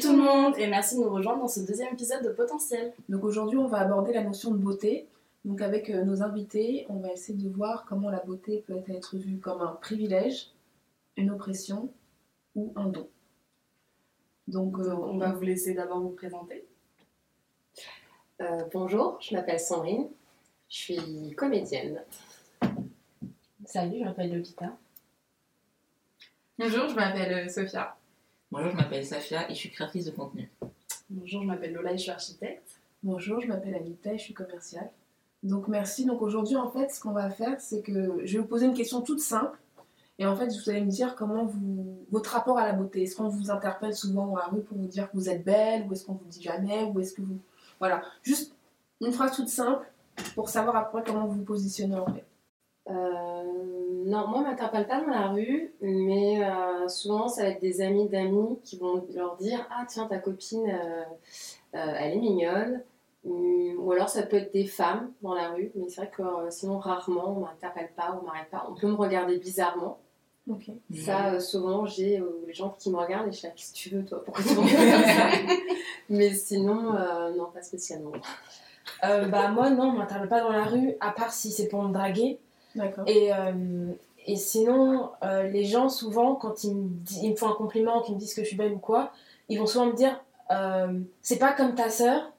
tout 0.00 0.12
le 0.12 0.22
monde 0.22 0.54
et 0.56 0.66
merci 0.66 0.96
de 0.96 1.02
nous 1.02 1.10
rejoindre 1.10 1.40
dans 1.40 1.48
ce 1.48 1.60
deuxième 1.60 1.92
épisode 1.92 2.24
de 2.24 2.30
Potentiel. 2.30 2.94
Donc 3.10 3.22
aujourd'hui, 3.22 3.58
on 3.58 3.66
va 3.66 3.80
aborder 3.80 4.14
la 4.14 4.24
notion 4.24 4.50
de 4.50 4.56
beauté. 4.56 5.06
Donc 5.44 5.60
avec 5.60 5.90
euh, 5.90 6.04
nos 6.04 6.22
invités, 6.22 6.86
on 6.88 7.00
va 7.00 7.12
essayer 7.12 7.36
de 7.36 7.48
voir 7.54 7.84
comment 7.84 8.08
la 8.08 8.20
beauté 8.20 8.64
peut 8.66 8.82
être 8.88 9.16
vue 9.16 9.38
comme 9.38 9.60
un 9.60 9.72
privilège, 9.72 10.52
une 11.16 11.30
oppression 11.30 11.92
ou 12.54 12.72
un 12.76 12.86
don. 12.86 13.08
Donc 14.48 14.78
euh, 14.78 14.90
on 14.90 15.18
va 15.18 15.32
vous 15.32 15.42
laisser 15.42 15.74
d'abord 15.74 16.00
vous 16.00 16.10
présenter. 16.10 16.64
Euh, 18.40 18.64
bonjour, 18.72 19.18
je 19.20 19.34
m'appelle 19.34 19.60
Sandrine, 19.60 20.08
je 20.70 20.76
suis 20.76 21.34
comédienne. 21.36 22.02
Salut, 23.66 23.98
je 23.98 24.04
m'appelle 24.04 24.32
Lolita. 24.32 24.76
Bonjour, 26.58 26.88
je 26.88 26.94
m'appelle 26.94 27.50
Sophia. 27.50 27.99
Bonjour, 28.52 28.72
je 28.72 28.76
m'appelle 28.76 29.06
Safia 29.06 29.48
et 29.48 29.54
je 29.54 29.58
suis 29.60 29.70
créatrice 29.70 30.06
de 30.06 30.10
contenu. 30.10 30.50
Bonjour, 31.08 31.42
je 31.42 31.46
m'appelle 31.46 31.72
Lola 31.72 31.92
et 31.92 31.98
je 31.98 32.02
suis 32.02 32.10
architecte. 32.10 32.80
Bonjour, 33.04 33.40
je 33.40 33.46
m'appelle 33.46 33.76
Anita 33.76 34.12
et 34.12 34.18
je 34.18 34.24
suis 34.24 34.34
commerciale. 34.34 34.90
Donc 35.44 35.68
merci. 35.68 36.04
Donc 36.04 36.20
aujourd'hui, 36.20 36.56
en 36.56 36.68
fait, 36.68 36.88
ce 36.90 37.00
qu'on 37.00 37.12
va 37.12 37.30
faire, 37.30 37.60
c'est 37.60 37.80
que 37.80 38.26
je 38.26 38.32
vais 38.32 38.38
vous 38.40 38.48
poser 38.48 38.66
une 38.66 38.74
question 38.74 39.02
toute 39.02 39.20
simple. 39.20 39.56
Et 40.18 40.26
en 40.26 40.34
fait, 40.34 40.48
vous 40.48 40.68
allez 40.68 40.80
me 40.80 40.90
dire 40.90 41.14
comment 41.14 41.44
vous, 41.44 42.04
votre 42.10 42.30
rapport 42.30 42.58
à 42.58 42.66
la 42.66 42.72
beauté. 42.72 43.04
Est-ce 43.04 43.14
qu'on 43.14 43.28
vous 43.28 43.52
interpelle 43.52 43.94
souvent 43.94 44.26
dans 44.26 44.36
la 44.36 44.46
rue 44.46 44.62
pour 44.62 44.76
vous 44.78 44.88
dire 44.88 45.08
que 45.12 45.16
vous 45.16 45.30
êtes 45.30 45.44
belle, 45.44 45.86
ou 45.88 45.92
est-ce 45.92 46.04
qu'on 46.04 46.14
vous 46.14 46.26
dit 46.28 46.42
jamais, 46.42 46.82
ou 46.82 46.98
est-ce 46.98 47.14
que 47.14 47.22
vous, 47.22 47.38
voilà, 47.78 48.02
juste 48.24 48.56
une 49.00 49.12
phrase 49.12 49.36
toute 49.36 49.48
simple 49.48 49.86
pour 50.34 50.48
savoir 50.48 50.74
après 50.74 51.04
comment 51.06 51.24
vous 51.24 51.34
vous 51.34 51.44
positionnez 51.44 51.96
en 51.96 52.06
fait. 52.12 52.26
Euh, 52.88 53.89
non, 54.06 54.26
moi, 54.28 54.38
on 54.38 54.42
m'interpelle 54.42 54.86
pas 54.86 55.00
dans 55.00 55.08
la 55.10 55.28
rue, 55.28 55.72
mais 55.80 56.44
euh, 56.44 56.88
souvent, 56.88 57.28
ça 57.28 57.42
va 57.42 57.48
être 57.48 57.60
des 57.60 57.80
amis 57.80 58.08
d'amis 58.08 58.58
qui 58.64 58.78
vont 58.78 59.04
leur 59.14 59.36
dire 59.36 59.66
Ah, 59.70 59.84
tiens, 59.88 60.06
ta 60.06 60.18
copine, 60.18 60.66
euh, 60.68 61.04
elle 61.72 62.14
est 62.14 62.20
mignonne. 62.20 62.82
Ou 63.24 63.92
alors, 63.92 64.08
ça 64.08 64.22
peut 64.22 64.36
être 64.38 64.52
des 64.52 64.66
femmes 64.66 65.12
dans 65.22 65.34
la 65.34 65.50
rue, 65.50 65.70
mais 65.74 65.88
c'est 65.88 66.02
vrai 66.02 66.10
que 66.10 66.22
sinon, 66.50 66.78
rarement, 66.78 67.36
on 67.36 67.40
m'interpelle 67.40 67.90
pas, 67.94 68.18
on 68.20 68.24
m'arrête 68.24 68.48
pas. 68.50 68.66
On 68.70 68.74
peut 68.74 68.86
me 68.86 68.94
regarder 68.94 69.38
bizarrement. 69.38 69.98
Ça, 70.96 71.38
souvent, 71.38 71.84
j'ai 71.84 72.22
les 72.46 72.54
gens 72.54 72.74
qui 72.78 72.90
me 72.90 72.96
regardent 72.96 73.28
et 73.28 73.32
je 73.32 73.40
fais 73.40 73.52
Qu'est-ce 73.54 73.72
que 73.72 73.78
tu 73.78 73.88
veux, 73.90 74.04
toi? 74.04 74.24
Pourquoi 74.24 74.42
tu 74.42 74.54
me 74.54 74.60
regardes 74.62 75.04
ça? 75.04 75.54
Mais 76.08 76.32
sinon, 76.32 76.94
non, 77.36 77.50
pas 77.52 77.62
spécialement. 77.62 78.12
bah, 79.02 79.48
moi, 79.48 79.68
non, 79.70 79.90
on 79.90 79.92
m'interpelle 79.92 80.28
pas 80.28 80.40
dans 80.40 80.52
la 80.52 80.64
rue, 80.64 80.94
à 81.00 81.10
part 81.10 81.32
si 81.32 81.50
c'est 81.50 81.68
pour 81.68 81.82
me 81.82 81.92
draguer. 81.92 82.40
Et, 83.06 83.32
euh, 83.32 83.92
et 84.26 84.36
sinon, 84.36 85.10
euh, 85.24 85.44
les 85.44 85.64
gens, 85.64 85.88
souvent, 85.88 86.34
quand 86.34 86.64
ils 86.64 86.74
me, 86.74 86.90
ils 87.22 87.30
me 87.30 87.36
font 87.36 87.48
un 87.48 87.54
compliment, 87.54 88.02
qu'ils 88.02 88.14
me 88.14 88.20
disent 88.20 88.34
que 88.34 88.42
je 88.42 88.48
suis 88.48 88.56
belle 88.56 88.72
ou 88.72 88.78
quoi, 88.78 89.12
ils 89.48 89.58
vont 89.58 89.66
souvent 89.66 89.86
me 89.86 89.94
dire 89.94 90.20
euh, 90.50 91.00
c'est 91.22 91.38
pas 91.38 91.52
comme 91.52 91.74
ta 91.74 91.90
sœur, 91.90 92.32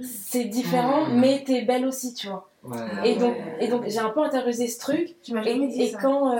c'est 0.00 0.44
différent, 0.44 1.04
mmh. 1.04 1.20
mais 1.20 1.44
t'es 1.46 1.62
belle 1.62 1.86
aussi, 1.86 2.14
tu 2.14 2.26
vois. 2.28 2.50
et, 3.04 3.14
donc, 3.16 3.36
et 3.60 3.68
donc, 3.68 3.84
j'ai 3.86 3.98
un 3.98 4.08
peu 4.08 4.20
intériorisé 4.24 4.66
ce 4.66 4.78
truc. 4.80 5.14
Tu 5.22 5.34
m'as 5.34 5.42
jamais 5.42 5.68
dit 5.68 5.82
et 5.82 5.92
quand. 5.92 6.34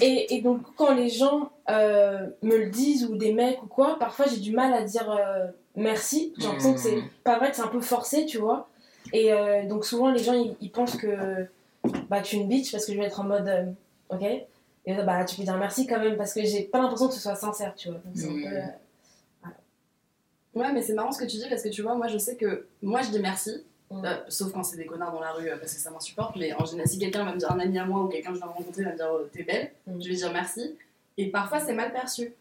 et, 0.00 0.34
et, 0.34 0.42
donc, 0.42 0.62
quand 0.76 0.92
les 0.92 1.08
gens 1.08 1.50
me 1.68 2.56
le 2.56 2.66
disent, 2.66 3.06
ou 3.06 3.16
des 3.16 3.32
mecs 3.32 3.62
ou 3.62 3.66
quoi, 3.66 3.98
parfois 3.98 4.26
j'ai 4.26 4.40
du 4.40 4.52
mal 4.52 4.74
à 4.74 4.82
dire 4.82 5.08
merci. 5.76 6.34
J'ai 6.38 6.46
l'impression 6.46 6.74
que 6.74 6.80
c'est 6.80 6.96
mmh. 6.96 7.08
pas 7.22 7.38
vrai, 7.38 7.50
que 7.50 7.56
c'est 7.56 7.62
un 7.62 7.68
peu 7.68 7.80
forcé, 7.80 8.26
tu 8.26 8.38
vois. 8.38 8.68
Et 9.12 9.32
euh, 9.32 9.66
donc 9.66 9.84
souvent 9.84 10.10
les 10.10 10.22
gens 10.22 10.34
ils, 10.60 10.70
pensent 10.70 10.96
que 10.96 11.46
bah, 12.08 12.20
tu 12.20 12.36
es 12.36 12.40
une 12.40 12.48
bitch 12.48 12.72
parce 12.72 12.86
que 12.86 12.92
je 12.92 12.98
vais 12.98 13.04
être 13.04 13.20
en 13.20 13.24
mode 13.24 13.48
euh, 13.48 13.64
ok. 14.10 14.22
Et 14.88 14.94
bah 15.02 15.24
tu 15.24 15.36
peux 15.36 15.42
dire 15.42 15.56
merci 15.56 15.86
quand 15.86 15.98
même 15.98 16.16
parce 16.16 16.32
que 16.32 16.44
j'ai 16.44 16.62
pas 16.62 16.78
l'impression 16.78 17.08
que 17.08 17.14
ce 17.14 17.20
soit 17.20 17.34
sincère, 17.34 17.74
tu 17.74 17.88
vois. 17.88 17.98
Donc, 18.04 18.24
un 18.24 18.50
peu, 18.50 18.56
euh, 18.56 18.62
Ouais, 20.54 20.72
mais 20.72 20.80
c'est 20.80 20.94
marrant 20.94 21.12
ce 21.12 21.18
que 21.18 21.26
tu 21.26 21.36
dis 21.36 21.48
parce 21.50 21.62
que 21.62 21.68
tu 21.68 21.82
vois, 21.82 21.96
moi 21.96 22.06
je 22.06 22.16
sais 22.18 22.36
que 22.36 22.66
moi 22.82 23.02
je 23.02 23.10
dis 23.10 23.18
merci. 23.18 23.64
sauf 24.28 24.52
quand 24.52 24.62
c'est 24.62 24.76
des 24.76 24.86
connards 24.86 25.12
dans 25.12 25.20
la 25.20 25.32
rue 25.32 25.50
parce 25.60 25.74
que 25.74 25.80
ça 25.80 25.90
m'insupporte, 25.90 26.36
mais 26.36 26.52
en 26.54 26.64
général, 26.64 26.88
si 26.88 26.98
quelqu'un 26.98 27.24
va 27.24 27.32
me 27.32 27.38
dire 27.38 27.50
un 27.50 27.58
ami 27.58 27.78
à 27.78 27.84
moi 27.84 28.02
ou 28.02 28.08
quelqu'un 28.08 28.30
que 28.30 28.36
je 28.36 28.40
viens 28.40 28.48
rencontrer 28.48 28.84
va 28.84 28.92
me 28.92 28.96
dire 28.96 29.08
t'es 29.32 29.42
belle, 29.42 29.72
mm. 29.86 30.00
je 30.00 30.08
vais 30.08 30.14
dire 30.14 30.32
merci. 30.32 30.76
Et 31.18 31.30
parfois 31.30 31.60
c'est 31.60 31.74
mal 31.74 31.92
perçu. 31.92 32.32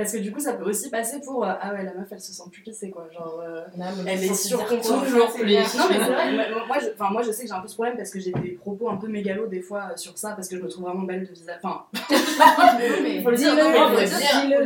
Parce 0.00 0.12
que 0.12 0.18
du 0.18 0.32
coup, 0.32 0.40
ça 0.40 0.54
peut 0.54 0.64
aussi 0.64 0.88
passer 0.88 1.20
pour 1.20 1.44
euh, 1.44 1.52
ah 1.60 1.74
ouais, 1.74 1.84
la 1.84 1.92
meuf 1.92 2.08
elle 2.10 2.20
se 2.20 2.32
sent 2.32 2.42
plus 2.50 2.62
pissée 2.62 2.90
quoi. 2.90 3.06
Genre, 3.12 3.38
euh, 3.44 3.60
elle 4.06 4.24
est 4.24 4.34
sûre 4.34 4.66
toujours 4.66 5.02
plus. 5.02 5.12
Non, 5.12 5.84
mais 5.90 5.98
c'est 5.98 6.10
vrai, 6.10 6.32
moi 6.66 6.78
je, 6.80 7.12
moi 7.12 7.22
je 7.22 7.32
sais 7.32 7.42
que 7.42 7.48
j'ai 7.48 7.54
un 7.54 7.60
peu 7.60 7.68
ce 7.68 7.74
problème 7.74 7.98
parce 7.98 8.08
que 8.08 8.18
j'ai 8.18 8.32
des 8.32 8.52
propos 8.52 8.88
un 8.88 8.96
peu 8.96 9.08
mégalos 9.08 9.46
des 9.46 9.60
fois 9.60 9.90
euh, 9.92 9.96
sur 9.96 10.16
ça 10.16 10.30
parce 10.30 10.48
que 10.48 10.56
je 10.56 10.62
me 10.62 10.68
trouve 10.68 10.84
vraiment 10.84 11.02
belle 11.02 11.26
de 11.26 11.32
visage. 11.34 11.60
Enfin, 11.62 11.84
mais 13.02 13.22
faut 13.22 13.30
le 13.30 13.36
dire, 13.36 13.54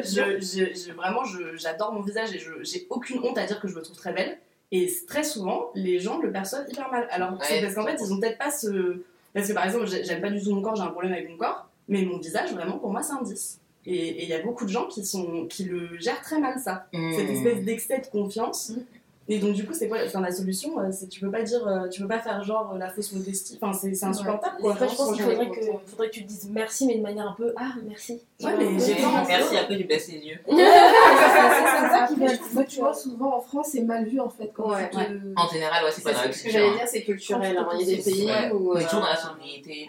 je, 0.05 0.41
je, 0.41 0.93
vraiment 0.93 1.23
j'adore 1.57 1.93
mon 1.93 2.03
visage 2.03 2.33
et 2.33 2.41
j'ai 2.63 2.87
aucune 2.91 3.19
honte 3.25 3.37
à 3.37 3.45
dire 3.45 3.59
que 3.59 3.67
je 3.67 3.75
me 3.75 3.83
trouve 3.83 3.97
très 3.97 4.13
belle. 4.13 4.39
Et 4.71 4.89
très 5.09 5.25
souvent, 5.25 5.71
les 5.75 5.99
gens 5.99 6.19
le 6.19 6.31
perçoivent 6.31 6.67
hyper 6.69 6.91
mal. 6.93 7.09
Alors, 7.11 7.39
c'est 7.43 7.61
parce 7.61 7.75
qu'en 7.75 7.85
fait, 7.85 7.97
ils 8.01 8.13
ont 8.13 8.21
peut-être 8.21 8.39
pas 8.39 8.53
ce. 8.53 9.03
Parce 9.33 9.49
que 9.49 9.53
par 9.53 9.65
exemple, 9.65 9.87
j'aime 9.87 10.21
pas 10.21 10.31
du 10.31 10.41
tout 10.41 10.55
mon 10.55 10.63
corps, 10.63 10.77
j'ai 10.77 10.83
un 10.83 10.89
problème 10.89 11.13
avec 11.13 11.29
mon 11.29 11.37
corps, 11.37 11.69
mais 11.89 12.05
mon 12.05 12.19
visage, 12.19 12.53
vraiment, 12.53 12.79
pour 12.79 12.91
moi, 12.91 13.03
c'est 13.03 13.13
un 13.13 13.23
10. 13.23 13.61
Et 13.87 14.23
il 14.23 14.29
y 14.29 14.35
a 14.35 14.43
beaucoup 14.43 14.65
de 14.65 14.71
gens 14.71 14.87
qui, 14.87 15.05
sont, 15.05 15.47
qui 15.47 15.65
le 15.65 15.99
gèrent 15.99 16.23
très 16.23 16.39
mal, 16.39 16.59
ça. 16.59 16.87
Cette 16.93 17.29
mmh. 17.29 17.33
espèce 17.33 17.65
d'excès 17.65 17.99
de 17.99 18.07
confiance. 18.07 18.71
Mmh. 18.71 18.81
Et 19.27 19.39
donc, 19.39 19.55
du 19.55 19.65
coup, 19.65 19.73
c'est 19.73 19.89
quoi 19.89 19.99
enfin, 20.05 20.21
la 20.21 20.31
solution 20.31 20.79
euh, 20.79 20.91
c'est 20.93 21.09
Tu 21.09 21.21
peux 21.21 21.31
pas 21.31 21.43
dire, 21.43 21.67
euh, 21.67 21.89
tu 21.89 22.03
peux 22.03 22.09
pas 22.09 22.19
faire 22.19 22.43
genre 22.43 22.73
euh, 22.75 22.79
la 22.79 22.91
fausse 22.91 23.13
modestie. 23.13 23.59
Enfin, 23.61 23.73
c'est 23.73 24.05
insupportable. 24.05 24.57
Quoi. 24.61 24.77
je 24.79 24.95
pense 24.95 25.13
qu'il 25.13 25.23
faudrait 25.23 25.49
que, 25.49 25.61
faudrait 25.87 26.09
que 26.09 26.15
tu 26.15 26.25
te 26.25 26.29
dises 26.29 26.51
merci, 26.53 26.87
mais 26.87 26.97
de 26.97 27.03
manière 27.03 27.29
un 27.29 27.33
peu 27.33 27.55
ah, 27.57 27.73
merci. 27.87 28.21
Ouais, 28.43 28.53
mais 28.59 28.79
j'ai 28.79 28.97
merci, 29.27 29.57
après 29.57 29.79
tu 29.79 29.85
baisses 29.85 30.09
les 30.09 30.19
yeux. 30.19 30.39
c'est 30.47 30.57
ça 30.57 32.07
qui 32.07 32.17
va. 32.17 32.65
Tu 32.65 32.81
vois, 32.81 32.95
souvent 32.95 33.37
en 33.37 33.41
France, 33.41 33.69
c'est 33.73 33.83
mal 33.83 34.07
vu 34.07 34.21
en 34.21 34.29
fait. 34.29 34.51
Quand 34.55 34.71
En 34.71 35.49
général, 35.49 35.85
ouais, 35.85 35.91
c'est 35.91 36.03
pas 36.03 36.15
Ce 36.33 36.43
que 36.43 36.51
j'allais 36.51 36.73
dire, 36.73 36.87
c'est 36.87 37.03
culturel. 37.03 37.57
Hein. 37.57 37.69
Il 37.79 37.89
y 37.89 37.93
a 37.93 37.97
des 37.97 38.03
pays 38.03 38.31
où. 38.53 38.73
On 38.73 38.77
est 38.77 38.85
toujours 38.85 39.01
dans 39.01 39.09
la 39.09 39.17
sobriété. 39.17 39.89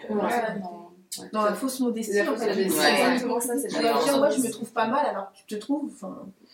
Dans 1.32 1.46
la 1.46 1.54
fausse 1.54 1.80
modestie, 1.80 2.22
en 2.22 2.36
fait. 2.36 2.54
C'est 2.54 2.62
exactement 2.64 3.40
ça. 3.40 3.56
Dire, 3.56 3.80
ouais, 3.80 4.32
je 4.32 4.42
me 4.42 4.52
trouve 4.52 4.72
pas 4.72 4.88
mal, 4.88 5.06
alors 5.06 5.32
tu 5.34 5.46
te 5.46 5.56
trouves 5.56 5.94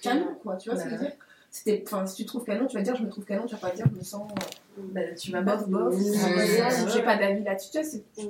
canon, 0.02 0.36
quoi. 0.42 0.56
Tu 0.58 0.70
vois 0.70 0.78
ce 0.80 0.84
que 0.84 0.90
je 0.90 0.96
veux 0.96 1.02
dire? 1.02 1.14
C'était 1.52 1.84
enfin 1.86 2.08
si 2.08 2.16
tu 2.16 2.26
trouves 2.26 2.46
canon 2.46 2.66
tu 2.66 2.78
vas 2.78 2.82
dire 2.82 2.96
je 2.96 3.04
me 3.04 3.10
trouve 3.10 3.26
canon 3.26 3.46
tu 3.46 3.54
vas 3.56 3.70
pas 3.70 3.76
dire 3.76 3.86
je 3.92 4.00
me 4.00 4.04
sens 4.04 4.26
euh, 4.32 4.82
bah, 4.94 5.02
tu 5.20 5.32
vas 5.32 5.42
bof 5.42 5.68
bof 5.68 5.94
j'ai 6.88 7.04
pas 7.04 7.18
d'avis 7.18 7.44
là-dessus 7.44 7.72
tu 7.72 7.80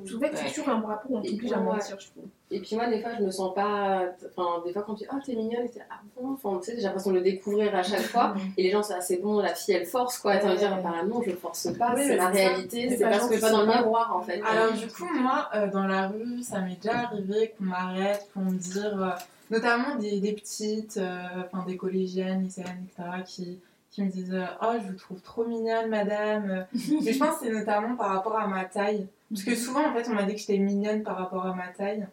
je 0.05 0.17
que 0.17 0.35
c'est 0.35 0.47
toujours 0.47 0.69
un 0.69 0.81
rapport 0.81 1.11
où 1.11 1.17
on 1.17 1.21
t'oblige 1.21 1.53
à 1.53 1.59
mentir 1.59 1.99
je 1.99 2.07
trouve. 2.07 2.23
Et 2.49 2.59
puis 2.59 2.75
moi 2.75 2.87
des 2.87 2.99
fois 2.99 3.11
je 3.19 3.23
me 3.23 3.29
sens 3.29 3.53
pas 3.53 4.07
enfin 4.25 4.63
des 4.65 4.73
fois 4.73 4.81
quand 4.81 4.95
tu 4.95 5.03
dis 5.03 5.09
oh 5.13 5.17
t'es 5.23 5.35
mignonne 5.35 5.65
et 5.65 5.71
ah 5.91 5.99
bon 6.17 6.33
enfin 6.33 6.59
tu 6.59 6.71
sais 6.71 6.77
j'ai 6.77 6.81
l'impression 6.81 7.11
de 7.11 7.17
le 7.17 7.21
découvrir 7.21 7.75
à 7.75 7.83
chaque 7.83 8.01
fois. 8.01 8.33
Et 8.57 8.63
les 8.63 8.71
gens 8.71 8.81
c'est 8.81 8.95
assez 8.95 9.17
bon 9.17 9.39
la 9.39 9.53
fille 9.53 9.75
elle 9.75 9.85
force 9.85 10.17
quoi. 10.17 10.37
Tu 10.37 10.47
vas 10.47 10.55
dire 10.55 10.81
bah 10.81 11.03
non 11.07 11.21
je 11.21 11.31
force 11.31 11.67
pas 11.77 11.95
c'est 11.95 12.15
la 12.15 12.29
réalité 12.29 12.89
c'est 12.89 13.03
parce 13.03 13.29
que 13.29 13.39
pas 13.39 13.51
dans 13.51 13.61
le 13.61 13.67
miroir 13.67 14.17
en 14.17 14.23
fait. 14.23 14.41
Alors 14.41 14.73
du 14.73 14.87
coup 14.87 15.07
moi 15.13 15.47
euh, 15.53 15.67
dans 15.67 15.85
la 15.85 16.07
rue 16.07 16.41
ça 16.41 16.59
m'est 16.61 16.75
déjà 16.81 17.01
arrivé 17.01 17.53
qu'on 17.55 17.65
m'arrête 17.65 18.27
pour 18.33 18.41
me 18.41 18.57
dire 18.57 18.99
euh, 18.99 19.09
notamment 19.51 19.95
des, 19.95 20.19
des 20.19 20.33
petites, 20.33 20.97
euh, 20.97 21.43
enfin 21.45 21.65
des 21.65 21.77
collégiennes, 21.77 22.43
lycéennes, 22.43 22.87
etc., 22.87 23.09
qui, 23.25 23.59
qui 23.91 24.01
me 24.01 24.09
disent 24.09 24.33
euh, 24.33 24.45
Oh, 24.61 24.73
je 24.81 24.91
vous 24.91 24.97
trouve 24.97 25.21
trop 25.21 25.45
mignonne, 25.45 25.89
madame. 25.89 26.65
Mais 26.73 27.13
je 27.13 27.19
pense 27.19 27.37
que 27.37 27.45
c'est 27.45 27.51
notamment 27.51 27.95
par 27.95 28.09
rapport 28.09 28.39
à 28.39 28.47
ma 28.47 28.65
taille. 28.65 29.07
Parce 29.29 29.43
que 29.43 29.55
souvent, 29.55 29.87
en 29.87 29.93
fait, 29.93 30.09
on 30.09 30.15
m'a 30.15 30.23
dit 30.23 30.33
que 30.33 30.39
j'étais 30.39 30.57
mignonne 30.57 31.03
par 31.03 31.17
rapport 31.17 31.45
à 31.45 31.53
ma 31.53 31.67
taille. 31.67 32.07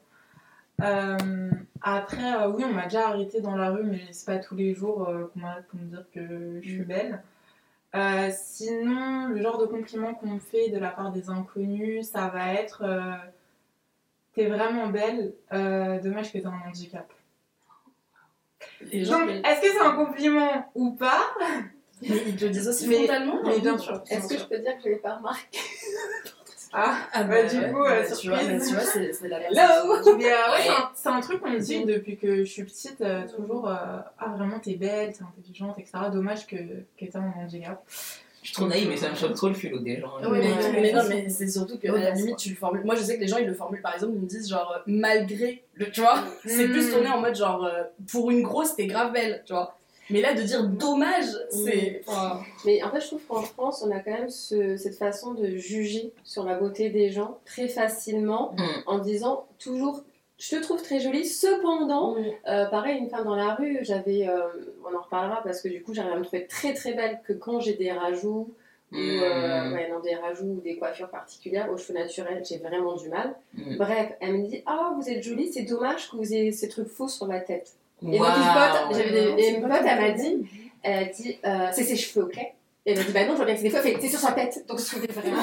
Euh, 0.82 1.50
après, 1.81 2.47
oui, 2.47 2.65
on 2.65 2.72
m'a 2.72 2.84
déjà 2.84 3.09
arrêté 3.09 3.41
dans 3.41 3.56
la 3.56 3.71
rue, 3.71 3.84
mais 3.84 4.01
c'est 4.10 4.27
pas 4.27 4.39
tous 4.39 4.54
les 4.54 4.74
jours 4.74 5.07
qu'on 5.33 5.41
m'arrête 5.41 5.66
pour 5.68 5.80
me 5.80 5.86
dire 5.86 6.04
que 6.12 6.60
je 6.62 6.68
suis 6.68 6.84
belle. 6.84 7.22
sinon, 8.33 9.28
le 9.28 9.42
genre 9.42 9.59
de 9.59 9.66
compliment 9.66 10.15
qu'on 10.15 10.34
me 10.34 10.39
fait 10.41 10.71
de 10.71 10.78
la 10.78 10.91
part 10.91 11.10
des 11.10 11.30
inconnus, 11.30 12.09
ça 12.09 12.28
va 12.28 12.53
être 12.54 12.84
T'es 14.34 14.47
vraiment 14.47 14.86
belle, 14.86 15.34
dommage 15.51 16.33
que 16.33 16.39
t'aies 16.39 16.47
un 16.47 16.60
handicap. 16.68 17.12
Donc, 18.80 19.30
est-ce 19.45 19.60
que 19.60 19.72
c'est 19.72 19.80
un 19.80 19.92
compliment 19.92 20.71
ou 20.75 20.92
pas? 20.92 21.22
Mais 22.03 22.22
ils 22.28 22.36
te 22.36 22.45
le 22.45 22.51
disent 22.51 22.69
aussi. 22.69 22.92
Frontalement. 22.92 23.41
Mais 23.45 23.59
bien 23.59 23.77
sûr. 23.77 24.03
Est-ce 24.09 24.28
que 24.28 24.39
je 24.39 24.45
peux 24.45 24.59
dire 24.59 24.77
que 24.77 24.84
je 24.84 24.89
l'ai 24.91 24.97
pas 24.97 25.16
remarqué? 25.16 25.59
Ah, 26.71 26.98
ah 27.15 27.25
bah, 27.25 27.45
du 27.45 27.57
coup, 27.72 27.83
euh, 27.83 28.04
tu 28.21 28.28
vois, 28.28 28.41
tu 28.41 28.75
vois 28.75 28.84
c'est 28.84 29.28
la 29.28 29.41
Hello. 29.41 30.16
Mais 30.19 30.30
euh, 30.30 30.53
ouais, 30.53 30.69
c'est 30.95 31.09
un, 31.09 31.21
truc 31.21 31.41
qu'on 31.41 31.51
me 31.51 31.59
dit 31.59 31.83
depuis 31.86 32.19
que 32.19 32.45
je 32.45 32.51
suis 32.51 32.65
petite, 32.65 33.01
euh, 33.01 33.27
toujours 33.27 33.69
Ah, 33.69 34.34
vraiment, 34.36 34.59
t'es 34.59 34.75
belle, 34.75 35.15
t'es 35.15 35.22
intelligente, 35.22 35.78
etc. 35.78 35.92
Dommage 36.13 36.47
que, 36.47 36.57
que 36.57 37.07
t'aies 37.07 37.16
un 37.16 37.33
handicap. 37.39 37.83
Je 38.48 38.54
suis 38.54 38.62
trop 38.62 38.66
naïve, 38.66 38.89
mais 38.89 38.97
ça 38.97 39.10
me 39.10 39.15
choque 39.15 39.34
trop 39.34 39.48
le 39.48 39.54
culot 39.54 39.78
des 39.80 40.00
gens. 40.00 40.10
Oui, 40.22 40.39
mais, 40.72 40.92
non, 40.92 41.03
mais 41.06 41.28
c'est 41.28 41.48
surtout 41.48 41.78
que 41.78 41.86
à 41.86 41.98
la 41.98 42.10
limite, 42.12 42.39
tu 42.39 42.48
le 42.48 42.56
formules. 42.56 42.83
Moi, 42.83 42.95
je 42.95 43.03
sais 43.03 43.16
que 43.16 43.21
les 43.21 43.28
gens, 43.28 43.36
ils 43.36 43.47
le 43.47 43.53
formulent 43.53 43.83
par 43.83 43.92
exemple, 43.92 44.15
ils 44.15 44.22
me 44.22 44.27
disent 44.27 44.48
genre 44.48 44.74
malgré 44.86 45.62
le. 45.74 45.91
Tu 45.91 46.00
vois 46.00 46.24
C'est 46.47 46.66
plus 46.66 46.91
tourné 46.91 47.09
en 47.09 47.21
mode 47.21 47.36
genre 47.36 47.68
pour 48.10 48.30
une 48.30 48.42
grosse, 48.42 48.74
t'es 48.74 48.86
grave 48.86 49.12
belle, 49.12 49.42
tu 49.45 49.53
vois 49.53 49.74
mais 50.10 50.22
là, 50.22 50.33
de 50.33 50.41
dire 50.41 50.66
dommage, 50.66 51.27
c'est. 51.50 52.00
Mais 52.65 52.83
en 52.83 52.91
fait, 52.91 53.03
je 53.03 53.09
trouve 53.09 53.21
qu'en 53.28 53.42
France, 53.42 53.84
on 53.86 53.91
a 53.91 53.98
quand 53.98 54.12
même 54.12 54.30
cette 54.30 54.97
façon 54.97 55.34
de 55.34 55.56
juger 55.56 56.15
sur 56.24 56.45
la 56.45 56.54
beauté 56.54 56.89
des 56.89 57.10
gens 57.10 57.41
très 57.45 57.68
facilement 57.68 58.54
mm. 58.56 58.62
en 58.86 58.98
disant 59.00 59.47
toujours 59.59 60.03
je 60.39 60.50
te 60.56 60.62
trouve 60.62 60.80
très 60.80 61.00
jolie. 61.00 61.27
Cependant, 61.27 62.15
Mm. 62.15 62.24
euh, 62.48 62.66
pareil, 62.66 62.98
une 62.98 63.10
femme 63.10 63.24
dans 63.24 63.34
la 63.34 63.54
rue, 63.54 63.78
j'avais, 63.83 64.28
euh, 64.28 64.47
on 64.90 64.96
en 64.96 65.02
reparlera 65.02 65.42
parce 65.42 65.60
que 65.60 65.68
du 65.68 65.82
coup, 65.82 65.94
j'arrive 65.94 66.12
à 66.12 66.16
me 66.16 66.24
trouver 66.24 66.46
très 66.46 66.74
très 66.74 66.94
belle 66.94 67.20
que 67.26 67.32
quand 67.32 67.60
j'ai 67.60 67.74
des 67.74 67.92
rajouts 67.92 68.54
ou 68.92 68.96
euh, 68.96 69.64
Mm. 69.68 69.72
ouais, 69.74 69.90
non, 69.90 70.00
des 70.00 70.14
rajouts 70.14 70.46
ou 70.46 70.60
des 70.60 70.76
coiffures 70.76 71.10
particulières 71.10 71.70
aux 71.70 71.76
cheveux 71.76 71.98
naturels, 71.98 72.42
j'ai 72.48 72.58
vraiment 72.58 72.96
du 72.96 73.08
mal. 73.08 73.34
Mm. 73.54 73.76
Bref, 73.76 74.12
elle 74.20 74.38
me 74.38 74.46
dit 74.46 74.62
Ah, 74.66 74.94
vous 74.96 75.08
êtes 75.08 75.22
jolie, 75.22 75.52
c'est 75.52 75.62
dommage 75.62 76.10
que 76.10 76.16
vous 76.16 76.32
ayez 76.32 76.52
ces 76.52 76.68
trucs 76.68 76.88
faux 76.88 77.08
sur 77.08 77.26
la 77.26 77.40
tête. 77.40 77.72
Et 78.02 78.18
donc, 78.18 78.28
une 78.28 78.32
pote, 78.32 78.96
j'avais 78.96 79.10
des, 79.10 79.42
et 79.42 79.42
C'est 79.42 79.54
une 79.56 79.62
pote, 79.62 79.82
elle 79.86 80.00
m'a 80.00 80.10
dit 80.12 80.48
Elle 80.82 80.98
a 80.98 81.04
dit 81.04 81.38
euh, 81.44 81.68
C'est 81.72 81.84
ses 81.84 81.96
cheveux, 81.96 82.24
ok? 82.26 82.38
Et 82.38 82.92
elle 82.92 82.98
m'a 82.98 83.04
dit 83.04 83.12
Bah 83.12 83.24
non, 83.26 83.32
je 83.32 83.36
vois 83.36 83.44
bien 83.44 83.56
que 83.56 83.60
des 83.60 83.70
fois, 83.70 83.80
elle 83.84 83.94
fait, 83.94 84.00
c'est 84.00 84.08
sur 84.08 84.20
sa 84.20 84.32
tête. 84.32 84.64
Donc 84.66 84.78
je 84.78 84.86
trouvais 84.86 85.06
vraiment. 85.08 85.42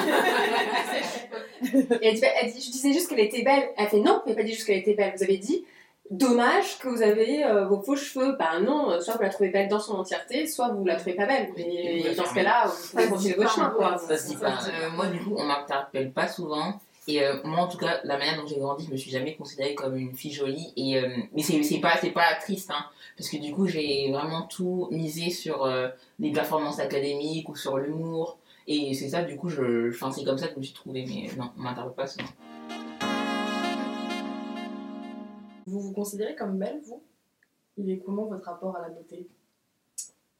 et 1.62 2.08
elle 2.08 2.14
dit, 2.14 2.20
bah, 2.20 2.28
elle 2.42 2.52
dit 2.52 2.60
Je 2.60 2.70
disais 2.70 2.92
juste 2.92 3.08
qu'elle 3.08 3.20
était 3.20 3.42
belle. 3.42 3.70
Elle 3.76 3.86
fait 3.86 4.00
Non, 4.00 4.22
n'avez 4.26 4.34
pas 4.34 4.42
dit 4.42 4.52
juste 4.52 4.66
qu'elle 4.66 4.78
était 4.78 4.94
belle. 4.94 5.12
Vous 5.16 5.22
avez 5.22 5.36
dit 5.36 5.64
Dommage 6.10 6.78
que 6.78 6.88
vous 6.88 7.02
avez 7.02 7.44
euh, 7.44 7.66
vos 7.66 7.80
faux 7.80 7.96
cheveux. 7.96 8.36
Bah 8.38 8.60
non, 8.60 8.90
euh, 8.90 9.00
soit 9.00 9.14
vous 9.14 9.22
la 9.22 9.28
trouvez 9.28 9.50
belle 9.50 9.68
dans 9.68 9.80
son 9.80 9.94
entièreté, 9.94 10.46
soit 10.46 10.68
vous 10.68 10.84
la 10.84 10.96
trouvez 10.96 11.14
pas 11.14 11.26
belle. 11.26 11.48
Et, 11.56 12.02
Ouais, 12.04 12.14
dans 12.14 12.24
ce 12.24 12.34
cas-là, 12.34 12.66
vous 12.66 12.90
pouvez 12.90 13.08
continuer 13.08 13.34
votre 13.34 13.54
chemin. 13.54 13.70
Quoi. 13.70 13.92
ouais, 13.92 13.98
Ça 13.98 14.16
se 14.16 14.28
dit 14.28 14.36
pas. 14.36 14.48
Euh, 14.52 14.90
moi, 14.94 15.06
du 15.06 15.18
coup, 15.18 15.34
on 15.36 15.44
m'interpelle 15.44 16.12
pas 16.12 16.28
souvent. 16.28 16.80
Et 17.08 17.24
euh, 17.24 17.34
moi, 17.44 17.60
en 17.60 17.68
tout 17.68 17.78
cas, 17.78 18.00
la 18.04 18.18
manière 18.18 18.36
dont 18.36 18.46
j'ai 18.46 18.58
grandi, 18.58 18.86
je 18.86 18.92
me 18.92 18.96
suis 18.96 19.10
jamais 19.10 19.34
considérée 19.34 19.74
comme 19.74 19.96
une 19.96 20.14
fille 20.14 20.32
jolie. 20.32 20.72
Et, 20.76 21.00
mais 21.34 21.42
c'est 21.42 21.62
c'est 21.62 21.78
pas, 21.78 21.96
c'est 22.00 22.10
pas 22.10 22.34
triste, 22.40 22.70
hein, 22.70 22.84
parce 23.16 23.28
que 23.28 23.36
du 23.36 23.52
coup, 23.52 23.66
j'ai 23.66 24.10
vraiment 24.12 24.42
tout 24.42 24.88
misé 24.90 25.30
sur 25.30 25.68
les 26.18 26.32
performances 26.32 26.78
académiques 26.80 27.48
ou 27.48 27.56
sur 27.56 27.78
l'humour. 27.78 28.38
Et 28.68 28.94
c'est 28.94 29.08
ça, 29.08 29.22
du 29.22 29.36
coup, 29.36 29.48
je, 29.48 29.90
enfin, 29.90 30.10
c'est 30.10 30.24
comme 30.24 30.38
ça 30.38 30.48
que 30.48 30.54
je 30.54 30.58
me 30.58 30.64
suis 30.64 30.74
trouvée. 30.74 31.04
Mais 31.06 31.30
non, 31.36 31.50
on 31.56 31.62
m'interpelle 31.62 31.94
pas 31.94 32.06
souvent. 32.06 32.28
Vous 35.66 35.80
vous 35.80 35.92
considérez 35.92 36.34
comme 36.36 36.58
belle, 36.58 36.80
vous? 36.84 37.02
Il 37.76 37.90
est 37.90 37.98
comment 37.98 38.24
votre 38.24 38.44
rapport 38.44 38.76
à 38.76 38.82
la 38.82 38.88
beauté? 38.88 39.26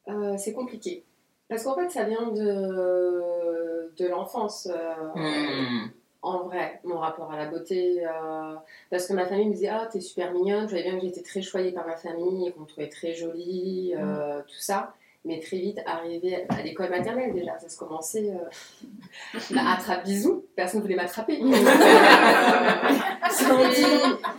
Euh, 0.07 0.37
c'est 0.37 0.53
compliqué. 0.53 1.03
Parce 1.49 1.63
qu'en 1.63 1.75
fait, 1.75 1.89
ça 1.89 2.03
vient 2.03 2.31
de, 2.31 3.91
de 3.97 4.07
l'enfance. 4.07 4.67
euh, 4.71 4.93
Hmm. 5.15 5.89
En 6.23 6.43
vrai, 6.43 6.81
mon 6.83 6.97
rapport 6.97 7.31
à 7.31 7.37
la 7.37 7.45
beauté. 7.45 8.05
euh, 8.05 8.55
parce 8.89 9.05
que 9.07 9.13
ma 9.13 9.25
famille 9.27 9.47
me 9.47 9.53
disait 9.53 9.69
Ah, 9.69 9.87
t'es 9.91 10.01
super 10.01 10.33
mignonne. 10.33 10.63
Je 10.65 10.69
voyais 10.71 10.83
bien 10.89 10.99
que 10.99 11.05
j'étais 11.05 11.21
très 11.21 11.41
choyée 11.41 11.71
par 11.71 11.85
ma 11.85 11.95
famille 11.95 12.47
et 12.47 12.51
qu'on 12.51 12.61
me 12.61 12.65
trouvait 12.65 12.89
très 12.89 13.13
jolie, 13.13 13.93
euh, 13.95 14.41
tout 14.41 14.59
ça. 14.59 14.93
Mais 15.27 15.39
très 15.39 15.57
vite, 15.57 15.79
arrivé 15.85 16.45
à 16.47 16.61
l'école 16.61 16.89
maternelle 16.89 17.33
déjà, 17.33 17.59
ça 17.59 17.67
se 17.67 17.77
commençait. 17.77 18.31
Euh... 18.31 19.39
bah, 19.51 19.61
attrape 19.77 20.05
bisous, 20.05 20.45
personne 20.55 20.79
ne 20.79 20.83
voulait 20.83 20.95
m'attraper. 20.95 21.33
et, 21.39 21.43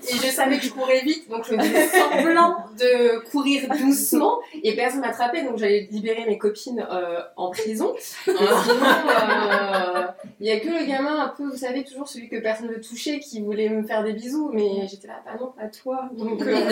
et 0.09 0.17
je 0.17 0.31
savais 0.31 0.57
que 0.59 0.65
je 0.65 0.71
courais 0.71 1.01
vite, 1.01 1.29
donc 1.29 1.45
je 1.45 1.55
faisais 1.55 1.89
semblant 1.89 2.65
de 2.79 3.19
courir 3.31 3.69
doucement 3.69 4.39
et 4.63 4.75
personne 4.75 5.01
m'attrapait, 5.01 5.45
donc 5.45 5.59
j'allais 5.59 5.89
libérer 5.91 6.25
mes 6.27 6.39
copines 6.39 6.87
euh, 6.91 7.21
en 7.37 7.51
prison. 7.51 7.95
Et 7.97 8.33
sinon, 8.33 8.37
euh, 8.37 10.07
il 10.41 10.47
y 10.47 10.51
a 10.51 10.61
que 10.61 10.69
le 10.69 10.87
gamin 10.87 11.21
un 11.21 11.29
peu, 11.29 11.49
vous 11.49 11.57
savez, 11.57 11.85
toujours 11.85 12.09
celui 12.09 12.29
que 12.29 12.37
personne 12.37 12.69
ne 12.69 12.75
veut 12.75 12.81
toucher, 12.81 13.21
qui 13.21 13.43
voulait 13.43 13.69
me 13.69 13.83
faire 13.83 14.03
des 14.05 14.15
bisous, 14.15 14.51
mais 14.53 14.87
j'étais 14.89 15.09
là, 15.09 15.21
bah 15.25 15.33
non, 15.39 15.53
pas 15.53 15.69
toi. 15.69 16.09
Donc, 16.13 16.41
euh, 16.43 16.71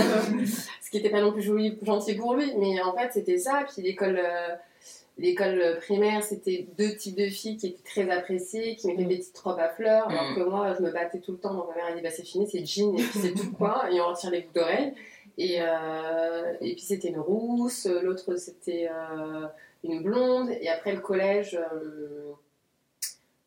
ce 0.83 0.91
qui 0.91 0.97
n'était 0.97 1.11
pas 1.11 1.21
non 1.21 1.33
plus 1.33 1.43
joli, 1.43 1.79
gentil 1.83 2.15
pour 2.15 2.35
lui, 2.35 2.53
mais 2.59 2.81
en 2.83 2.95
fait 2.95 3.11
c'était 3.13 3.39
ça. 3.39 3.65
Puis 3.73 3.83
l'école, 3.83 4.06
euh, 4.17 4.55
l'école 5.19 5.79
primaire, 5.81 6.23
c'était 6.23 6.69
deux 6.79 6.95
types 6.95 7.17
de 7.17 7.27
filles 7.27 7.57
qui 7.57 7.67
étaient 7.69 7.83
très 7.85 8.11
appréciées, 8.11 8.77
qui 8.77 8.87
mettaient 8.87 9.05
des 9.05 9.19
petites 9.19 9.39
robes 9.39 9.59
à 9.59 9.69
fleurs, 9.69 10.09
alors 10.09 10.35
que 10.37 10.43
moi 10.43 10.75
je 10.79 10.83
me 10.83 10.93
battais 10.93 11.19
tout 11.19 11.33
le 11.33 11.39
temps. 11.39 11.55
Donc 11.55 11.69
ma 11.71 11.75
mère 11.75 11.87
a 11.87 11.93
dit, 11.93 12.03
bah 12.03 12.11
c'est 12.11 12.25
fini, 12.25 12.47
c'est 12.47 12.65
jean 12.65 12.95
et 12.97 13.03
puis 13.03 13.19
c'est 13.21 13.35
tout 13.35 13.51
quoi, 13.59 13.91
et 13.91 14.01
on 14.01 14.09
retire 14.09 14.31
les 14.31 14.43
boucles 14.43 14.61
d'oreilles. 14.61 14.93
Et, 15.39 15.57
euh, 15.61 16.55
et 16.61 16.75
puis 16.75 16.83
c'était 16.83 17.09
une 17.09 17.19
rousse, 17.19 17.87
l'autre 17.87 18.37
c'était 18.37 18.89
euh, 18.91 19.47
une 19.83 20.03
blonde, 20.03 20.51
et 20.61 20.69
après 20.69 20.93
le 20.93 21.01
collège. 21.01 21.59
euh, 21.73 22.33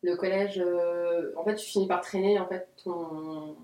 le 0.02 0.16
collège, 0.16 0.58
euh, 0.64 1.32
en 1.36 1.44
fait, 1.44 1.56
tu 1.56 1.66
finis 1.66 1.86
par 1.86 2.00
traîner 2.00 2.38
en 2.38 2.46
fait 2.46 2.68
ton, 2.82 3.54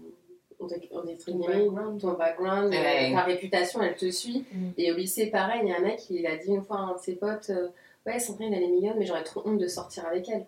on 0.61 0.67
on 0.67 1.03
dit 1.05 1.17
Ton 1.19 1.39
background. 1.39 2.01
ton 2.01 2.13
background, 2.13 2.73
euh, 2.75 2.77
Ouais. 2.77 3.13
ta 3.13 3.23
réputation, 3.23 3.83
elle 3.83 3.95
te 3.97 4.11
suit. 4.11 4.45
Mm. 4.53 4.69
Et 4.79 4.93
au 4.93 4.97
lycée, 4.97 5.27
pareil, 5.27 5.61
il 5.65 5.69
y 5.69 5.73
a 5.73 5.77
un 5.79 5.81
mec, 5.83 6.01
il 6.11 6.27
a 6.27 6.37
dit 6.37 6.49
une 6.51 6.63
fois 6.63 6.77
à 6.79 6.81
un 6.81 6.95
de 6.95 6.99
ses 6.99 7.17
potes, 7.17 7.51
euh, 7.51 7.69
ouais, 8.07 8.19
Sandrine, 8.19 8.53
elle 8.55 8.63
est 8.63 8.69
mignonne, 8.69 8.97
mais 8.99 9.07
j'aurais 9.07 9.25
trop 9.25 9.43
honte 9.45 9.59
de 9.59 9.67
sortir 9.69 10.07
avec 10.07 10.29
elle. 10.29 10.47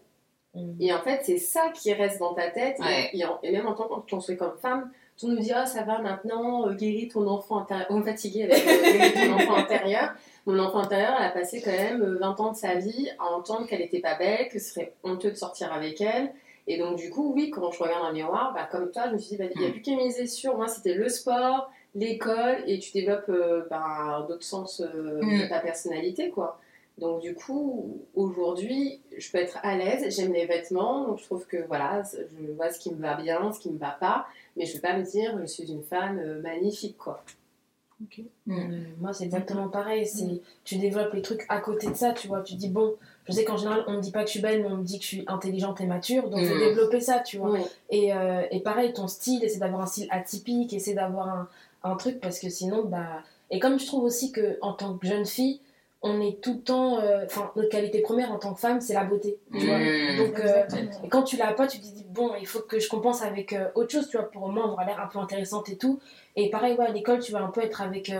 Mm. 0.54 0.72
Et 0.80 0.92
en 0.92 1.00
fait, 1.00 1.20
c'est 1.24 1.38
ça 1.38 1.70
qui 1.74 1.92
reste 1.92 2.18
dans 2.20 2.34
ta 2.34 2.50
tête. 2.50 2.76
et- 2.80 2.82
Ouais. 2.82 3.10
Et, 3.12 3.24
en- 3.24 3.38
et 3.42 3.52
même 3.52 3.66
en 3.66 3.74
tant 3.74 3.84
qu'on 3.88 4.00
construit 4.00 4.36
comme 4.36 4.56
femme, 4.60 4.90
tout 5.18 5.28
nous 5.28 5.38
dit, 5.40 5.50
ah, 5.52 5.66
ça 5.66 5.82
va 5.82 5.98
maintenant, 5.98 6.68
euh, 6.68 6.74
guéris 6.74 7.08
ton 7.08 7.26
enfant 7.26 7.58
intérieur. 7.58 7.86
On 7.90 8.00
est 8.02 8.04
fatigué 8.04 8.44
avec 8.44 8.64
euh, 8.66 9.26
ton 9.26 9.34
enfant 9.34 9.56
intérieur. 9.56 10.14
Mon 10.46 10.58
enfant 10.60 10.78
intérieur, 10.78 11.14
elle 11.18 11.26
a 11.26 11.30
passé 11.30 11.60
quand 11.60 11.72
même 11.72 12.00
euh, 12.02 12.18
20 12.18 12.38
ans 12.40 12.52
de 12.52 12.56
sa 12.56 12.76
vie 12.76 13.10
à 13.18 13.24
entendre 13.32 13.66
qu'elle 13.66 13.80
était 13.82 13.98
pas 14.00 14.14
belle, 14.16 14.48
que 14.48 14.58
ce 14.60 14.70
serait 14.74 14.92
honteux 15.02 15.30
de 15.32 15.36
sortir 15.36 15.72
avec 15.72 16.00
elle. 16.00 16.32
Et 16.70 16.76
donc, 16.78 16.96
du 16.98 17.10
coup, 17.10 17.32
oui, 17.34 17.50
quand 17.50 17.70
je 17.72 17.82
regarde 17.82 18.02
dans 18.02 18.08
le 18.08 18.14
miroir, 18.14 18.52
bah, 18.54 18.68
comme 18.70 18.90
toi, 18.92 19.04
je 19.08 19.14
me 19.14 19.18
suis 19.18 19.30
dit, 19.30 19.36
bah, 19.38 19.46
il 19.54 19.58
n'y 19.58 19.64
a 19.66 19.68
Mm. 19.70 19.72
plus 19.72 19.82
qu'à 19.82 19.96
miser 19.96 20.26
sur. 20.26 20.56
Moi, 20.56 20.68
c'était 20.68 20.94
le 20.94 21.08
sport, 21.08 21.70
l'école, 21.94 22.62
et 22.66 22.78
tu 22.78 22.92
développes 22.92 23.30
euh, 23.30 23.64
bah, 23.70 24.24
d'autres 24.28 24.44
sens 24.44 24.80
euh, 24.80 25.20
Mm. 25.22 25.40
de 25.42 25.48
ta 25.48 25.58
personnalité, 25.60 26.28
quoi. 26.30 26.60
Donc, 26.98 27.20
du 27.22 27.34
coup, 27.34 27.98
aujourd'hui, 28.14 29.00
je 29.16 29.30
peux 29.30 29.38
être 29.38 29.58
à 29.62 29.76
l'aise, 29.76 30.14
j'aime 30.14 30.32
les 30.32 30.46
vêtements, 30.46 31.06
donc 31.06 31.18
je 31.20 31.24
trouve 31.24 31.46
que 31.46 31.56
voilà, 31.68 32.02
je 32.12 32.52
vois 32.52 32.70
ce 32.70 32.78
qui 32.80 32.92
me 32.92 33.00
va 33.00 33.14
bien, 33.14 33.50
ce 33.52 33.60
qui 33.60 33.70
me 33.70 33.78
va 33.78 33.90
pas, 33.98 34.26
mais 34.56 34.64
je 34.66 34.70
ne 34.72 34.74
vais 34.76 34.80
pas 34.88 34.96
me 34.98 35.04
dire, 35.04 35.38
je 35.40 35.46
suis 35.46 35.70
une 35.72 35.82
femme 35.84 36.18
euh, 36.18 36.42
magnifique, 36.42 36.98
quoi. 36.98 37.22
Euh, 38.48 38.52
Moi, 39.00 39.12
c'est 39.12 39.24
exactement 39.24 39.68
pareil. 39.68 40.06
C'est 40.06 40.40
tu 40.64 40.76
développes 40.78 41.12
les 41.14 41.22
trucs 41.22 41.44
à 41.48 41.60
côté 41.60 41.88
de 41.88 41.94
ça, 41.94 42.12
tu 42.12 42.28
vois. 42.28 42.42
Tu 42.42 42.54
dis 42.54 42.68
bon, 42.68 42.94
je 43.28 43.32
sais 43.32 43.44
qu'en 43.44 43.56
général, 43.56 43.84
on 43.86 43.92
me 43.92 44.00
dit 44.00 44.10
pas 44.10 44.20
que 44.22 44.26
je 44.26 44.32
suis 44.32 44.40
belle, 44.40 44.62
mais 44.62 44.68
on 44.68 44.76
me 44.78 44.82
dit 44.84 44.98
que 44.98 45.04
je 45.04 45.08
suis 45.08 45.24
intelligente 45.26 45.80
et 45.80 45.86
mature, 45.86 46.28
donc 46.30 46.40
je 46.40 46.46
Mm. 46.52 46.58
vais 46.58 46.68
développer 46.70 47.00
ça, 47.00 47.20
tu 47.20 47.36
vois. 47.38 47.50
Oui. 47.52 47.60
Et, 47.90 48.12
euh, 48.14 48.42
et 48.50 48.60
pareil, 48.60 48.92
ton 48.92 49.06
style, 49.08 49.44
essaie 49.44 49.58
d'avoir 49.58 49.82
un 49.82 49.86
style 49.86 50.08
atypique, 50.10 50.72
essaie 50.72 50.94
d'avoir 50.94 51.28
un, 51.28 51.48
un 51.84 51.94
truc 51.96 52.20
parce 52.20 52.38
que 52.40 52.48
sinon, 52.48 52.84
bah. 52.84 53.22
Et 53.50 53.58
comme 53.60 53.78
je 53.78 53.86
trouve 53.86 54.04
aussi 54.04 54.32
que 54.32 54.58
en 54.62 54.72
tant 54.72 54.94
que 54.94 55.06
jeune 55.06 55.24
fille, 55.26 55.60
on 56.02 56.20
est 56.20 56.40
tout 56.40 56.54
le 56.54 56.60
temps. 56.60 57.00
euh, 57.00 57.24
Enfin, 57.26 57.50
notre 57.56 57.70
qualité 57.70 58.00
première 58.02 58.30
en 58.30 58.38
tant 58.38 58.54
que 58.54 58.60
femme, 58.60 58.80
c'est 58.80 58.94
la 58.94 59.04
beauté, 59.04 59.36
tu 59.52 59.66
vois. 59.66 59.78
Mm. 59.78 60.16
Donc, 60.18 60.38
euh, 60.38 60.62
et 61.04 61.08
quand 61.08 61.22
tu 61.22 61.36
l'as 61.36 61.52
pas, 61.52 61.66
tu 61.66 61.78
te 61.78 61.82
dis 61.84 62.04
bon, 62.08 62.32
il 62.40 62.46
faut 62.46 62.60
que 62.60 62.78
je 62.78 62.88
compense 62.88 63.22
avec 63.22 63.52
euh, 63.52 63.68
autre 63.74 63.90
chose, 63.90 64.08
tu 64.08 64.16
vois, 64.16 64.30
pour 64.30 64.44
au 64.44 64.48
moins 64.48 64.64
avoir 64.64 64.86
l'air 64.86 65.00
un 65.00 65.06
peu 65.08 65.18
intéressante 65.18 65.68
et 65.70 65.76
tout. 65.76 65.98
Et 66.36 66.50
pareil, 66.50 66.76
ouais, 66.78 66.86
à 66.86 66.90
l'école, 66.92 67.18
tu 67.20 67.32
vas 67.32 67.40
un 67.42 67.48
peu 67.48 67.62
être 67.62 67.80
avec. 67.82 68.10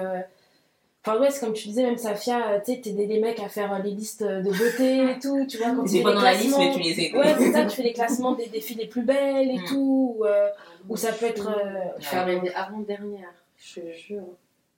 Enfin, 1.09 1.21
ouais, 1.21 1.31
c'est 1.31 1.41
comme 1.41 1.53
tu 1.55 1.69
disais, 1.69 1.83
même 1.85 1.97
Safia, 1.97 2.51
euh, 2.53 2.59
tu 2.65 2.75
sais, 2.75 2.81
t'aides 2.81 2.97
les 2.99 3.21
mecs 3.21 3.41
à 3.41 3.49
faire 3.49 3.73
euh, 3.73 3.79
les 3.79 3.91
listes 3.93 4.23
de 4.23 4.43
beauté 4.43 5.11
et 5.13 5.19
tout, 5.19 5.47
tu 5.49 5.57
vois. 5.59 5.71
Quand 5.71 5.85
tu 5.85 6.03
pas 6.03 6.11
les 6.11 6.15
dans 6.17 6.21
la 6.23 6.35
liste, 6.35 6.59
mais 6.59 6.73
tu 6.73 6.81
les 6.81 7.01
écoutes. 7.01 7.21
Ouais, 7.21 7.35
c'est 7.39 7.53
ça, 7.53 7.65
tu 7.65 7.77
fais 7.77 7.83
les 7.83 7.93
classements 7.93 8.33
des, 8.33 8.47
des 8.47 8.61
filles 8.61 8.77
les 8.77 8.87
plus 8.89 9.03
belles 9.03 9.51
et 9.51 9.59
Mm. 9.59 9.65
tout. 9.69 10.17
Ou, 10.19 10.25
euh, 10.27 10.49
ou 10.89 10.97
ça 10.97 11.13
peut 11.13 11.27
être. 11.27 11.49
euh, 11.49 11.81
Je 11.99 12.07
suis 12.07 12.17
arrivée 12.17 12.53
avant-dernière, 12.55 13.33
je 13.57 13.81
te 13.81 13.93
jure. 13.93 14.23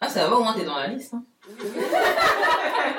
Ah, 0.00 0.08
ça 0.08 0.28
va, 0.28 0.36
au 0.36 0.42
moins 0.42 0.54
t'es 0.54 0.64
dans 0.64 0.76
la 0.76 0.86
liste. 0.88 1.12
Hein. 1.14 1.22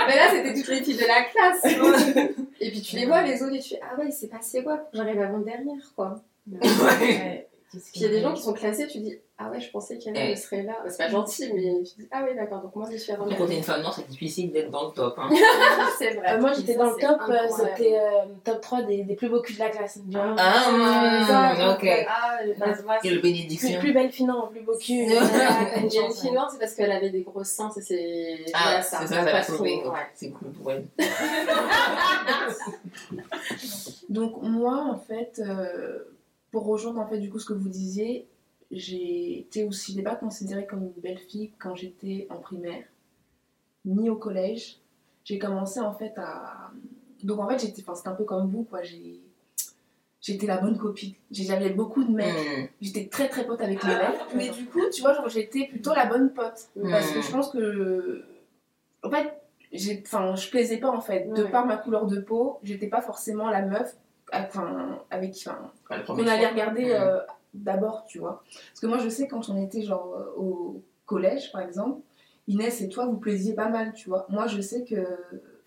Mais 0.08 0.16
là, 0.16 0.30
c'était 0.32 0.54
toutes 0.54 0.68
les 0.68 0.84
filles 0.84 0.98
de 0.98 1.08
la 1.08 1.24
classe. 1.24 2.36
et 2.60 2.70
puis 2.70 2.82
tu 2.82 2.96
les 2.96 3.06
vois, 3.06 3.22
les 3.24 3.42
autres, 3.42 3.56
et 3.56 3.60
tu 3.60 3.70
fais, 3.70 3.80
ah 3.82 3.98
ouais, 4.00 4.08
il 4.08 4.14
s'est 4.14 4.28
passé 4.28 4.64
quoi 4.64 4.88
J'arrive 4.94 5.20
avant-dernière, 5.22 5.94
quoi. 5.96 6.22
ouais, 6.52 7.48
qu'est-ce 7.72 7.92
Puis 7.92 8.02
il 8.02 8.02
y 8.04 8.06
a 8.06 8.10
des 8.10 8.22
gens 8.22 8.34
qui 8.34 8.42
sont 8.44 8.54
classés, 8.54 8.88
tu 8.88 9.00
dis, 9.00 9.18
ah 9.44 9.50
ouais, 9.50 9.60
je 9.60 9.72
pensais 9.72 9.98
qu'elle 9.98 10.14
Ouais. 10.14 10.32
elle 10.32 10.38
serait 10.38 10.64
là. 10.64 10.74
Bah, 10.84 10.90
c'est 10.90 10.98
pas 11.04 11.10
gentil, 11.10 11.52
mais 11.54 11.62
tu 11.84 12.02
dis, 12.02 12.08
ah 12.12 12.24
oui, 12.28 12.36
d'accord, 12.36 12.62
donc 12.62 12.76
moi 12.76 12.88
je 12.92 12.98
suis 12.98 13.14
Quand 13.14 13.46
t'es 13.48 13.58
une 13.58 13.64
femme 13.64 13.82
noire, 13.82 13.94
c'est 13.94 14.08
difficile 14.08 14.52
d'être 14.52 14.70
dans 14.70 14.88
le 14.88 14.94
top. 14.94 15.16
Hein. 15.18 15.30
c'est 15.98 16.12
vrai. 16.16 16.34
Euh, 16.36 16.40
moi 16.42 16.52
j'étais 16.54 16.76
dans 16.76 16.90
le 16.92 16.96
top, 16.96 17.22
euh, 17.30 17.48
c'était 17.50 17.98
euh, 18.00 18.26
top 18.44 18.62
3 18.62 18.84
des, 18.84 19.04
des 19.04 19.16
plus 19.16 19.30
beaux 19.30 19.42
culs 19.42 19.56
de 19.56 19.60
la 19.60 19.70
classe. 19.70 20.00
Ah, 20.38 21.56
ça, 21.56 21.74
ok. 21.74 21.88
Ah, 22.08 22.38
Plus, 23.02 23.22
bénédiction. 23.22 23.80
plus 23.80 23.94
belle 23.94 24.12
fille, 24.12 24.26
non, 24.26 24.48
plus 24.52 24.62
beau 24.62 24.78
cul. 24.78 25.06
A 25.16 25.80
une 25.80 25.90
fille 25.90 26.32
noire, 26.32 26.50
c'est 26.52 26.60
parce 26.60 26.74
qu'elle 26.74 26.92
avait 26.92 27.10
des 27.10 27.22
grosses 27.22 27.50
seins, 27.50 27.70
c'est- 27.74 27.82
c'est 27.82 28.46
Ah, 28.54 28.82
c'est 28.82 28.96
ça, 28.98 29.08
ça 29.08 29.22
l'a 29.24 29.44
sauvé. 29.44 29.82
C'est 30.14 30.30
cool 30.32 30.52
pour 30.52 30.72
elle. 30.72 30.86
Donc 34.10 34.42
moi, 34.42 34.86
en 34.90 34.98
fait, 34.98 35.42
euh, 35.46 36.00
pour 36.52 36.66
rejoindre 36.66 37.00
en 37.00 37.08
fait 37.08 37.18
du 37.18 37.30
coup 37.30 37.40
ce 37.40 37.46
que 37.46 37.54
vous 37.54 37.70
disiez, 37.70 38.28
j'ai 38.72 39.40
été 39.40 39.64
aussi, 39.64 39.92
je 39.94 39.98
n'ai 39.98 40.04
pas 40.04 40.16
considérée 40.16 40.66
comme 40.66 40.84
une 40.84 41.02
belle 41.02 41.20
fille 41.20 41.52
quand 41.60 41.76
j'étais 41.76 42.28
en 42.30 42.38
primaire, 42.38 42.84
ni 43.86 44.10
au 44.10 44.16
collège. 44.16 44.78
J'ai 45.24 45.38
commencé 45.40 45.80
en 45.80 45.94
fait 45.94 46.14
à... 46.18 46.72
Donc 47.24 47.40
en 47.40 47.48
fait, 47.48 47.60
j'étais, 47.60 47.82
enfin, 47.82 47.96
c'était 47.96 48.10
un 48.10 48.16
peu 48.16 48.24
comme 48.24 48.50
vous, 48.50 48.64
quoi. 48.64 48.82
J'ai... 48.82 49.20
J'étais 50.22 50.46
la 50.46 50.58
bonne 50.58 50.78
copine. 50.78 51.14
J'ai- 51.32 51.44
J'avais 51.46 51.72
beaucoup 51.72 52.04
de 52.04 52.12
mecs. 52.12 52.28
Mm. 52.34 52.68
J'étais 52.82 53.08
très 53.08 53.28
très 53.28 53.46
pote 53.46 53.60
avec 53.62 53.84
les 53.84 53.90
mecs. 53.96 54.20
Mais 54.36 54.50
du 54.50 54.66
coup, 54.66 54.82
tu 54.94 55.02
vois, 55.02 55.14
genre, 55.14 55.28
j'étais 55.30 55.66
plutôt 55.68 55.94
la 55.96 56.06
bonne 56.06 56.32
pote. 56.32 56.70
Parce 56.90 57.12
que 57.12 57.22
je 57.22 57.32
pense 57.32 57.50
que. 57.50 58.24
En 59.04 59.10
fait, 59.10 59.34
j'ai, 59.72 60.04
enfin, 60.06 60.36
je 60.36 60.48
plaisais 60.50 60.78
pas 60.78 60.90
en 60.92 61.02
fait. 61.02 61.28
De 61.34 61.44
Ouais. 61.44 61.50
par 61.52 61.66
ma 61.66 61.78
couleur 61.78 62.06
de 62.06 62.20
peau, 62.20 62.60
j'étais 62.62 62.88
pas 62.88 63.02
forcément 63.02 63.50
la 63.50 63.64
meuf 63.64 63.96
enfin, 64.32 65.00
avec, 65.10 65.34
enfin, 65.38 65.72
premier 66.04 66.24
qu'on 66.24 66.28
allait 66.30 66.48
regarder 66.48 66.86
Mm. 66.86 66.92
euh, 66.92 67.20
d'abord, 67.54 68.06
tu 68.08 68.20
vois. 68.20 68.44
Parce 68.70 68.80
que 68.80 68.88
moi, 68.88 68.98
je 69.00 69.10
sais 69.10 69.28
quand 69.28 69.50
on 69.50 69.62
était 69.62 69.82
genre 69.82 70.14
euh, 70.16 70.40
au 70.40 70.82
collège, 71.06 71.52
par 71.52 71.62
exemple, 71.62 72.02
Inès 72.48 72.82
et 72.82 72.90
toi, 72.90 73.06
vous 73.06 73.18
plaisiez 73.18 73.54
pas 73.54 73.70
mal, 73.70 73.94
tu 73.94 74.10
vois. 74.10 74.26
Moi, 74.30 74.48
je 74.48 74.62
sais 74.62 74.84
que. 74.84 75.06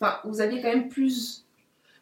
Enfin, 0.01 0.17
vous 0.25 0.41
aviez 0.41 0.61
quand 0.61 0.69
même 0.69 0.89
plus. 0.89 1.41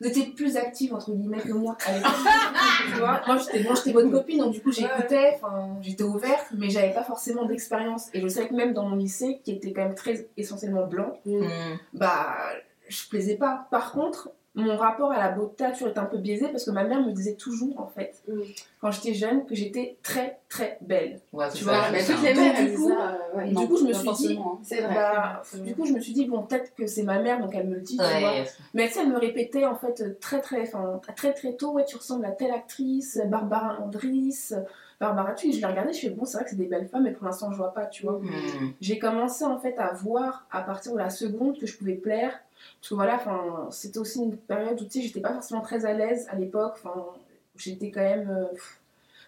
Vous 0.00 0.08
étiez 0.08 0.26
plus 0.26 0.56
active, 0.56 0.92
entre 0.94 1.12
guillemets, 1.12 1.38
que 1.38 1.52
moi. 1.52 1.76
l'époque, 1.86 2.10
tu 2.92 2.98
vois. 2.98 3.20
Moi, 3.26 3.36
j'étais 3.38 3.62
bon, 3.62 3.74
j'étais 3.76 3.92
bonne 3.92 4.10
copine, 4.10 4.38
donc 4.38 4.52
du 4.52 4.60
coup, 4.60 4.72
j'écoutais, 4.72 5.38
j'étais 5.80 6.02
ouverte, 6.02 6.46
mais 6.58 6.70
j'avais 6.70 6.92
pas 6.92 7.04
forcément 7.04 7.44
d'expérience. 7.44 8.08
Et 8.12 8.20
je 8.20 8.26
sais 8.26 8.48
que 8.48 8.54
même 8.54 8.72
dans 8.72 8.88
mon 8.88 8.96
lycée, 8.96 9.40
qui 9.44 9.52
était 9.52 9.72
quand 9.72 9.82
même 9.84 9.94
très 9.94 10.28
essentiellement 10.36 10.86
blanc, 10.88 11.20
Mm. 11.24 11.42
bah, 11.92 12.34
je 12.88 13.08
plaisais 13.08 13.36
pas. 13.36 13.68
Par 13.70 13.92
contre, 13.92 14.30
mon 14.54 14.76
rapport 14.76 15.10
à 15.12 15.18
la 15.18 15.30
beauté 15.30 15.64
a 15.64 15.70
toujours 15.70 15.88
été 15.88 15.98
un 15.98 16.04
peu 16.04 16.18
biaisé 16.18 16.48
parce 16.48 16.64
que 16.66 16.70
ma 16.70 16.84
mère 16.84 17.00
me 17.00 17.12
disait 17.12 17.36
toujours, 17.36 17.80
en 17.80 17.86
fait, 17.86 18.22
Mm. 18.28 18.40
quand 18.82 18.90
j'étais 18.90 19.14
jeune, 19.14 19.46
que 19.46 19.54
j'étais 19.54 19.96
très, 20.02 20.40
très 20.50 20.76
belle. 20.82 21.20
Ouais, 21.32 21.46
Tu 21.54 21.64
ça, 21.64 21.70
vois, 21.72 21.82
je 21.88 21.92
Mais 21.92 22.04
toutes 22.04 22.22
les 22.22 22.34
mères, 22.34 22.62
du 22.66 22.74
coup, 22.74 22.88
ça. 22.90 22.94
euh, 23.34 23.36
ouais. 23.38 23.48
du 23.48 23.66
coup, 23.66 23.76
je 23.78 23.84
me 23.84 23.92
suis 23.94 24.04
forcément, 24.04 24.52
hein. 24.54 24.58
C'est 24.62 24.80
vrai. 24.82 24.94
Bah, 24.94 25.42
du 25.64 25.74
coup, 25.74 25.86
je 25.86 25.92
me 25.94 26.00
suis 26.00 26.12
dit, 26.12 26.26
bon, 26.26 26.42
peut-être 26.42 26.74
que 26.74 26.86
c'est 26.86 27.02
ma 27.02 27.18
mère, 27.18 27.40
donc 27.40 27.54
elle 27.54 27.66
me 27.68 27.76
le 27.76 27.80
dit, 27.80 27.96
tu 27.96 28.02
vois. 28.04 28.32
Mais 28.74 28.90
elle 29.00 29.08
me 29.08 29.18
répétait 29.18 29.64
en 29.64 29.74
fait 29.76 30.18
très 30.20 30.40
très, 30.42 30.62
enfin, 30.62 31.00
très 31.16 31.32
très 31.32 31.54
tôt, 31.54 31.72
ouais, 31.72 31.84
tu 31.86 31.96
ressembles 31.96 32.26
à 32.26 32.32
telle 32.32 32.50
actrice, 32.52 33.20
Barbara 33.26 33.78
Andris, 33.80 34.50
Barbara 35.00 35.32
tu 35.32 35.50
je 35.52 35.58
l'ai 35.60 35.66
regardée, 35.66 35.92
je 35.92 36.00
fais 36.00 36.10
bon, 36.10 36.24
c'est 36.24 36.36
vrai 36.36 36.44
que 36.44 36.50
c'est 36.50 36.56
des 36.56 36.66
belles 36.66 36.86
femmes, 36.88 37.04
mais 37.04 37.10
pour 37.12 37.24
l'instant, 37.24 37.50
je 37.50 37.56
vois 37.56 37.72
pas, 37.72 37.86
tu 37.86 38.02
vois. 38.04 38.18
Mm. 38.20 38.74
J'ai 38.80 38.98
commencé 38.98 39.44
en 39.44 39.58
fait 39.58 39.76
à 39.78 39.92
voir 39.94 40.46
à 40.52 40.60
partir 40.62 40.92
de 40.92 40.98
la 40.98 41.10
seconde 41.10 41.58
que 41.58 41.66
je 41.66 41.76
pouvais 41.76 41.94
plaire, 41.94 42.38
parce 42.80 42.88
que 42.90 42.94
voilà, 42.94 43.20
c'était 43.70 43.98
aussi 43.98 44.20
une 44.22 44.36
période 44.36 44.80
où 44.80 44.84
tu 44.84 44.90
sais, 44.90 45.02
j'étais 45.02 45.20
pas 45.20 45.32
forcément 45.32 45.60
très 45.60 45.84
à 45.84 45.92
l'aise 45.92 46.26
à 46.30 46.36
l'époque, 46.36 46.74
enfin, 46.82 47.06
j'étais 47.56 47.90
quand 47.90 48.00
même. 48.00 48.28
euh. 48.30 48.44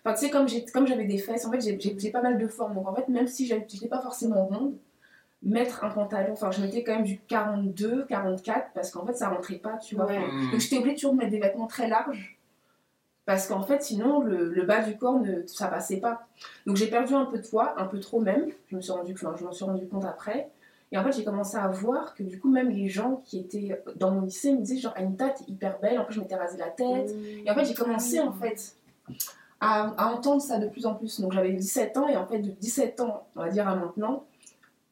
Enfin, 0.04 0.14
tu 0.14 0.26
sais, 0.26 0.30
comme 0.72 0.86
j'avais 0.86 1.04
des 1.06 1.18
fesses, 1.18 1.46
en 1.46 1.50
fait, 1.50 1.60
j'ai- 1.60 2.10
pas 2.10 2.20
mal 2.22 2.36
de 2.38 2.46
formes, 2.46 2.74
donc 2.74 2.86
en 2.86 2.94
fait, 2.94 3.08
même 3.08 3.26
si 3.26 3.46
j'étais 3.46 3.88
pas 3.88 4.00
forcément 4.02 4.44
ronde, 4.46 4.74
mettre 5.42 5.84
un 5.84 5.90
pantalon, 5.90 6.32
enfin, 6.32 6.50
je 6.50 6.60
mettais 6.60 6.82
quand 6.84 6.94
même 6.94 7.04
du 7.04 7.18
42, 7.20 8.04
44, 8.08 8.68
parce 8.74 8.90
qu'en 8.90 9.04
fait, 9.06 9.14
ça 9.14 9.28
rentrait 9.28 9.56
pas, 9.56 9.76
tu 9.78 9.94
vois. 9.94 10.06
Ouais. 10.06 10.20
Donc 10.52 10.60
j'étais 10.60 10.78
obligée 10.78 10.94
toujours 10.96 11.12
de 11.12 11.18
mettre 11.18 11.30
des 11.30 11.40
vêtements 11.40 11.66
très 11.66 11.88
larges 11.88 12.38
parce 13.26 13.46
qu'en 13.46 13.62
fait 13.62 13.82
sinon 13.82 14.20
le, 14.20 14.50
le 14.50 14.62
bas 14.64 14.82
du 14.82 14.96
corps 14.98 15.18
ne 15.18 15.46
ça 15.46 15.68
passait 15.68 15.96
pas. 15.98 16.26
Donc 16.66 16.76
j'ai 16.76 16.88
perdu 16.88 17.14
un 17.14 17.24
peu 17.24 17.38
de 17.38 17.46
poids, 17.46 17.74
un 17.80 17.86
peu 17.86 17.98
trop 18.00 18.20
même. 18.20 18.48
Je 18.70 18.76
me 18.76 18.80
suis 18.82 18.92
rendu 18.92 19.12
enfin, 19.14 19.34
je 19.38 19.44
m'en 19.44 19.52
suis 19.52 19.64
rendu 19.64 19.86
compte 19.86 20.04
après. 20.04 20.50
Et 20.94 20.96
en 20.96 21.02
fait 21.02 21.10
j'ai 21.10 21.24
commencé 21.24 21.56
à 21.56 21.66
voir 21.66 22.14
que 22.14 22.22
du 22.22 22.38
coup 22.38 22.48
même 22.48 22.70
les 22.70 22.88
gens 22.88 23.20
qui 23.24 23.40
étaient 23.40 23.82
dans 23.96 24.12
mon 24.12 24.20
lycée 24.20 24.52
me 24.52 24.60
disaient 24.60 24.80
genre 24.80 24.94
Anita 24.94 25.30
t'es 25.30 25.42
hyper 25.48 25.80
belle. 25.80 25.98
En 25.98 26.04
plus 26.04 26.14
je 26.14 26.20
m'étais 26.20 26.36
rasé 26.36 26.56
la 26.56 26.68
tête. 26.70 27.12
Et 27.44 27.50
en 27.50 27.54
fait 27.54 27.64
j'ai 27.64 27.74
commencé 27.74 28.20
en 28.20 28.32
fait 28.32 28.76
à, 29.60 30.12
entendre 30.14 30.40
ça 30.40 30.58
de 30.58 30.68
plus 30.68 30.86
en 30.86 30.94
plus. 30.94 31.20
Donc 31.20 31.32
j'avais 31.32 31.52
17 31.52 31.96
ans 31.96 32.08
et 32.08 32.16
en 32.16 32.28
fait 32.28 32.38
de 32.38 32.50
17 32.50 33.00
ans 33.00 33.26
on 33.34 33.40
va 33.40 33.48
dire 33.50 33.66
à 33.66 33.74
maintenant 33.74 34.24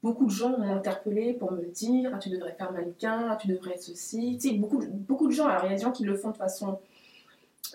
beaucoup 0.02 0.26
de 0.26 0.30
gens 0.30 0.58
m'ont 0.58 0.74
interpellé 0.74 1.34
pour 1.34 1.52
me 1.52 1.64
dire 1.66 2.10
ah, 2.12 2.18
tu 2.18 2.30
devrais 2.30 2.54
faire 2.54 2.72
mannequin, 2.72 3.28
ah, 3.30 3.36
tu 3.36 3.46
devrais 3.46 3.76
ceci. 3.76 4.38
Tu 4.40 4.48
sais, 4.48 4.54
beaucoup, 4.56 4.82
beaucoup 4.90 5.28
de 5.28 5.32
gens, 5.32 5.46
alors 5.46 5.62
il 5.66 5.70
y 5.70 5.72
a 5.72 5.76
des 5.76 5.82
gens 5.82 5.92
qui 5.92 6.02
le 6.02 6.16
font 6.16 6.30
de 6.30 6.36
façon 6.36 6.80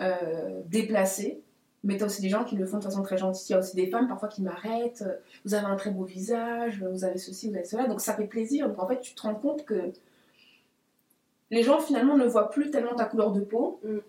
euh, 0.01 0.61
déplacée, 0.65 1.41
mais 1.87 1.97
tu 1.97 2.03
as 2.03 2.05
aussi 2.05 2.21
des 2.21 2.29
gens 2.29 2.43
qui 2.43 2.55
le 2.55 2.65
font 2.67 2.77
de 2.77 2.83
façon 2.83 3.01
très 3.01 3.17
gentille. 3.17 3.47
Il 3.49 3.53
y 3.53 3.55
a 3.55 3.59
aussi 3.59 3.75
des 3.75 3.87
femmes 3.87 4.07
parfois 4.07 4.27
qui 4.29 4.43
m'arrêtent, 4.43 5.03
euh, 5.07 5.15
vous 5.45 5.55
avez 5.55 5.65
un 5.65 5.75
très 5.75 5.89
beau 5.89 6.03
visage, 6.03 6.83
vous 6.91 7.03
avez 7.03 7.17
ceci, 7.17 7.49
vous 7.49 7.55
avez 7.55 7.65
cela, 7.65 7.87
donc 7.87 8.01
ça 8.01 8.13
fait 8.13 8.27
plaisir. 8.27 8.67
Donc 8.69 8.77
en 8.79 8.87
fait, 8.87 8.99
tu 8.99 9.15
te 9.15 9.21
rends 9.23 9.33
compte 9.35 9.65
que 9.65 9.91
les 11.49 11.63
gens 11.63 11.79
finalement 11.79 12.17
ne 12.17 12.25
voient 12.25 12.49
plus 12.49 12.69
tellement 12.71 12.93
ta 12.93 13.05
couleur 13.05 13.31
de 13.31 13.39
peau, 13.41 13.79
Mm. 13.83 13.99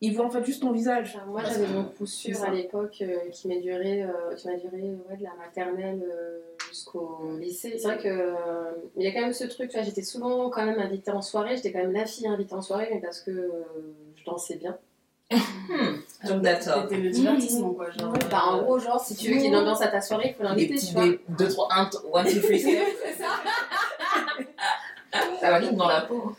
ils 0.00 0.14
voient 0.16 0.26
en 0.26 0.30
fait 0.30 0.44
juste 0.44 0.62
ton 0.62 0.72
visage. 0.72 1.14
Enfin, 1.16 1.26
moi, 1.26 1.42
j'avais 1.44 1.66
c'est 1.66 1.94
poussure 1.96 2.36
ça. 2.36 2.46
à 2.48 2.50
l'époque 2.50 2.98
euh, 3.02 3.28
qui 3.30 3.48
m'a 3.48 3.56
duré, 3.60 4.02
euh, 4.02 4.34
qui 4.36 4.48
m'a 4.48 4.56
duré 4.56 4.82
ouais, 5.08 5.16
de 5.16 5.22
la 5.22 5.34
maternelle 5.38 6.02
euh, 6.02 6.40
jusqu'au 6.68 7.36
lycée. 7.38 7.76
C'est 7.78 7.86
vrai 7.86 7.98
que 7.98 8.08
euh, 8.08 8.72
il 8.96 9.04
y 9.04 9.06
a 9.06 9.12
quand 9.12 9.20
même 9.20 9.32
ce 9.32 9.44
truc. 9.44 9.70
J'étais 9.82 10.02
souvent 10.02 10.50
quand 10.50 10.64
même 10.66 10.80
invitée 10.80 11.10
en 11.12 11.22
soirée. 11.22 11.56
J'étais 11.56 11.70
quand 11.72 11.78
même 11.80 11.92
la 11.92 12.06
fille 12.06 12.26
invitée 12.26 12.54
en 12.54 12.62
soirée, 12.62 12.88
mais 12.92 13.00
parce 13.00 13.20
que 13.20 13.30
euh, 13.30 13.50
je 14.16 14.24
dansais 14.24 14.56
bien. 14.56 14.76
Comme 16.26 16.42
d'accord. 16.42 16.82
C'était 16.82 16.96
le 17.00 17.10
divertissement, 17.10 17.70
quoi. 17.72 17.90
Genre, 17.90 18.12
Bah, 18.30 18.42
en 18.46 18.58
euh, 18.58 18.62
gros, 18.62 18.78
genre, 18.78 19.00
si 19.00 19.16
tu 19.16 19.28
veux 19.28 19.32
qu'il 19.34 19.42
y 19.42 19.44
ait 19.46 19.48
une 19.48 19.56
ambiance 19.56 19.80
à 19.80 19.88
ta 19.88 20.00
soirée, 20.00 20.30
il 20.30 20.34
faut 20.34 20.42
l'inviter, 20.42 20.76
tu 20.76 20.92
vois. 20.92 21.08
des 21.08 21.20
2, 21.28 21.48
3, 21.48 21.68
1, 21.70 21.80
1, 21.82 21.84
2, 21.84 21.88
3, 21.98 22.22
4. 22.24 22.30
C'est 22.40 22.58
ça. 22.58 23.28
Ça 25.40 25.50
va 25.50 25.58
vite 25.60 25.74
dans 25.74 25.88
la 25.88 26.02
peau. 26.02 26.36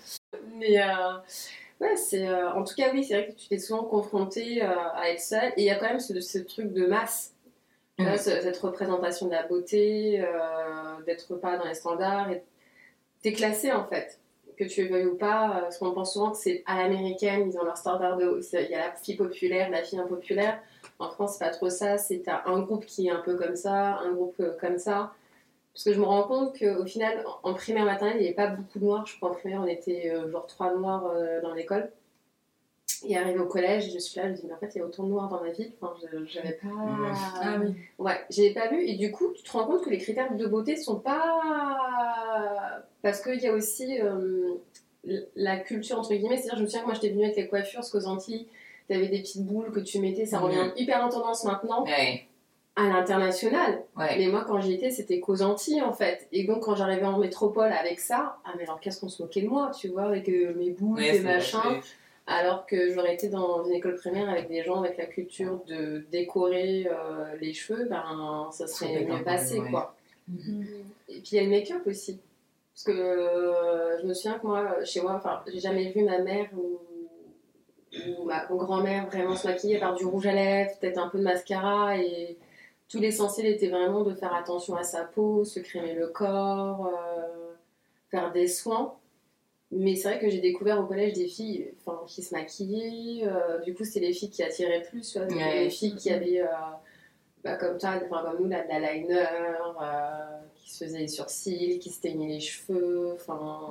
Mais 0.58 0.80
euh, 0.82 1.14
ouais, 1.82 1.96
c'est 1.98 2.28
euh, 2.28 2.52
en 2.54 2.64
tout 2.64 2.74
cas 2.76 2.92
oui, 2.94 3.04
c'est 3.04 3.16
vrai 3.16 3.28
que 3.28 3.34
tu 3.40 3.48
t'es 3.48 3.58
souvent 3.60 3.84
confrontée 3.84 4.64
euh, 4.64 4.70
à 4.96 5.10
être 5.10 5.20
seule 5.20 5.50
et 5.58 5.62
il 5.62 5.66
y 5.66 5.70
a 5.70 5.76
quand 5.76 5.88
même 5.88 6.00
ce, 6.00 6.20
ce 6.22 6.38
truc 6.40 6.72
de 6.72 6.86
masse. 6.86 7.34
Mm. 8.00 8.16
ce- 8.18 8.42
cette 8.42 8.58
représentation 8.58 9.26
de 9.28 9.32
la 9.32 9.44
beauté, 9.46 10.22
euh, 10.22 11.04
d'être 11.06 11.36
pas 11.36 11.58
dans 11.58 11.66
les 11.66 11.74
standards 11.74 12.30
t'es 13.22 13.34
classée 13.34 13.72
en 13.72 13.86
fait. 13.88 14.20
Que 14.58 14.64
tu 14.66 14.84
le 14.84 14.90
veuilles 14.90 15.06
ou 15.06 15.18
pas, 15.18 15.58
euh, 15.58 15.62
parce 15.62 15.78
qu'on 15.78 15.92
pense 15.92 16.14
souvent 16.14 16.32
que 16.32 16.38
c'est 16.38 16.64
à 16.66 16.78
l'américaine, 16.78 17.50
ils 17.50 17.58
ont 17.58 17.64
leur 17.64 17.78
standard 17.78 18.18
de. 18.18 18.40
Il 18.54 18.70
y 18.70 18.76
a 18.76 18.88
la 18.88 18.92
fille 18.94 19.16
populaire, 19.16 19.70
la 19.70 19.84
fille 19.84 20.00
impopulaire. 20.00 20.60
En 21.00 21.10
France, 21.10 21.38
c'est 21.38 21.46
pas 21.46 21.52
trop 21.52 21.70
ça. 21.70 21.98
C'est 21.98 22.24
un 22.28 22.60
groupe 22.60 22.86
qui 22.86 23.08
est 23.08 23.12
un 23.12 23.22
peu 23.22 23.36
comme 23.36 23.56
ça, 23.56 24.00
un 24.00 24.14
groupe 24.14 24.36
euh, 24.40 24.56
comme 24.60 24.78
ça. 24.78 25.14
Parce 25.74 25.86
que 25.86 25.94
je 25.94 26.00
me 26.00 26.06
rends 26.06 26.24
compte 26.24 26.58
qu'au 26.60 26.86
final, 26.86 27.24
en 27.44 27.54
primaire 27.54 27.86
maternelle, 27.86 28.18
il 28.18 28.22
n'y 28.22 28.28
avait 28.28 28.36
pas 28.36 28.48
beaucoup 28.48 28.80
de 28.80 28.86
noirs. 28.86 29.06
Je 29.06 29.16
crois 29.18 29.30
en 29.30 29.34
primaire, 29.34 29.62
on 29.64 29.68
était 29.68 30.12
euh, 30.12 30.30
genre 30.30 30.46
trois 30.48 30.74
noirs 30.76 31.12
dans 31.44 31.54
l'école. 31.54 31.92
Et 33.08 33.18
arrivé 33.18 33.40
au 33.40 33.46
collège, 33.48 33.92
je 33.94 33.98
suis 34.00 34.20
là, 34.20 34.28
je 34.28 34.32
me 34.32 34.36
dis, 34.38 34.44
mais 34.48 34.54
en 34.54 34.58
fait, 34.58 34.72
il 34.76 34.78
y 34.80 34.82
a 34.82 34.86
autant 34.86 35.04
de 35.04 35.10
noirs 35.10 35.28
dans 35.30 35.42
ma 35.42 35.50
ville. 35.50 35.72
Enfin, 35.82 35.94
je- 36.02 36.26
j'avais 36.26 36.54
pas. 36.54 36.68
Ah 37.42 37.58
oui. 37.62 37.74
Ouais, 37.98 38.20
j'avais 38.30 38.54
pas 38.54 38.68
vu. 38.68 38.82
Et 38.88 38.96
du 38.96 39.12
coup, 39.12 39.32
tu 39.36 39.44
te 39.44 39.52
rends 39.52 39.66
compte 39.66 39.84
que 39.84 39.90
les 39.90 39.98
critères 39.98 40.36
de 40.36 40.46
beauté 40.48 40.76
sont 40.76 41.00
pas. 41.00 42.84
Parce 43.02 43.22
qu'il 43.22 43.40
y 43.40 43.48
a 43.48 43.54
aussi 43.54 44.00
euh, 44.02 44.56
la 45.36 45.58
culture, 45.58 46.00
entre 46.00 46.14
guillemets. 46.14 46.38
C'est-à-dire, 46.38 46.58
je 46.58 46.62
me 46.64 46.68
souviens 46.68 46.82
que 46.82 46.86
moi, 46.86 46.94
j'étais 46.96 47.10
venue 47.10 47.24
avec 47.24 47.36
les 47.38 47.48
coiffures, 47.48 47.80
parce 47.80 47.90
qu'aux 47.92 48.06
Antilles, 48.08 48.48
t'avais 48.88 49.08
des 49.08 49.22
petites 49.22 49.46
boules 49.46 49.72
que 49.72 49.80
tu 49.80 50.00
mettais. 50.00 50.26
Ça 50.26 50.40
revient 50.40 50.72
hyper 50.76 51.04
en 51.04 51.10
tendance 51.10 51.44
maintenant 51.44 51.84
Ouais, 51.86 52.26
à 52.76 52.88
l'international. 52.90 53.84
ouais. 53.98 54.18
Mais 54.18 54.28
moi, 54.28 54.44
quand 54.48 54.60
j'y 54.62 54.74
étais, 54.74 54.92
c'était 54.92 55.20
qu'aux 55.20 55.42
Antilles, 55.42 55.82
en 55.82 55.94
fait. 55.94 56.28
Et 56.32 56.46
donc, 56.46 56.64
quand 56.64 56.76
j'arrivais 56.76 57.06
en 57.06 57.18
métropole 57.18 57.72
avec 57.72 58.00
ça, 58.00 58.38
ah, 58.46 58.52
mais 58.58 58.64
alors 58.64 58.80
qu'est-ce 58.80 59.00
qu'on 59.02 59.10
se 59.10 59.22
moquait 59.24 59.42
de 59.42 59.48
moi, 59.48 59.72
tu 59.78 59.88
vois, 59.90 60.04
avec 60.04 60.30
euh, 60.30 60.54
mes 60.56 60.70
boules, 60.72 61.00
Ouais, 61.00 61.16
et 61.18 61.20
machin. 61.22 61.80
Alors 62.32 62.66
que 62.66 62.92
j'aurais 62.94 63.14
été 63.14 63.28
dans 63.28 63.64
une 63.66 63.74
école 63.74 63.96
primaire 63.96 64.30
avec 64.30 64.48
des 64.48 64.64
gens 64.64 64.82
avec 64.82 64.98
la 64.98 65.06
culture 65.06 65.62
de 65.68 66.06
décorer 66.12 66.88
euh, 66.88 67.36
les 67.40 67.54
cheveux, 67.54 67.88
ben 67.90 68.50
ça 68.52 68.68
serait 68.68 69.06
mieux 69.06 69.24
passé, 69.24 69.60
ouais. 69.60 69.70
quoi. 69.70 69.96
Et 71.10 71.20
puis 71.20 71.30
il 71.32 71.36
y 71.36 71.40
a 71.40 71.44
le 71.44 71.50
make-up 71.50 71.82
aussi. 71.86 72.20
Parce 72.74 72.84
que 72.86 72.92
euh, 72.92 74.00
je 74.02 74.08
me 74.08 74.14
souviens 74.14 74.40
que 74.40 74.48
moi, 74.48 74.84
chez 74.86 75.02
moi, 75.02 75.14
enfin, 75.16 75.42
j'ai 75.48 75.60
jamais 75.60 75.92
vu 75.92 76.04
ma 76.04 76.20
mère 76.20 76.48
ou, 76.56 76.80
ou 78.08 78.24
ma 78.24 78.46
grand-mère 78.46 79.08
vraiment 79.08 79.36
se 79.36 79.48
maquiller 79.48 79.78
par 79.78 79.94
du 79.96 80.06
rouge 80.06 80.26
à 80.26 80.34
lèvres, 80.34 80.72
peut-être 80.80 80.98
un 80.98 81.10
peu 81.10 81.18
de 81.18 81.24
mascara 81.24 81.98
et 81.98 82.38
tout 82.88 83.00
l'essentiel 83.00 83.48
était 83.48 83.70
vraiment 83.70 84.04
de 84.04 84.14
faire 84.14 84.34
attention 84.34 84.76
à 84.76 84.84
sa 84.84 85.04
peau, 85.04 85.44
se 85.46 85.60
crémer 85.60 85.94
le 85.94 86.08
corps, 86.08 86.88
euh, 86.88 87.54
faire 88.10 88.32
des 88.32 88.48
soins. 88.48 88.96
Mais 89.72 89.96
c'est 89.96 90.10
vrai 90.10 90.20
que 90.20 90.30
j'ai 90.30 90.40
découvert 90.42 90.80
au 90.82 90.86
collège 90.86 91.14
des 91.14 91.28
filles 91.28 91.74
qui 92.08 92.22
se 92.24 92.34
maquillaient. 92.34 93.26
euh, 93.26 93.60
du 93.60 93.74
coup, 93.74 93.84
c'était 93.86 94.02
les 94.08 94.14
filles 94.14 94.30
qui 94.30 94.44
attiraient 94.44 94.82
plus. 94.82 95.16
Ouais. 95.16 95.64
Les 95.64 95.70
filles 95.70 95.96
qui 95.96 96.12
avaient, 96.12 96.42
euh, 96.42 96.48
bah, 97.44 97.56
comme 97.56 97.78
toi, 97.78 97.98
comme 98.00 98.10
nous, 98.40 98.46
de 98.46 98.50
la 98.52 98.94
liner, 98.94 99.16
euh, 99.82 100.42
qui 100.56 100.72
se 100.72 100.84
faisaient 100.84 101.00
les 101.00 101.08
sourcils, 101.08 101.80
qui 101.80 101.90
se 101.90 102.02
teignaient 102.02 102.28
les 102.28 102.40
cheveux, 102.42 103.16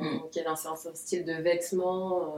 Mm. 0.00 0.30
qui 0.30 0.40
avaient 0.40 0.48
un 0.48 0.56
certain 0.56 0.94
style 0.94 1.24
de 1.24 1.34
vêtements. 1.34 2.34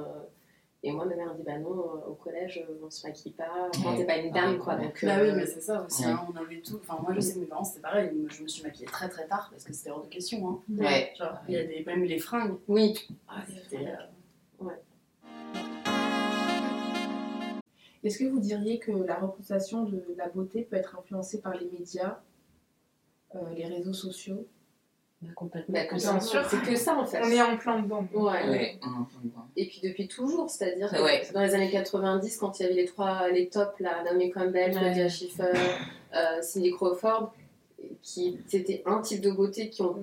Euh, 0.84 0.88
et 0.88 0.92
moi, 0.92 1.04
ma 1.04 1.14
mère 1.16 1.32
me 1.32 1.38
dit 1.38 1.42
Bah 1.44 1.58
non, 1.58 1.70
euh, 1.70 2.08
au 2.10 2.14
collège, 2.14 2.64
euh, 2.68 2.74
on 2.84 2.90
se 2.90 3.06
maquille 3.06 3.32
pas. 3.32 3.68
Enfin, 3.74 3.90
Ouais. 3.92 3.98
t'es 3.98 4.04
pas 4.04 4.16
une 4.18 4.32
dame, 4.32 4.52
Ouais, 4.54 4.58
quoi. 4.58 4.74
ouais. 4.76 4.82
Donc, 4.84 5.04
Bah 5.04 5.18
euh, 5.18 5.30
oui, 5.30 5.36
mais 5.36 5.46
c'est 5.46 5.60
ça 5.60 5.82
aussi, 5.84 6.04
Ouais. 6.04 6.10
hein, 6.10 6.26
on 6.32 6.36
avait 6.36 6.60
tout. 6.60 6.80
Enfin, 6.82 7.00
moi 7.02 7.12
je 7.14 7.20
sais 7.20 7.34
que 7.34 7.38
mes 7.40 7.46
parents 7.46 7.64
c'était 7.64 7.80
pareil, 7.80 8.10
je 8.28 8.42
me 8.42 8.48
suis 8.48 8.62
maquillée 8.62 8.86
très 8.86 9.08
très 9.08 9.26
tard 9.28 9.48
parce 9.50 9.64
que 9.64 9.72
c'était 9.72 9.90
hors 9.90 10.02
de 10.02 10.08
question. 10.08 10.48
Hein. 10.48 10.60
Ouais. 10.76 11.12
Genre, 11.18 11.36
il 11.48 11.54
y 11.54 11.58
a 11.58 11.64
des, 11.64 11.84
même 11.86 12.02
les 12.04 12.18
fringues. 12.18 12.56
oui. 12.68 12.98
Ah, 13.28 13.42
c'était, 13.46 13.86
euh, 13.86 14.66
Est-ce 18.04 18.18
que 18.18 18.24
vous 18.24 18.40
diriez 18.40 18.78
que 18.80 18.90
la 18.90 19.14
représentation 19.16 19.84
de 19.84 20.02
la 20.16 20.28
beauté 20.28 20.62
peut 20.62 20.74
être 20.76 20.98
influencée 20.98 21.40
par 21.40 21.54
les 21.54 21.66
médias, 21.70 22.18
euh, 23.36 23.38
les 23.54 23.64
réseaux 23.66 23.92
sociaux? 23.92 24.44
Complètement. 25.34 25.74
Bah, 25.74 25.86
Bien 25.88 25.98
ça, 25.98 26.20
sûr. 26.20 26.44
C'est 26.48 26.62
que 26.62 26.76
ça, 26.76 26.94
en 26.96 27.06
fait. 27.06 27.20
On 27.24 27.28
est 27.30 27.40
en 27.42 27.56
plein 27.56 27.80
dedans. 27.82 28.06
Ouais. 28.14 28.48
Ouais. 28.48 28.80
Et 29.56 29.66
puis 29.66 29.80
depuis 29.82 30.08
toujours, 30.08 30.48
c'est-à-dire 30.50 30.92
Ouais. 31.02 31.22
dans 31.32 31.40
les 31.42 31.54
années 31.54 31.70
90, 31.70 32.36
quand 32.38 32.58
il 32.58 32.62
y 32.62 32.66
avait 32.66 32.74
les 32.74 32.84
trois, 32.86 33.28
les 33.30 33.48
tops, 33.48 33.78
là, 33.80 34.02
Naomi 34.04 34.30
Campbell, 34.30 34.72
Ouais. 34.74 34.80
Claudia 34.80 35.08
Schiffer, 35.08 35.52
euh, 36.14 36.42
Cindy 36.42 36.72
Crawford, 36.72 37.32
qui 38.02 38.38
c'était 38.46 38.82
un 38.86 39.00
type 39.00 39.20
de 39.20 39.30
beauté 39.30 39.68
qui, 39.70 39.82
ont, 39.82 39.96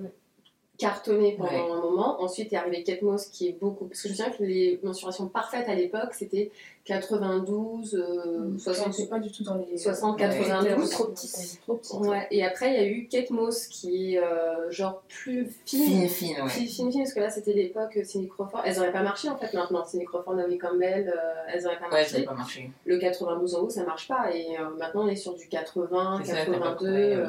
cartonné 0.80 1.36
pendant 1.36 1.50
Ouais. 1.50 1.70
un 1.72 1.80
moment. 1.80 2.20
Ensuite 2.22 2.52
est 2.52 2.56
arrivé 2.56 2.82
Kate 2.82 3.02
Moss 3.02 3.26
qui 3.26 3.48
est 3.48 3.52
beaucoup. 3.60 3.84
Parce 3.84 4.00
que 4.02 4.08
je 4.08 4.12
me 4.14 4.16
souviens 4.16 4.32
que 4.32 4.42
les 4.42 4.80
mensurations 4.82 5.26
parfaites 5.28 5.68
à 5.68 5.74
l'époque 5.74 6.12
c'était 6.12 6.50
92, 6.84 7.94
euh, 7.94 8.58
60. 8.58 8.92
C'est 8.94 9.08
pas 9.08 9.18
du 9.18 9.30
tout 9.30 9.44
dans 9.44 9.54
les. 9.56 9.76
60, 9.76 10.14
Ouais. 10.18 10.26
92. 10.26 10.90
trop 10.90 11.04
petite. 11.04 11.60
Trop. 11.82 12.04
Ouais, 12.06 12.26
et 12.30 12.44
après 12.44 12.70
il 12.70 12.74
y 12.74 12.78
a 12.78 12.86
eu 12.86 13.06
Kate 13.08 13.30
Moss 13.30 13.66
qui 13.66 14.14
est 14.14 14.18
euh, 14.18 14.70
genre 14.70 15.02
plus 15.08 15.48
fine. 15.66 15.84
Fine, 15.84 16.08
fine, 16.08 16.42
ouais. 16.42 16.48
Fine, 16.48 16.66
fine, 16.68 16.90
fine, 16.92 17.02
parce 17.02 17.14
que 17.14 17.20
là 17.20 17.30
c'était 17.30 17.52
l'époque 17.52 17.96
euh, 17.96 18.04
Cindy 18.04 18.28
Crawford. 18.28 18.62
Elles 18.64 18.78
auraient 18.78 18.92
pas 18.92 19.02
marché 19.02 19.28
en 19.28 19.36
fait 19.36 19.52
maintenant. 19.54 19.84
Cindy 19.84 20.04
Crawford, 20.06 20.34
Naomi 20.34 20.58
Campbell, 20.58 21.08
euh, 21.14 21.52
elles 21.52 21.66
auraient 21.66 21.78
pas 21.78 21.88
Ouais, 21.90 22.04
ça 22.04 22.18
marché. 22.18 22.20
n'a 22.20 22.26
pas 22.32 22.34
marché. 22.38 22.70
Le 22.86 22.98
92 22.98 23.54
en 23.54 23.60
haut 23.62 23.70
ça 23.70 23.84
marche 23.84 24.08
pas. 24.08 24.34
Et 24.34 24.58
euh, 24.58 24.70
maintenant 24.78 25.04
on 25.04 25.08
est 25.08 25.16
sur 25.16 25.34
du 25.34 25.46
80, 25.48 26.20
C'est 26.24 26.30
ça, 26.32 26.36
t'as 26.38 26.44
pas 26.46 26.52
82. 26.52 26.74
trouvé, 26.74 27.24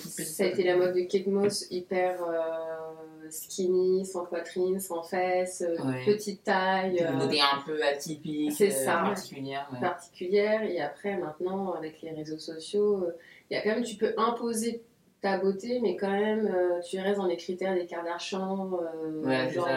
ça 0.00 0.44
a 0.44 0.46
été 0.46 0.62
la 0.64 0.76
mode 0.76 0.94
de 0.94 1.00
Kate 1.02 1.26
Moss 1.26 1.66
hyper 1.70 2.22
euh, 2.22 3.28
skinny, 3.30 4.04
sans 4.04 4.24
poitrine, 4.26 4.78
sans 4.80 5.02
fesses, 5.02 5.62
euh, 5.62 5.76
Ouais. 5.84 6.04
petite 6.04 6.44
taille. 6.44 6.98
Une 6.98 7.06
euh, 7.06 7.12
beauté 7.18 7.40
un 7.40 7.60
peu 7.64 7.82
atypique, 7.82 8.52
C'est 8.52 8.68
euh, 8.72 8.84
ça. 8.84 8.92
particulière. 9.04 9.68
ouais. 9.72 9.80
particulière 9.80 10.62
et 10.62 10.80
après 10.80 11.16
maintenant 11.16 11.72
avec 11.72 12.02
les 12.02 12.10
réseaux 12.10 12.38
sociaux 12.38 13.06
il 13.50 13.54
y 13.54 13.56
a 13.56 13.62
quand 13.62 13.70
même 13.70 13.84
tu 13.84 13.96
peux 13.96 14.12
imposer 14.16 14.82
ta 15.20 15.38
beauté 15.38 15.80
mais 15.82 15.96
quand 15.96 16.10
même 16.10 16.46
euh, 16.46 16.80
tu 16.80 16.98
restes 16.98 17.18
dans 17.18 17.26
les 17.26 17.36
critères 17.36 17.74
des 17.74 17.86
Kardashian 17.86 18.70
euh, 19.04 19.22
Ouais, 19.22 19.50
genre 19.50 19.68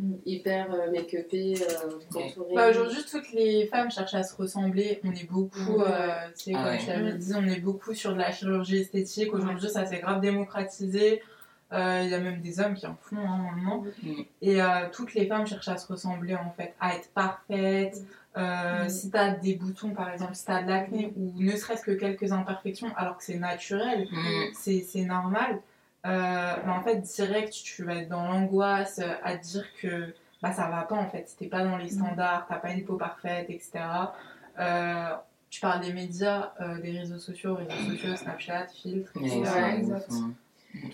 euh, 0.00 0.02
Mm. 0.02 0.14
hyper 0.26 0.72
euh, 0.74 0.90
make-upé 0.90 1.54
euh, 1.60 1.86
Ouais. 1.86 2.04
contouré 2.12 2.54
Bah, 2.54 2.70
Aujourd'hui, 2.70 3.04
toutes 3.10 3.32
les 3.32 3.66
femmes 3.66 3.90
cherchent 3.90 4.14
à 4.14 4.22
se 4.22 4.34
ressembler. 4.36 5.00
On 5.04 5.12
est 5.12 5.28
beaucoup, 5.30 5.78
Ouais. 5.78 5.84
euh, 5.88 6.08
tu 6.36 6.44
sais, 6.44 6.52
Ah 6.56 6.62
comme 6.64 6.72
ouais. 6.72 6.78
je 6.80 6.86
t'avais 6.86 7.12
dit, 7.14 7.32
on 7.36 7.46
est 7.46 7.60
beaucoup 7.60 7.94
sur 7.94 8.12
de 8.12 8.18
la 8.18 8.32
chirurgie 8.32 8.78
esthétique. 8.78 9.32
Aujourd'hui, 9.32 9.68
ça 9.68 9.86
s'est 9.86 9.98
grave 10.00 10.20
démocratisé. 10.20 11.22
Euh, 11.72 12.02
Il 12.04 12.10
y 12.10 12.14
a 12.14 12.20
même 12.20 12.40
des 12.40 12.60
hommes 12.60 12.74
qui 12.74 12.86
en 12.86 12.96
font 13.00 13.16
hein, 13.18 13.38
maintenant. 13.52 13.84
Mm. 14.02 14.12
Et 14.42 14.62
euh, 14.62 14.66
toutes 14.92 15.14
les 15.14 15.26
femmes 15.26 15.46
cherchent 15.46 15.68
à 15.68 15.76
se 15.76 15.90
ressembler, 15.90 16.34
en 16.34 16.50
fait, 16.56 16.74
à 16.80 16.94
être 16.96 17.08
parfaites. 17.12 18.02
Euh, 18.36 18.84
Mm. 18.84 18.88
Si 18.88 19.10
tu 19.12 19.16
as 19.16 19.30
des 19.30 19.54
boutons, 19.54 19.90
par 19.90 20.10
exemple, 20.12 20.34
si 20.34 20.44
tu 20.44 20.50
as 20.50 20.62
de 20.62 20.68
l'acné 20.68 21.12
ou 21.16 21.32
ne 21.40 21.52
serait-ce 21.56 21.82
que 21.84 21.92
quelques 21.92 22.32
imperfections, 22.32 22.88
alors 22.96 23.16
que 23.16 23.22
c'est 23.24 23.38
naturel, 23.38 24.08
Mm. 24.10 24.52
c'est 24.54 24.80
c'est 24.80 25.04
normal. 25.04 25.60
Euh, 26.04 26.54
mais 26.66 26.72
en 26.72 26.82
fait, 26.82 26.96
direct, 26.96 27.52
tu 27.52 27.84
vas 27.84 27.94
être 27.96 28.08
dans 28.08 28.26
l'angoisse 28.28 28.98
euh, 28.98 29.12
à 29.22 29.36
te 29.36 29.42
dire 29.44 29.64
que 29.80 30.14
bah, 30.42 30.52
ça 30.52 30.68
va 30.68 30.82
pas 30.82 30.96
en 30.96 31.08
fait. 31.08 31.28
Si 31.28 31.36
t'es 31.36 31.46
pas 31.46 31.64
dans 31.64 31.76
les 31.78 31.88
standards, 31.88 32.44
t'as 32.48 32.56
pas 32.56 32.70
une 32.72 32.84
peau 32.84 32.96
parfaite, 32.96 33.46
etc. 33.48 33.80
Euh, 34.60 35.10
tu 35.50 35.60
parles 35.60 35.80
des 35.80 35.92
médias, 35.92 36.52
euh, 36.60 36.78
des 36.80 36.98
réseaux 36.98 37.18
sociaux, 37.18 37.54
réseaux 37.54 37.90
sociaux, 37.92 38.16
Snapchat, 38.16 38.66
filtres, 38.66 39.12
Ouais, 39.16 39.26
etc. 39.28 39.42
Ouais, 39.54 39.76
exact. 39.78 40.10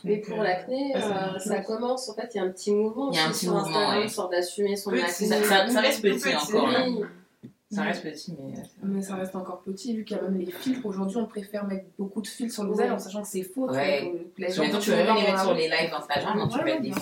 mais 0.04 0.18
pour 0.18 0.36
l'acné 0.42 0.94
euh, 0.94 1.38
ça 1.38 1.60
commence 1.60 2.08
en 2.10 2.14
fait 2.14 2.30
il 2.34 2.36
y 2.36 2.40
a 2.40 2.44
un 2.44 2.50
petit 2.50 2.70
mouvement 2.70 3.10
Il 3.10 3.16
y 3.16 3.18
a 3.18 3.24
un 3.24 3.30
aussi 3.30 3.46
petit 3.46 3.46
sur 3.46 3.56
Instagram 3.56 3.98
ouais. 3.98 4.08
sur 4.08 4.28
d'assumer 4.28 4.76
son 4.76 4.90
Petit, 4.90 5.02
acné 5.02 5.26
Ça, 5.26 5.42
ça- 5.42 5.68
ça 5.70 5.80
reste 5.80 6.02
petit, 6.02 6.18
petit, 6.20 6.34
encore. 6.54 6.68
là. 6.70 6.86
Ça 7.72 7.82
reste 7.82 8.02
petit, 8.02 8.34
mais. 8.36 8.58
euh, 8.58 8.62
Mais 8.82 9.00
ça 9.00 9.14
reste 9.14 9.36
encore 9.36 9.60
petit, 9.60 9.94
vu 9.96 10.04
qu'il 10.04 10.16
y 10.16 10.20
a 10.20 10.22
même 10.24 10.36
les 10.38 10.50
filtres. 10.50 10.84
Aujourd'hui, 10.84 11.18
on 11.18 11.26
préfère 11.26 11.64
mettre 11.66 11.84
beaucoup 11.98 12.20
de 12.20 12.26
filtres 12.26 12.52
sur 12.52 12.64
le 12.64 12.70
visage 12.72 12.90
en 12.90 12.98
sachant 12.98 13.22
que 13.22 13.28
c'est 13.28 13.44
faux. 13.44 13.70
Ouais. 13.70 14.12
Sur 14.48 14.64
les 14.64 14.70
gens 14.72 14.78
tu 14.80 14.90
peux 14.90 14.96
même 14.96 15.14
les 15.14 15.22
mettre 15.22 15.42
sur 15.42 15.54
les 15.54 15.68
lives 15.68 15.94
Instagram, 15.96 16.38
donc 16.38 16.50
tu 16.50 16.80
des. 16.80 16.92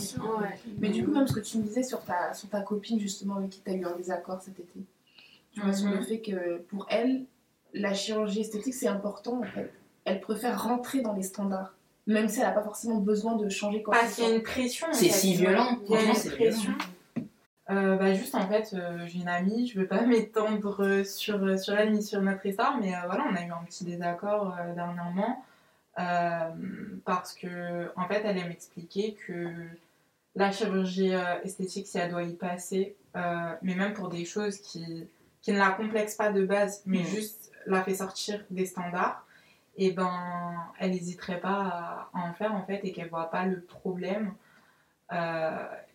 Mais 0.78 0.90
du 0.90 1.04
coup, 1.04 1.12
même 1.12 1.26
ce 1.26 1.32
que 1.32 1.40
tu 1.40 1.56
me 1.58 1.62
disais 1.62 1.82
sur 1.82 2.02
ta, 2.02 2.34
sur 2.34 2.48
ta 2.50 2.60
copine, 2.60 3.00
justement, 3.00 3.36
avec 3.36 3.48
qui 3.50 3.60
tu 3.64 3.70
as 3.70 3.74
eu 3.74 3.84
un 3.84 3.96
désaccord 3.96 4.42
cet 4.42 4.58
été, 4.60 4.80
tu 5.52 5.60
vois, 5.62 5.72
sur 5.72 5.88
Mhm. 5.88 5.94
le 5.94 6.02
fait 6.02 6.20
que 6.20 6.58
pour 6.68 6.86
elle, 6.90 7.24
la 7.72 7.94
chirurgie 7.94 8.40
esthétique, 8.40 8.74
c'est 8.74 8.88
important 8.88 9.40
en 9.40 9.44
fait. 9.44 9.72
Elle 10.04 10.20
préfère 10.20 10.62
rentrer 10.62 11.00
dans 11.00 11.14
les 11.14 11.22
standards, 11.22 11.74
même 12.06 12.28
si 12.28 12.40
elle 12.40 12.46
n'a 12.46 12.52
pas 12.52 12.62
forcément 12.62 12.96
besoin 12.96 13.36
de 13.36 13.48
changer 13.48 13.82
quoi 13.82 13.94
que 13.94 14.00
Parce 14.00 14.12
ce 14.12 14.16
qu'il 14.20 14.28
y 14.28 14.32
a 14.32 14.34
une 14.36 14.42
pression. 14.42 14.86
C'est 14.92 15.08
si 15.08 15.34
violent, 15.34 15.78
franchement, 15.86 16.08
une 16.10 16.14
c'est 16.14 16.36
violent. 16.36 16.52
pression. 16.52 16.72
Euh, 17.70 17.96
bah 17.96 18.14
juste 18.14 18.34
en 18.34 18.48
fait, 18.48 18.72
euh, 18.72 19.06
j'ai 19.06 19.18
une 19.18 19.28
amie, 19.28 19.66
je 19.66 19.78
veux 19.78 19.86
pas 19.86 20.00
m'étendre 20.06 20.82
euh, 20.82 21.04
sur, 21.04 21.58
sur 21.58 21.74
elle 21.76 21.92
ni 21.92 22.02
sur 22.02 22.22
notre 22.22 22.46
histoire, 22.46 22.78
mais 22.78 22.94
euh, 22.94 23.00
voilà, 23.06 23.26
on 23.30 23.34
a 23.34 23.42
eu 23.42 23.50
un 23.50 23.62
petit 23.64 23.84
désaccord 23.84 24.56
dernièrement 24.74 25.44
parce 27.04 27.34
que 27.34 27.90
en 27.96 28.06
fait, 28.06 28.22
elle 28.24 28.36
m'expliquer 28.46 29.14
que 29.26 29.52
la 30.36 30.52
chirurgie 30.52 31.10
esthétique, 31.42 31.88
si 31.88 31.98
elle 31.98 32.12
doit 32.12 32.22
y 32.22 32.34
passer, 32.34 32.94
mais 33.62 33.74
même 33.74 33.94
pour 33.94 34.08
des 34.08 34.24
choses 34.24 34.58
qui, 34.58 35.08
qui 35.42 35.52
ne 35.52 35.58
la 35.58 35.70
complexent 35.70 36.14
pas 36.14 36.30
de 36.30 36.46
base, 36.46 36.82
mais 36.86 37.02
juste 37.02 37.50
la 37.66 37.82
fait 37.82 37.96
sortir 37.96 38.44
des 38.50 38.64
standards, 38.64 39.26
et 39.76 39.90
ben 39.90 40.70
elle 40.78 40.92
n'hésiterait 40.92 41.40
pas 41.40 41.50
à, 41.50 42.10
à 42.14 42.28
en 42.28 42.32
faire 42.32 42.54
en 42.54 42.62
fait 42.62 42.78
et 42.84 42.92
qu'elle 42.92 43.08
voit 43.08 43.32
pas 43.32 43.44
le 43.46 43.60
problème. 43.60 44.34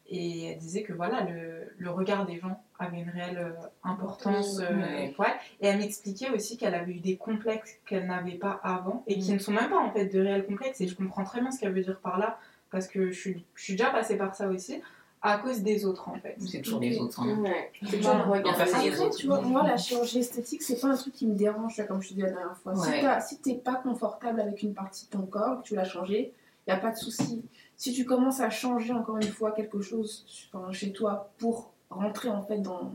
Et 0.09 0.47
elle 0.51 0.57
disait 0.57 0.83
que 0.83 0.91
voilà, 0.93 1.21
le, 1.23 1.73
le 1.77 1.89
regard 1.89 2.25
des 2.25 2.37
gens 2.37 2.61
avait 2.77 2.99
une 2.99 3.09
réelle 3.09 3.37
euh, 3.37 3.67
importance 3.83 4.59
euh, 4.59 5.07
Ouais. 5.17 5.33
Et 5.61 5.67
elle 5.67 5.77
m'expliquait 5.79 6.29
aussi 6.29 6.57
qu'elle 6.57 6.75
avait 6.75 6.91
eu 6.91 6.99
des 6.99 7.15
complexes 7.15 7.75
qu'elle 7.85 8.07
n'avait 8.07 8.33
pas 8.37 8.59
avant 8.63 9.03
et 9.07 9.17
qui 9.17 9.31
Mm. 9.31 9.35
ne 9.35 9.39
sont 9.39 9.51
même 9.53 9.69
pas 9.69 9.79
en 9.79 9.91
fait 9.91 10.05
de 10.07 10.19
réels 10.19 10.45
complexes. 10.45 10.81
Et 10.81 10.87
je 10.87 10.95
comprends 10.95 11.23
très 11.23 11.39
bien 11.41 11.51
ce 11.51 11.59
qu'elle 11.59 11.73
veut 11.73 11.81
dire 11.83 11.99
par 11.99 12.19
là 12.19 12.37
parce 12.69 12.87
que 12.87 13.11
je 13.11 13.19
suis, 13.19 13.45
je 13.55 13.63
suis 13.63 13.73
déjà 13.75 13.91
passée 13.91 14.17
par 14.17 14.35
ça 14.35 14.47
aussi 14.49 14.81
à 15.21 15.37
cause 15.37 15.61
des 15.61 15.85
autres 15.85 16.09
en 16.09 16.15
fait. 16.15 16.35
C'est 16.39 16.61
toujours 16.61 16.81
les 16.81 16.99
autres. 16.99 17.21
hein. 17.21 17.37
Ouais. 17.39 17.71
C'est 17.89 17.95
toujours 17.97 18.15
le 18.15 18.23
regard. 18.23 18.53
Enfin, 18.55 18.63
Après, 18.63 18.99
autres. 18.99 19.15
tu 19.17 19.27
vois, 19.27 19.39
moi, 19.39 19.63
la 19.65 19.77
chirurgie 19.77 20.19
esthétique, 20.19 20.61
c'est 20.61 20.81
pas 20.81 20.87
un 20.89 20.97
truc 20.97 21.13
qui 21.13 21.27
me 21.27 21.35
dérange, 21.35 21.81
comme 21.87 22.01
je 22.01 22.09
te 22.09 22.13
disais 22.15 22.27
la 22.27 22.33
dernière 22.33 22.57
fois. 22.57 22.75
Si 22.75 22.89
Ouais. 22.89 23.01
t'as- 23.01 23.21
Si 23.21 23.37
t'es 23.39 23.53
pas 23.55 23.75
confortable 23.75 24.41
avec 24.41 24.61
une 24.63 24.73
partie 24.73 25.05
de 25.05 25.11
ton 25.11 25.21
corps, 25.25 25.61
que 25.61 25.67
tu 25.67 25.75
l'as 25.75 25.85
changé, 25.85 26.33
y 26.67 26.71
a 26.71 26.75
pas 26.77 26.91
de 26.91 26.97
souci. 26.97 27.41
Si 27.83 27.91
tu 27.91 28.05
commences 28.05 28.39
à 28.39 28.49
changer 28.49 28.93
encore 28.93 29.17
une 29.17 29.23
fois 29.23 29.51
quelque 29.51 29.81
chose 29.81 30.25
enfin, 30.53 30.71
chez 30.71 30.93
toi 30.93 31.31
pour 31.37 31.73
rentrer 31.89 32.29
en 32.29 32.41
fait 32.41 32.59
dans, 32.59 32.93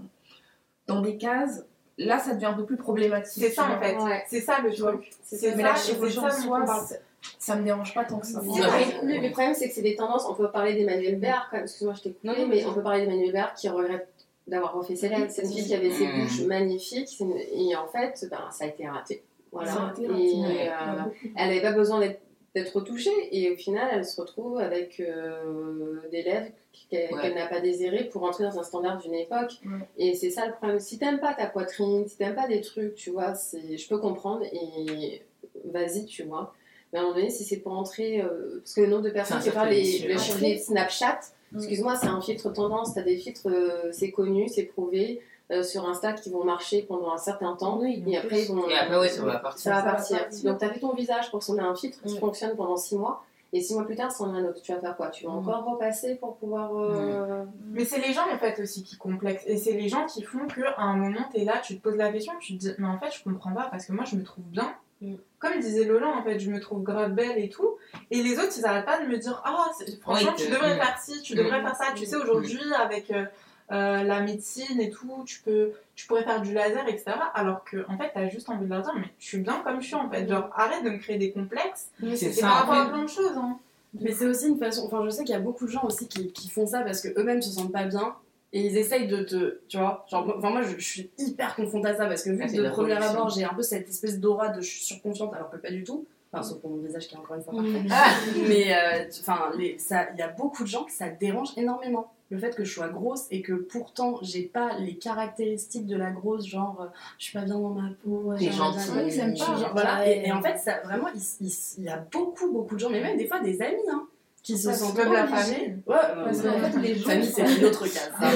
dans 0.86 1.02
des 1.02 1.18
cases, 1.18 1.62
là, 1.98 2.18
ça 2.18 2.32
devient 2.34 2.46
un 2.46 2.54
peu 2.54 2.64
plus 2.64 2.78
problématique. 2.78 3.42
C'est 3.42 3.50
ça 3.50 3.64
en 3.70 3.78
fait. 3.78 3.94
Ouais. 3.98 4.24
C'est 4.28 4.40
ça 4.40 4.60
le 4.62 4.72
truc. 4.72 5.10
C'est. 5.22 5.54
Mais 5.56 5.62
et 5.62 5.66
c'est 5.76 5.92
chirurgie 5.92 6.18
en 6.18 6.30
ça 6.30 6.40
soi, 6.40 7.56
me 7.56 7.64
dérange 7.64 7.92
pas 7.92 8.04
tant 8.06 8.18
que 8.18 8.26
ça. 8.26 8.40
Le, 8.40 8.48
Ouais. 8.48 9.00
le- 9.02 9.20
le 9.26 9.30
problème, 9.30 9.52
c'est 9.52 9.68
que 9.68 9.74
c'est 9.74 9.82
des 9.82 9.94
tendances. 9.94 10.24
On 10.26 10.34
peut 10.34 10.50
parler 10.50 10.72
d'Emmanuel 10.72 11.18
même. 11.18 11.34
Excuse-moi, 11.52 11.92
je 11.94 12.02
t'ai 12.04 12.12
coupé, 12.12 12.26
Non, 12.28 12.38
non, 12.38 12.46
mais 12.46 12.64
on 12.64 12.72
peut 12.72 12.82
parler 12.82 13.02
d'Emmanuel 13.04 13.30
Béard 13.32 13.52
qui 13.52 13.68
regrette 13.68 14.08
d'avoir 14.46 14.72
refait 14.72 14.96
ses 14.96 15.10
lèvres. 15.10 15.26
C'est 15.28 15.42
une 15.42 15.52
fille 15.52 15.66
qui 15.66 15.74
avait 15.74 15.90
ses 15.90 16.06
Mm. 16.06 16.22
bouches 16.22 16.40
magnifiques. 16.46 17.22
Et 17.52 17.76
en 17.76 17.88
fait, 17.88 18.26
ben, 18.30 18.40
ça 18.52 18.64
a 18.64 18.68
été 18.68 18.88
raté. 18.88 19.22
Voilà. 19.52 19.92
Et, 20.00 20.06
ouais. 20.08 20.70
euh, 20.70 21.02
elle 21.36 21.48
n'avait 21.48 21.60
pas 21.60 21.72
besoin 21.72 22.00
d'être 22.00 22.22
d'être 22.62 22.74
retouchée 22.76 23.10
et 23.32 23.50
au 23.50 23.56
final 23.56 23.88
elle 23.92 24.04
se 24.04 24.20
retrouve 24.20 24.58
avec 24.58 25.00
euh, 25.00 26.00
des 26.10 26.22
lèvres 26.22 26.48
qu'elle 26.90 27.12
Ouais. 27.12 27.34
n'a 27.34 27.46
pas 27.46 27.60
désirées 27.60 28.04
pour 28.04 28.22
entrer 28.24 28.44
dans 28.44 28.58
un 28.58 28.62
standard 28.62 28.98
d'une 28.98 29.14
époque. 29.14 29.52
Ouais. 29.66 29.86
et 29.98 30.14
c'est 30.14 30.30
ça 30.30 30.46
le 30.46 30.52
problème. 30.52 30.78
Si 30.80 30.98
t'aimes 30.98 31.20
pas 31.20 31.34
ta 31.34 31.46
poitrine 31.46 32.06
si 32.06 32.16
t'aimes 32.16 32.34
pas 32.34 32.46
des 32.48 32.60
trucs 32.60 32.94
tu 32.94 33.10
vois 33.10 33.34
c'est 33.34 33.76
je 33.76 33.88
peux 33.88 33.98
comprendre. 33.98 34.42
Et 34.52 35.22
vas-y 35.64 36.04
tu 36.06 36.22
vois. 36.24 36.54
Mais 36.92 36.98
à 36.98 37.02
un 37.02 37.04
moment 37.06 37.16
donné 37.16 37.30
si 37.30 37.44
c'est 37.44 37.58
pour 37.58 37.72
entrer 37.72 38.22
euh, 38.22 38.58
parce 38.60 38.74
que 38.74 38.80
le 38.82 38.86
nombre 38.88 39.02
de 39.02 39.10
personnes 39.10 39.40
qui 39.40 39.50
parlent 39.50 39.68
les, 39.70 39.82
vicieux. 39.82 40.08
le 40.12 40.18
chirurgie 40.18 40.54
de 40.54 40.60
Snapchat. 40.60 41.20
Mm. 41.52 41.58
excuse-moi 41.58 41.96
c'est 41.96 42.06
un 42.06 42.20
filtre 42.20 42.50
tendance. 42.52 42.94
T'as 42.94 43.02
des 43.02 43.16
filtres 43.16 43.48
euh, 43.48 43.90
c'est 43.92 44.10
connu 44.10 44.48
c'est 44.48 44.64
prouvé 44.64 45.20
euh, 45.50 45.62
sur 45.62 45.88
Insta 45.88 46.12
qui 46.12 46.30
vont 46.30 46.44
marcher 46.44 46.82
pendant 46.82 47.12
un 47.12 47.18
certain 47.18 47.54
temps 47.56 47.78
Oui, 47.78 48.02
et 48.06 48.16
après 48.18 48.42
ils 48.42 48.48
vont 48.48 48.68
Et 48.68 48.74
après, 48.76 48.98
ouais, 48.98 49.08
ça 49.08 49.22
va 49.24 49.38
partir. 49.38 49.60
ça 49.62 49.70
va 49.76 49.82
partir. 49.82 50.18
Donc, 50.44 50.58
tu 50.58 50.64
as 50.64 50.68
fait 50.70 50.80
ton 50.80 50.92
visage 50.94 51.30
pour 51.30 51.42
sonner 51.42 51.62
un 51.62 51.74
filtre 51.74 51.98
qui 52.04 52.14
Mm. 52.16 52.18
fonctionne 52.20 52.56
pendant 52.56 52.76
6 52.76 52.96
mois. 52.96 53.24
Et 53.54 53.62
6 53.62 53.74
mois 53.76 53.86
plus 53.86 53.96
tard, 53.96 54.12
c'en 54.12 54.34
est 54.34 54.38
un 54.40 54.44
autre. 54.44 54.60
Tu 54.60 54.74
vas 54.74 54.78
faire 54.80 54.94
quoi? 54.94 55.08
Tu 55.08 55.24
vas 55.24 55.30
Mm. 55.32 55.38
encore 55.38 55.64
repasser 55.64 56.16
pour 56.16 56.36
pouvoir. 56.36 56.70
euh, 56.76 57.44
Mais 57.72 57.86
c'est 57.86 57.98
les 58.06 58.12
gens 58.12 58.26
en 58.30 58.36
fait 58.38 58.60
aussi 58.60 58.84
qui 58.84 58.98
complexent. 58.98 59.44
Et 59.46 59.56
c'est 59.56 59.72
les 59.72 59.88
gens 59.88 60.04
qui 60.04 60.22
font 60.22 60.46
qu'à 60.46 60.74
un 60.76 60.96
moment, 60.96 61.24
tu 61.32 61.40
es 61.40 61.44
là, 61.44 61.54
tu 61.64 61.78
te 61.78 61.82
poses 61.82 61.96
la 61.96 62.12
question, 62.12 62.34
tu 62.40 62.54
te 62.54 62.58
dis, 62.58 62.72
mais 62.76 62.86
en 62.88 62.98
fait, 62.98 63.10
je 63.10 63.24
comprends 63.24 63.52
pas 63.54 63.68
parce 63.70 63.86
que 63.86 63.92
moi, 63.92 64.04
je 64.04 64.16
me 64.16 64.22
trouve 64.24 64.44
bien. 64.44 64.70
Mm. 65.00 65.14
Comme 65.38 65.60
disait 65.60 65.84
Lola, 65.84 66.08
en 66.08 66.22
fait, 66.24 66.38
je 66.40 66.50
me 66.50 66.60
trouve 66.60 66.82
grave 66.82 67.12
belle 67.12 67.38
et 67.38 67.48
tout. 67.48 67.76
Et 68.10 68.22
les 68.22 68.38
autres, 68.38 68.52
ils 68.58 68.66
arrêtent 68.66 68.84
pas 68.84 69.00
de 69.00 69.06
me 69.06 69.16
dire, 69.16 69.40
ah, 69.46 69.68
c'est- 69.78 69.98
franchement, 70.02 70.32
Oui, 70.36 70.44
tu 70.44 70.50
devrais 70.50 70.74
mm. 70.74 70.78
faire 70.80 70.98
ci, 70.98 71.22
tu 71.22 71.32
Mm. 71.34 71.38
devrais 71.38 71.62
faire 71.62 71.76
ça. 71.76 71.84
Tu 71.94 72.04
sais, 72.04 72.16
aujourd'hui, 72.16 72.60
avec 72.78 73.10
euh, 73.12 73.24
euh, 73.70 74.02
la 74.02 74.20
médecine 74.20 74.80
et 74.80 74.90
tout, 74.90 75.22
tu, 75.26 75.40
peux, 75.40 75.72
tu 75.94 76.06
pourrais 76.06 76.24
faire 76.24 76.40
du 76.40 76.52
laser, 76.54 76.88
etc. 76.88 77.04
Alors 77.34 77.64
que, 77.64 77.84
en 77.88 77.96
fait, 77.98 78.10
t'as 78.14 78.28
juste 78.28 78.48
envie 78.48 78.64
de 78.64 78.70
leur 78.70 78.82
dire, 78.82 78.94
mais 78.96 79.08
je 79.18 79.26
suis 79.26 79.38
bien 79.38 79.60
comme 79.64 79.80
je 79.80 79.86
suis, 79.86 79.94
en 79.94 80.08
fait. 80.10 80.26
Genre, 80.28 80.48
arrête 80.54 80.84
de 80.84 80.90
me 80.90 80.98
créer 80.98 81.18
des 81.18 81.32
complexes. 81.32 81.88
C'est 82.00 82.16
C'est 82.16 82.32
ça, 82.32 82.46
par 82.46 82.56
rapport 82.60 82.74
à 82.74 82.86
plein 82.88 83.02
de 83.04 83.08
choses, 83.08 83.36
hein. 83.36 83.58
Mais 84.00 84.12
c'est 84.12 84.26
aussi 84.26 84.48
une 84.48 84.58
façon. 84.58 84.84
Enfin, 84.86 85.02
je 85.04 85.10
sais 85.10 85.24
qu'il 85.24 85.32
y 85.34 85.38
a 85.38 85.40
beaucoup 85.40 85.64
de 85.66 85.70
gens 85.70 85.84
aussi 85.84 86.06
qui, 86.08 86.30
qui 86.32 86.48
font 86.50 86.66
ça 86.66 86.82
parce 86.82 87.00
qu'eux-mêmes 87.00 87.40
se 87.40 87.50
sentent 87.50 87.72
pas 87.72 87.84
bien 87.84 88.14
et 88.52 88.60
ils 88.66 88.76
essayent 88.76 89.06
de 89.08 89.22
te. 89.22 89.60
Tu 89.68 89.78
vois 89.78 90.04
Genre, 90.10 90.26
moi- 90.26 90.36
enfin, 90.38 90.50
moi, 90.50 90.62
je, 90.62 90.76
je 90.78 90.84
suis 90.86 91.10
hyper 91.18 91.56
confrontée 91.56 91.88
à 91.88 91.96
ça 91.96 92.06
parce 92.06 92.22
que 92.22 92.28
vu 92.30 92.38
Ah, 92.40 92.44
que 92.44 92.50
c'est 92.50 92.58
de 92.58 92.68
premier 92.68 92.92
abord, 92.92 93.30
j'ai 93.30 93.44
un 93.44 93.54
peu 93.54 93.62
cette 93.62 93.88
espèce 93.88 94.20
d'aura 94.20 94.48
de 94.50 94.60
je 94.60 94.68
suis 94.68 94.84
surconfiante 94.84 95.32
alors 95.34 95.50
que 95.50 95.56
pas 95.56 95.70
du 95.70 95.84
tout. 95.84 96.04
Enfin, 96.30 96.42
sauf 96.42 96.60
pour 96.60 96.68
mon 96.70 96.82
visage 96.82 97.08
qui 97.08 97.14
est 97.14 97.18
encore 97.18 97.36
une 97.36 97.42
fois 97.42 97.54
parfait. 97.54 97.82
Ah 97.90 98.10
Mais 98.48 98.74
euh, 98.74 99.04
enfin, 99.20 99.50
il 99.58 100.18
y 100.18 100.22
a 100.22 100.28
beaucoup 100.28 100.62
de 100.64 100.68
gens 100.68 100.84
que 100.84 100.92
ça 100.92 101.08
dérange 101.08 101.48
énormément. 101.56 102.12
Le 102.30 102.38
fait 102.38 102.54
que 102.54 102.62
je 102.64 102.72
sois 102.74 102.88
grosse 102.88 103.26
et 103.30 103.40
que 103.40 103.54
pourtant 103.54 104.18
j'ai 104.22 104.42
pas 104.42 104.76
les 104.78 104.96
caractéristiques 104.98 105.86
de 105.86 105.96
la 105.96 106.10
grosse, 106.10 106.46
genre 106.46 106.88
je 107.18 107.24
suis 107.24 107.32
pas 107.38 107.44
bien 107.44 107.58
dans 107.58 107.70
ma 107.70 107.88
peau, 108.04 108.32
pas. 108.32 109.56
genre- 109.60 109.72
voilà. 109.72 110.06
Et, 110.10 110.26
et 110.26 110.32
en 110.32 110.42
fait, 110.42 110.58
ça, 110.58 110.80
vraiment, 110.84 111.08
il, 111.14 111.20
il- 111.46 111.52
il 111.78 111.84
y 111.84 111.88
a 111.88 111.96
beaucoup, 112.12 112.52
beaucoup 112.52 112.74
de 112.74 112.80
gens, 112.80 112.90
mais 112.90 113.00
même 113.00 113.16
des 113.16 113.26
fois 113.26 113.40
des 113.40 113.62
amis, 113.62 113.76
hein, 113.90 114.06
qui 114.48 114.56
se 114.56 114.72
sentent 114.72 114.96
de 114.96 115.02
la 115.02 115.26
famille. 115.26 115.76
Ouais, 115.86 115.94
Parce 116.24 116.40
qu'en 116.40 116.58
fait, 116.58 116.78
les 116.78 116.94
gens. 116.94 117.10
famille, 117.10 117.26
c'est 117.26 117.58
une 117.58 117.64
autre 117.66 117.84
case. 117.84 118.10
ça. 118.18 118.30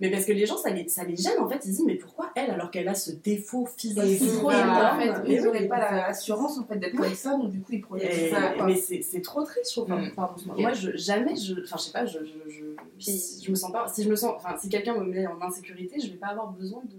mais 0.00 0.10
parce 0.12 0.24
que 0.24 0.32
les 0.32 0.46
gens, 0.46 0.56
ça 0.56 0.70
les, 0.70 0.86
ça 0.88 1.02
les 1.02 1.16
gêne 1.16 1.40
en 1.40 1.48
fait. 1.48 1.56
Ils 1.56 1.72
se 1.72 1.76
disent, 1.78 1.84
mais 1.84 1.96
pourquoi 1.96 2.30
elle, 2.36 2.52
alors 2.52 2.70
qu'elle 2.70 2.86
a 2.86 2.94
ce 2.94 3.10
défaut 3.10 3.66
physique? 3.76 3.98
Ils 5.26 5.42
n'auraient 5.42 5.66
pas 5.66 5.90
l'assurance 5.90 6.56
en 6.58 6.64
fait 6.64 6.76
d'être 6.76 6.94
comme 6.94 7.12
ça, 7.14 7.32
donc 7.32 7.50
du 7.50 7.60
coup 7.60 7.72
ils 7.72 7.80
projettent 7.80 8.30
ça. 8.30 8.64
mais 8.64 8.76
c'est 8.76 9.02
c'est 9.02 9.22
trop 9.22 9.42
triste, 9.42 9.70
je 9.74 9.80
trouve. 9.80 9.90
Mm. 9.90 10.12
pardon, 10.14 10.34
moi, 10.56 10.72
je, 10.72 10.96
jamais, 10.96 11.34
je, 11.34 11.54
enfin, 11.64 11.76
je 11.78 11.82
sais 11.82 11.92
pas, 11.92 12.06
je, 12.06 12.18
je 13.00 13.50
me 13.50 13.56
sens 13.56 13.72
pas, 13.72 13.88
si 13.88 14.04
je 14.04 14.08
me 14.08 14.14
sens, 14.14 14.34
enfin, 14.36 14.56
si 14.60 14.68
quelqu'un 14.68 14.94
me 14.94 15.04
met 15.04 15.26
en 15.26 15.40
insécurité, 15.42 15.98
je 15.98 16.08
vais 16.12 16.16
pas 16.16 16.28
avoir 16.28 16.52
besoin 16.52 16.82
de. 16.84 16.94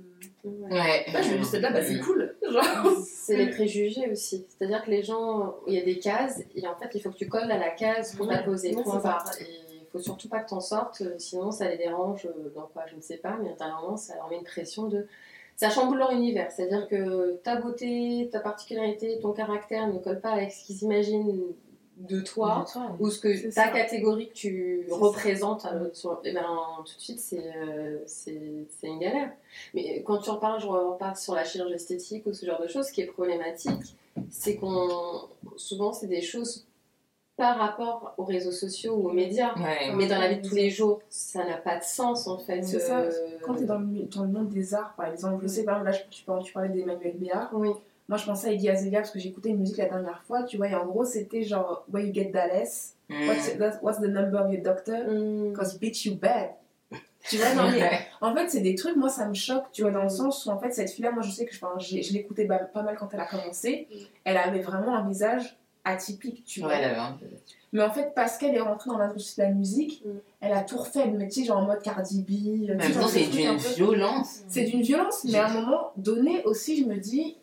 Ouais. 0.70 1.06
Je 1.08 1.32
vais 1.32 1.38
juste 1.38 1.54
être 1.54 1.62
là, 1.62 1.72
bah 1.72 1.84
c'est 1.84 2.00
cool. 2.00 2.36
Genre. 2.50 2.94
C'est 3.06 3.36
les 3.36 3.50
préjugés 3.50 4.10
aussi. 4.12 4.46
C'est-à-dire 4.50 4.84
que 4.84 4.92
les 4.92 5.04
gens, 5.04 5.56
il 5.68 5.74
y 5.74 5.80
a 5.80 5.84
des 5.84 6.00
cases, 6.00 6.42
et 6.56 6.68
en 6.68 6.76
fait, 6.76 6.90
il 6.94 7.02
faut 7.02 7.10
que 7.12 7.18
tu 7.18 7.28
colles 7.28 7.52
à 7.52 7.58
la 7.58 7.70
case 7.70 8.16
qu'on 8.16 8.28
t'a 8.28 8.44
posée. 8.44 8.72
point 8.72 9.00
barre. 9.00 9.26
Et 9.40 9.46
il 9.46 9.88
faut 9.92 10.00
surtout 10.00 10.30
pas 10.30 10.40
que 10.40 10.50
t'en 10.50 10.60
sortes, 10.60 11.02
euh, 11.02 11.16
sinon 11.18 11.52
ça 11.52 11.70
les 11.70 11.78
dérange 11.78 12.26
euh, 12.26 12.50
dans 12.54 12.68
quoi, 12.68 12.84
je 12.90 12.96
ne 12.96 13.02
sais 13.02 13.18
pas, 13.18 13.38
mais 13.42 13.50
intérieurement, 13.50 13.96
ça 13.96 14.16
leur 14.16 14.30
met 14.30 14.38
une 14.38 14.44
pression 14.44 14.88
de. 14.88 15.08
Ça 15.56 15.70
chamboule 15.70 15.98
leur 15.98 16.12
univers. 16.12 16.52
C'est-à-dire 16.52 16.88
que 16.88 17.38
ta 17.44 17.56
beauté, 17.56 18.30
ta 18.32 18.40
particularité, 18.40 19.18
ton 19.20 19.34
caractère 19.34 19.88
ne 19.88 19.98
colle 19.98 20.22
pas 20.22 20.32
avec 20.32 20.52
ce 20.52 20.66
qu'ils 20.66 20.84
imaginent 20.84 21.42
de 21.98 22.22
toi. 22.22 22.64
ou 23.00 23.10
ce 23.10 23.20
que 23.20 23.44
ta 23.46 23.52
ça. 23.52 23.68
catégorie 23.70 24.30
que 24.30 24.34
tu 24.34 24.86
représentes 24.92 25.66
euh, 25.66 25.90
sur, 25.94 26.20
eh 26.24 26.32
ben, 26.32 26.46
tout 26.86 26.96
de 26.96 27.02
suite 27.02 27.20
c'est 27.20 27.44
euh, 27.56 27.98
c'est 28.06 28.40
c'est 28.80 28.88
une 28.88 29.00
galère 29.00 29.32
mais 29.74 30.04
quand 30.04 30.20
tu 30.20 30.30
en 30.30 30.38
parles 30.38 30.60
je 30.62 30.68
repars 30.68 31.18
sur 31.18 31.34
la 31.34 31.44
chirurgie 31.44 31.74
esthétique 31.74 32.26
ou 32.28 32.34
ce 32.34 32.46
genre 32.46 32.62
de 32.62 32.68
choses 32.68 32.86
ce 32.88 32.94
qui 32.94 33.02
est 33.02 33.08
problématique 33.08 33.96
c'est 34.30 34.58
qu'on 34.58 34.88
souvent 35.56 35.92
c'est 35.92 36.06
des 36.08 36.22
choses 36.22 36.68
par 37.36 37.58
rapport 37.58 38.14
aux 38.18 38.24
réseaux 38.26 38.52
sociaux 38.52 38.94
ou 38.96 39.10
aux 39.10 39.14
médias 39.14 39.54
Ouais. 39.56 39.92
mais 39.96 40.06
dans 40.08 40.20
la 40.20 40.28
vie 40.30 40.42
de 40.42 40.48
tous 40.48 40.56
les 40.56 40.70
jours 40.70 41.02
ça 41.10 41.46
n'a 41.46 41.58
pas 41.58 41.80
de 41.80 41.84
sens 41.84 42.28
en 42.28 42.38
fait 42.38 42.62
C'est 42.64 42.80
ça. 42.80 43.00
euh, 43.00 43.12
Quand 43.44 43.56
tu 43.56 43.64
es 43.64 43.66
dans 43.66 43.80
le, 43.80 44.04
dans 44.06 44.24
le 44.24 44.30
monde 44.30 44.50
des 44.50 44.74
arts, 44.74 44.94
par 44.96 45.08
exemple, 45.08 45.40
je 45.44 45.48
sais, 45.48 45.64
par 45.64 45.78
exemple, 45.80 45.98
là, 46.00 46.06
tu, 46.12 46.24
parlais- 46.24 46.44
tu 46.44 46.54
parlais 46.54 46.70
d'Emmanuel 46.70 47.16
Béard. 47.18 47.50
oui 47.54 47.70
Moi, 48.10 48.18
je 48.18 48.26
pensais 48.26 48.48
à 48.48 48.52
Iggy 48.54 48.70
Azalea 48.70 48.98
parce 49.00 49.12
que 49.12 49.20
j'ai 49.20 49.30
écouté 49.30 49.50
une 49.50 49.58
musique 49.60 49.78
la 49.78 49.86
dernière 49.90 50.24
fois, 50.24 50.44
tu 50.44 50.56
vois, 50.58 50.70
et 50.70 50.76
en 50.76 50.86
gros, 50.86 51.04
c'était 51.06 51.44
genre, 51.44 51.86
Where 51.92 52.06
you 52.06 52.14
get 52.14 52.32
that 52.32 52.54
ass? 52.54 52.96
Mm. 53.10 53.28
What's, 53.28 53.58
that- 53.58 53.80
what's 53.82 54.00
the 54.00 54.08
number 54.08 54.40
of 54.40 54.52
your 54.54 54.62
doctor? 54.64 54.96
Hum, 55.08 55.52
Because 55.52 55.78
bitch, 55.80 56.06
you 56.06 56.16
bad. 56.16 56.52
Tu 57.30 57.36
vois, 57.38 57.54
non, 57.56 57.70
mais 57.70 57.90
en 58.22 58.34
fait, 58.34 58.48
c'est 58.50 58.62
des 58.62 58.76
trucs, 58.76 58.96
moi, 58.96 59.10
ça 59.10 59.28
me 59.28 59.34
choque, 59.34 59.66
tu 59.74 59.82
vois, 59.82 59.92
dans 59.92 60.04
le 60.04 60.10
sens 60.10 60.46
où, 60.46 60.50
en 60.50 60.58
fait, 60.60 60.72
cette 60.72 60.90
fille-là, 60.92 61.12
moi, 61.12 61.22
je 61.24 61.32
sais 61.32 61.46
que 61.46 61.54
enfin, 61.54 61.78
je 61.80 62.14
l'écoutais 62.14 62.46
pas 62.46 62.82
mal 62.82 62.96
quand 62.98 63.10
elle 63.14 63.20
a 63.20 63.26
commencé. 63.26 63.88
Elle 64.24 64.38
avait 64.38 64.62
vraiment 64.62 64.96
un 64.96 65.06
visage 65.06 65.58
atypique, 65.84 66.46
tu 66.46 66.62
vois. 66.62 66.70
Ouais, 66.70 66.76
elle 66.78 66.86
avait 66.92 67.00
un 67.00 67.14
peu. 67.14 67.26
Mais 67.74 67.82
en 67.84 67.92
fait, 67.92 68.14
parce 68.16 68.38
qu'elle 68.38 68.56
est 68.56 68.62
rentrée 68.62 68.90
dans 68.90 68.98
l'industrie 68.98 69.42
de 69.42 69.48
la 69.50 69.54
musique, 69.54 70.02
Mm. 70.06 70.10
elle 70.42 70.54
a 70.54 70.62
tout 70.62 70.78
refait, 70.78 71.08
mais 71.08 71.28
tu 71.28 71.42
sais, 71.42 71.46
genre 71.48 71.58
en 71.58 71.64
mode 71.66 71.82
Cardi 71.82 72.22
B. 72.24 72.70
euh, 72.70 72.74
En 72.76 72.78
même 72.78 72.92
temps, 72.94 73.08
c'est 73.08 73.26
d'une 73.28 73.58
violence. 73.58 74.44
C'est 74.48 74.64
d'une 74.64 74.82
violence, 74.82 75.26
mais 75.26 75.38
à 75.40 75.48
un 75.48 75.54
moment 75.54 75.92
donné 75.98 76.44
aussi, 76.46 76.82
je 76.82 76.86
me 76.88 76.96
dis, 76.98 77.38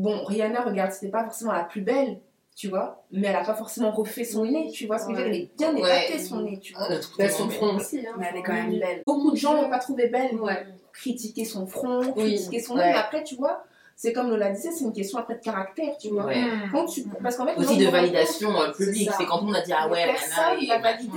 bon, 0.00 0.24
Rihanna, 0.24 0.62
regarde, 0.62 0.92
c'était 0.92 1.10
pas 1.10 1.24
forcément 1.24 1.52
la 1.52 1.64
plus 1.64 1.80
belle, 1.82 2.18
tu 2.56 2.68
vois, 2.68 3.04
mais 3.12 3.28
elle 3.28 3.36
a 3.36 3.44
pas 3.44 3.54
forcément 3.54 3.90
refait 3.90 4.24
son 4.24 4.44
nez, 4.44 4.70
tu 4.70 4.86
vois 4.86 4.98
ce 4.98 5.06
que 5.06 5.12
je 5.14 5.16
veux 5.18 5.22
dire, 5.24 5.32
elle 5.34 5.40
est 5.40 5.56
bien 5.56 5.74
Ouais. 5.74 5.80
épatée 6.06 6.18
son 6.18 6.40
nez, 6.42 6.58
tu 6.58 6.74
vois. 6.74 6.88
Bah, 6.88 6.94
tellement 7.16 7.36
son 7.36 7.48
front 7.50 7.76
aussi 7.76 7.98
hein. 8.06 8.12
Mais 8.18 8.26
elle 8.30 8.38
est 8.38 8.42
quand 8.42 8.52
même 8.52 8.78
belle. 8.78 9.02
Beaucoup 9.06 9.30
de 9.30 9.36
gens 9.36 9.54
l'ont 9.60 9.70
pas 9.70 9.78
trouvée 9.78 10.08
belle, 10.08 10.34
ouais 10.40 10.66
critiquer 10.92 11.44
son 11.44 11.66
front, 11.66 12.12
Oui. 12.16 12.34
critiquer 12.34 12.60
son 12.60 12.74
nez, 12.74 12.82
Ouais. 12.82 12.90
mais 12.90 12.96
après, 12.98 13.22
tu 13.24 13.36
vois, 13.36 13.62
c'est 14.02 14.14
comme 14.14 14.30
Lola 14.30 14.48
disait, 14.50 14.70
c'est 14.70 14.84
une 14.84 14.94
question 14.94 15.18
après 15.18 15.34
de 15.34 15.40
caractère, 15.40 15.94
tu 15.98 16.08
vois. 16.08 16.24
Ouais. 16.24 16.42
Quand 16.72 16.86
tu... 16.86 17.04
Parce 17.22 17.36
qu'en 17.36 17.44
fait, 17.46 17.54
Aussi 17.58 17.76
les 17.76 17.84
de 17.84 17.90
validation 17.90 18.58
euh, 18.58 18.72
publique. 18.72 19.10
C'est 19.14 19.26
quand 19.26 19.42
on 19.42 19.52
a 19.52 19.60
dit, 19.60 19.74
ah 19.76 19.90
ouais, 19.90 20.06
personne 20.06 20.66
l'a 20.66 20.98
si 20.98 21.10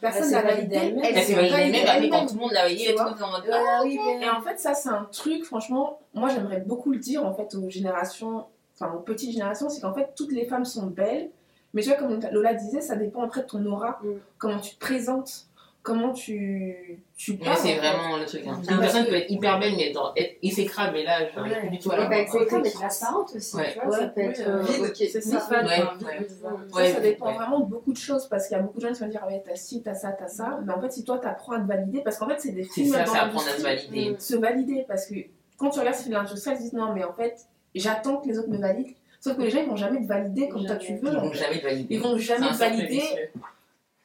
personne 0.00 0.30
l'a 0.30 0.42
validée 0.42 0.94
elle 1.02 1.24
s'est 1.24 1.34
validée 1.34 1.56
elle-même, 1.56 1.72
mais 1.72 1.84
quand 2.08 2.18
elle-même. 2.18 2.26
tout 2.28 2.34
le 2.34 2.40
monde 2.40 2.52
l'a 2.52 2.62
validée, 2.62 2.84
Tu 2.84 2.94
tout 2.94 2.98
le 2.98 3.02
vois. 3.02 3.04
monde 3.06 3.14
était 3.14 3.24
en 3.24 3.30
mode, 3.32 3.44
Ouais, 3.44 3.98
ah, 4.20 4.24
Et 4.24 4.30
en 4.30 4.40
fait, 4.40 4.56
ça, 4.60 4.74
c'est 4.74 4.88
un 4.88 5.08
truc, 5.10 5.42
franchement, 5.42 5.98
moi, 6.14 6.28
j'aimerais 6.32 6.60
beaucoup 6.60 6.92
le 6.92 6.98
dire, 6.98 7.26
en 7.26 7.34
fait, 7.34 7.52
aux 7.56 7.68
générations, 7.68 8.44
enfin, 8.78 8.92
aux 8.94 9.00
petites 9.00 9.32
générations, 9.32 9.68
c'est 9.68 9.80
qu'en 9.80 9.92
fait, 9.92 10.10
toutes 10.16 10.30
les 10.30 10.44
femmes 10.44 10.64
sont 10.64 10.86
belles, 10.86 11.30
mais 11.74 11.82
tu 11.82 11.88
vois, 11.88 11.98
comme 11.98 12.20
Lola 12.30 12.54
disait, 12.54 12.82
ça 12.82 12.94
dépend 12.94 13.24
après 13.24 13.40
de 13.40 13.46
ton 13.48 13.66
aura, 13.66 13.98
Mm. 14.04 14.10
comment 14.38 14.60
tu 14.60 14.76
te 14.76 14.78
présentes, 14.78 15.46
comment 15.86 16.12
tu, 16.12 16.98
tu 17.16 17.36
parles. 17.36 17.56
c'est 17.56 17.76
vraiment 17.76 18.16
le 18.16 18.26
truc. 18.26 18.42
Hein. 18.44 18.60
Une 18.68 18.80
personne 18.80 19.04
que- 19.04 19.10
peut 19.10 19.16
être 19.16 19.30
hyper 19.30 19.60
belle, 19.60 19.74
mais 19.76 19.92
genre, 19.92 20.12
être 20.16 20.36
exécrable, 20.42 20.94
mais 20.94 21.04
là, 21.04 21.20
j'arrive 21.32 21.52
Ouais. 21.52 21.60
plus 21.60 21.70
du 21.70 21.78
tout 21.78 21.92
à 21.92 21.96
la 21.96 22.02
bah, 22.02 22.08
voir. 22.08 22.20
exécrable 22.22 22.62
mais 22.64 22.70
transparente 22.70 23.30
aussi, 23.36 23.56
Ouais. 23.56 23.72
tu 23.72 23.86
vois, 23.86 23.98
ça 23.98 24.06
peut 24.08 24.20
être 24.22 24.40
euh, 24.40 24.58
euh, 24.58 24.62
vide, 24.62 24.82
ok. 24.82 24.96
c'est 24.96 25.20
ça. 25.20 25.48
Ouais. 26.74 26.92
Ça, 26.92 27.00
dépend 27.00 27.32
vraiment 27.32 27.60
de 27.60 27.66
beaucoup 27.66 27.92
de 27.92 27.98
choses 27.98 28.26
parce 28.26 28.48
qu'il 28.48 28.56
y 28.56 28.60
a 28.60 28.62
beaucoup 28.64 28.78
de 28.80 28.86
gens 28.88 28.92
qui 28.92 29.00
vont 29.00 29.08
dire 29.08 29.20
ah 29.22 29.28
ouais 29.28 29.42
t'as 29.46 29.54
ci, 29.54 29.80
t'as 29.82 29.94
ça, 29.94 30.10
t'as 30.10 30.26
ça. 30.26 30.58
Mais 30.66 30.72
en 30.72 30.80
fait 30.80 30.90
si 30.92 31.04
toi 31.04 31.18
t'apprends 31.18 31.52
à 31.52 31.60
te 31.60 31.66
valider 31.68 32.00
parce 32.02 32.18
qu'en 32.18 32.26
fait 32.28 32.40
c'est 32.40 32.52
des 32.52 32.64
films 32.64 32.92
ça, 32.92 33.04
dans 33.04 33.12
ça 33.12 33.22
apprend 33.22 33.38
à 33.38 33.42
se 33.44 33.62
l'industrie, 33.62 33.90
valider. 33.92 34.16
se 34.18 34.36
valider 34.36 34.84
parce 34.88 35.06
que 35.06 35.14
quand 35.56 35.70
tu 35.70 35.78
regardes 35.78 35.94
ces 35.96 36.02
films 36.04 36.14
de 36.16 36.18
l'industrie 36.22 36.50
ils 36.52 36.56
se 36.56 36.62
disent 36.62 36.72
non 36.72 36.92
mais 36.92 37.04
en 37.04 37.12
fait 37.12 37.36
j'attends 37.76 38.16
que 38.18 38.28
les 38.28 38.38
autres 38.38 38.48
me 38.50 38.58
valident. 38.58 38.94
Sauf 39.20 39.36
que 39.36 39.42
les 39.42 39.50
gens 39.50 39.60
ils 39.62 39.68
vont 39.68 39.76
jamais 39.76 40.00
te 40.00 40.06
valider 40.06 40.48
comme 40.48 40.66
toi 40.66 40.76
tu 40.76 40.94
veux. 40.96 41.12
Ils 41.12 41.18
vont 41.18 41.32
jamais 41.32 41.58
te 41.60 41.64
valider. 41.64 41.94
Ils 41.94 42.00
vont 42.00 42.18
jamais 42.18 42.48
te 42.48 42.56
valider. 42.56 43.02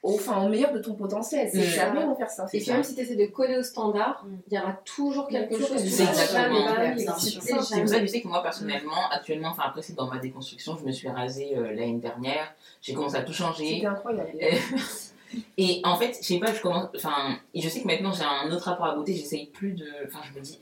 Au, 0.04 0.16
enfin, 0.16 0.44
au 0.44 0.50
meilleur 0.50 0.72
de 0.74 0.80
ton 0.80 0.96
potentiel. 0.96 1.50
C'est 1.52 1.60
Mm. 1.60 1.64
jamais 1.64 2.04
vont 2.06 2.16
faire 2.16 2.30
ça. 2.30 2.46
Et 2.46 2.58
puis 2.58 2.62
ça. 2.66 2.74
même 2.74 2.84
si 2.84 2.96
tu 2.96 3.02
essaies 3.02 3.16
de 3.16 3.26
coller 3.28 3.58
au 3.58 3.64
standard, 3.64 4.26
Mm. 4.26 4.36
il 4.50 4.54
y 4.58 4.60
aura 4.60 4.74
toujours 4.84 5.28
quelque 5.28 5.58
chose. 5.60 5.70
quelque 5.70 5.80
tu 5.80 6.02
Exactement. 6.02 7.16
Tu 7.20 7.30
C'est 7.30 7.54
pour 7.54 7.64
ça 7.90 8.00
que 8.00 8.06
je 8.06 8.12
sais 8.12 8.22
que 8.22 8.28
moi, 8.28 8.42
personnellement, 8.42 9.10
actuellement, 9.12 9.50
enfin 9.50 9.64
après, 9.68 9.82
c'est 9.82 9.94
dans 9.96 10.08
ma 10.08 10.18
déconstruction, 10.18 10.78
je 10.80 10.86
me 10.86 10.92
suis 10.92 11.08
rasée 11.08 11.56
euh, 11.56 11.68
l'année 11.76 12.00
dernière. 12.00 12.54
J'ai 12.82 12.94
commencé 12.94 13.16
à 13.18 13.22
tout 13.22 13.34
changer. 13.34 13.76
C'était 13.76 13.86
incroyable. 13.88 14.32
Euh, 14.42 14.48
Et 15.58 15.82
en 15.86 15.96
fait, 15.96 16.18
je 16.22 16.26
sais 16.28 16.40
pas, 16.40 16.54
je 16.54 16.62
commence. 16.62 16.90
Enfin, 16.96 17.38
je 17.56 17.70
sais 17.70 17.82
que 17.82 17.88
maintenant 17.88 18.12
j'ai 18.12 18.24
un 18.26 18.52
autre 18.52 18.66
rapport 18.66 18.88
à 18.88 18.96
beauté, 18.96 19.14
j'essaye 19.14 19.46
plus 19.46 19.72
de. 19.72 19.86
Enfin, 20.06 20.20
je 20.30 20.38
me 20.38 20.44
dis, 20.44 20.60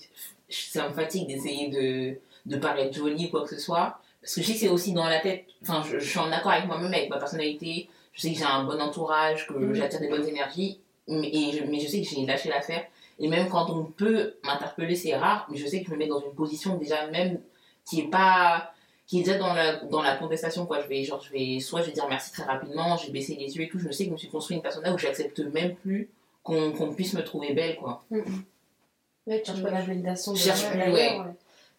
ça 0.50 0.88
me 0.88 0.94
fatigue 0.94 1.28
d'essayer 1.28 1.70
de, 1.70 2.20
de 2.46 2.58
paraître 2.60 2.94
jolie 2.96 3.28
ou 3.28 3.30
quoi 3.30 3.44
que 3.44 3.50
ce 3.56 3.60
soit. 3.60 4.00
Parce 4.22 4.36
que 4.36 4.42
je 4.42 4.48
sais 4.48 4.54
que 4.54 4.60
c'est 4.60 4.68
aussi 4.70 4.94
dans 4.94 5.08
la 5.08 5.20
tête. 5.22 5.46
Enfin, 5.64 5.82
je, 5.90 5.98
je 5.98 6.08
suis 6.08 6.20
en 6.20 6.32
accord 6.32 6.52
avec 6.52 6.68
moi-même, 6.68 6.94
avec 6.94 7.10
ma 7.10 7.18
personnalité. 7.18 7.90
Je 8.20 8.24
sais 8.28 8.34
que 8.34 8.38
j'ai 8.40 8.44
un 8.44 8.66
bon 8.66 8.82
entourage, 8.82 9.48
que 9.48 9.54
Mhm. 9.54 9.74
j'attire 9.76 10.02
des 10.02 10.10
bonnes 10.10 10.28
énergies. 10.28 10.80
Mais, 11.08 11.30
et 11.34 11.52
je, 11.54 11.64
mais 11.64 11.80
je 11.80 11.88
sais 11.88 12.02
que 12.02 12.08
j'ai 12.08 12.26
lâché 12.26 12.50
l'affaire. 12.50 12.84
Et 13.18 13.30
même 13.30 13.48
quand 13.48 13.70
on 13.70 13.86
peut 13.86 14.36
m'interpeller, 14.44 14.96
c'est 14.96 15.16
rare. 15.16 15.48
Mais 15.50 15.58
je 15.58 15.66
sais 15.66 15.80
que 15.82 15.88
je 15.88 15.92
me 15.92 15.98
mets 15.98 16.08
dans 16.08 16.20
une 16.20 16.34
position 16.34 16.76
déjà 16.78 17.08
même 17.08 17.40
qui 17.86 18.02
est 18.02 18.10
pas 18.10 18.74
qui 19.08 19.22
est 19.22 19.24
déjà 19.24 19.38
dans 19.38 19.54
la, 19.54 19.78
dans 19.86 20.02
la 20.04 20.16
contestation 20.18 20.66
quoi 20.68 20.82
je 20.84 20.88
vais 20.88 21.04
genre 21.04 21.22
je 21.24 21.32
vais 21.32 21.60
soit 21.60 21.82
je 21.82 21.88
vais 21.88 21.94
dire 21.94 22.08
merci 22.10 22.32
très 22.32 22.44
rapidement 22.44 22.96
je 22.98 23.08
vais 23.08 23.12
baisser 23.14 23.36
les 23.36 23.56
yeux 23.58 23.64
et 23.64 23.70
tout 23.70 23.80
je 23.80 23.90
sais 23.90 24.04
que 24.04 24.10
je 24.10 24.14
me 24.14 24.18
suis 24.18 24.28
construit 24.30 24.56
une 24.58 24.62
persona 24.62 24.94
où 24.94 24.98
j'accepte 25.00 25.40
même 25.40 25.74
plus 25.78 26.10
qu'on 26.44 26.94
puisse 26.96 27.14
me 27.16 27.24
trouver 27.24 27.54
belle 27.56 27.78
quoi 27.78 28.04
Ouais, 28.12 29.42
tu 29.42 29.46
cherches 29.52 29.64
pas 29.64 29.72
la 29.72 29.82
validation 29.82 30.36
Je 30.36 30.42
cherche 30.44 30.70
plus, 30.70 30.80
ouais. 30.80 30.92
ouais. 30.92 31.18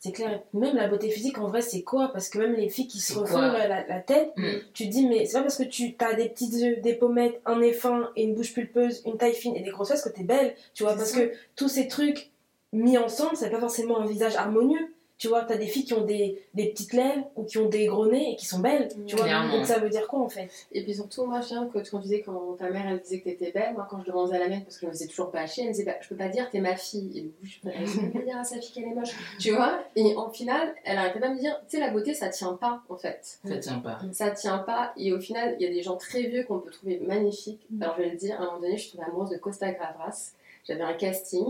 C'est 0.02 0.12
clair. 0.12 0.42
Même 0.54 0.76
la 0.76 0.88
beauté 0.88 1.10
physique, 1.10 1.36
en 1.38 1.46
vrai, 1.48 1.60
c'est 1.60 1.82
quoi? 1.82 2.08
Parce 2.12 2.30
que 2.30 2.38
même 2.38 2.54
les 2.54 2.70
filles 2.70 2.88
qui 2.88 3.00
se 3.00 3.18
refont 3.18 3.38
la, 3.38 4.00
tête, 4.00 4.32
Mm. 4.36 4.48
tu 4.72 4.86
te 4.86 4.90
dis, 4.90 5.06
mais 5.06 5.26
c'est 5.26 5.34
pas 5.36 5.42
parce 5.42 5.58
que 5.58 5.62
tu 5.64 5.94
as 5.98 6.14
des 6.14 6.30
petites 6.30 6.54
yeux, 6.54 6.76
des 6.78 6.94
pommettes, 6.94 7.40
un 7.44 7.58
nez 7.60 7.74
fin 7.74 8.08
et 8.16 8.22
une 8.24 8.34
bouche 8.34 8.54
pulpeuse, 8.54 9.02
une 9.04 9.18
taille 9.18 9.34
fine 9.34 9.54
et 9.56 9.60
des 9.60 9.70
grosses 9.70 9.88
fesses 9.90 10.02
que 10.02 10.08
t'es 10.08 10.22
belle. 10.24 10.54
Tu 10.72 10.84
vois, 10.84 10.94
parce 10.94 11.10
ça. 11.10 11.20
que 11.20 11.32
tous 11.54 11.68
ces 11.68 11.86
trucs 11.86 12.30
mis 12.72 12.96
ensemble, 12.96 13.36
c'est 13.36 13.50
pas 13.50 13.60
forcément 13.60 13.98
un 14.00 14.06
visage 14.06 14.36
harmonieux. 14.36 14.94
Tu 15.20 15.28
vois, 15.28 15.44
t'as 15.44 15.58
des 15.58 15.66
filles 15.66 15.84
qui 15.84 15.92
ont 15.92 16.06
des, 16.06 16.42
des 16.54 16.70
petites 16.70 16.94
lèvres 16.94 17.30
ou 17.36 17.44
qui 17.44 17.58
ont 17.58 17.68
des 17.68 17.84
gros 17.86 18.06
nez 18.06 18.32
et 18.32 18.36
qui 18.36 18.46
sont 18.46 18.60
belles. 18.60 18.88
Tu 19.06 19.14
vois, 19.16 19.26
Clairement. 19.26 19.58
donc 19.58 19.66
ça 19.66 19.78
veut 19.78 19.90
dire 19.90 20.08
quoi 20.08 20.20
en 20.20 20.30
fait? 20.30 20.48
Et 20.72 20.82
puis 20.82 20.94
surtout, 20.94 21.26
moi, 21.26 21.42
je 21.42 21.48
viens 21.48 21.66
que 21.66 21.74
quand 21.78 21.98
tu 21.98 22.04
disais, 22.04 22.22
quand 22.22 22.56
ta 22.58 22.70
mère, 22.70 22.86
elle 22.88 23.00
disait 23.00 23.18
que 23.20 23.24
t'étais 23.24 23.50
belle, 23.52 23.74
moi, 23.74 23.86
quand 23.90 24.00
je 24.00 24.06
demandais 24.06 24.36
à 24.36 24.38
la 24.38 24.48
mienne, 24.48 24.64
parce 24.64 24.76
que 24.78 24.82
je 24.82 24.86
me 24.86 24.92
faisais 24.92 25.06
toujours 25.08 25.30
pas 25.30 25.46
chier, 25.46 25.64
elle 25.64 25.68
me 25.68 25.74
disait, 25.74 25.84
bah, 25.84 25.96
je 26.00 26.08
peux 26.08 26.16
pas 26.16 26.28
dire 26.30 26.48
t'es 26.50 26.60
ma 26.60 26.74
fille. 26.74 27.10
Et 27.18 27.20
du 27.20 27.28
coup, 27.28 27.44
je 27.44 27.60
peux 27.60 28.10
pas 28.18 28.24
dire 28.24 28.38
à 28.38 28.44
sa 28.44 28.58
fille 28.62 28.72
qu'elle 28.72 28.90
est 28.90 28.94
moche. 28.94 29.10
Tu 29.38 29.50
vois? 29.52 29.84
Et 29.94 30.16
en 30.16 30.30
final, 30.30 30.74
elle 30.84 30.96
arrêtait 30.96 31.20
pas 31.20 31.28
de 31.28 31.34
me 31.34 31.38
dire, 31.38 31.54
tu 31.68 31.76
sais, 31.76 31.80
la 31.80 31.90
beauté, 31.90 32.14
ça 32.14 32.30
tient 32.30 32.54
pas, 32.54 32.80
en 32.88 32.96
fait. 32.96 33.38
ça 33.44 33.58
tient 33.58 33.78
pas 33.80 33.98
Ça 34.12 34.30
tient 34.30 34.58
pas. 34.58 34.94
Et 34.96 35.12
au 35.12 35.20
final, 35.20 35.54
il 35.60 35.66
y 35.66 35.70
a 35.70 35.70
des 35.70 35.82
gens 35.82 35.96
très 35.98 36.22
vieux 36.22 36.44
qu'on 36.44 36.60
peut 36.60 36.70
trouver 36.70 36.98
magnifiques. 37.06 37.60
Alors, 37.78 37.94
je 37.98 38.04
vais 38.04 38.08
le 38.10 38.16
dire, 38.16 38.40
à 38.40 38.44
un 38.44 38.46
moment 38.46 38.60
donné, 38.60 38.78
je 38.78 38.84
suis 38.84 38.92
tombée 38.92 39.04
amoureuse 39.06 39.28
de 39.28 39.36
Costa 39.36 39.70
Gavras. 39.70 40.32
J'avais 40.66 40.80
un 40.82 40.94
casting. 40.94 41.44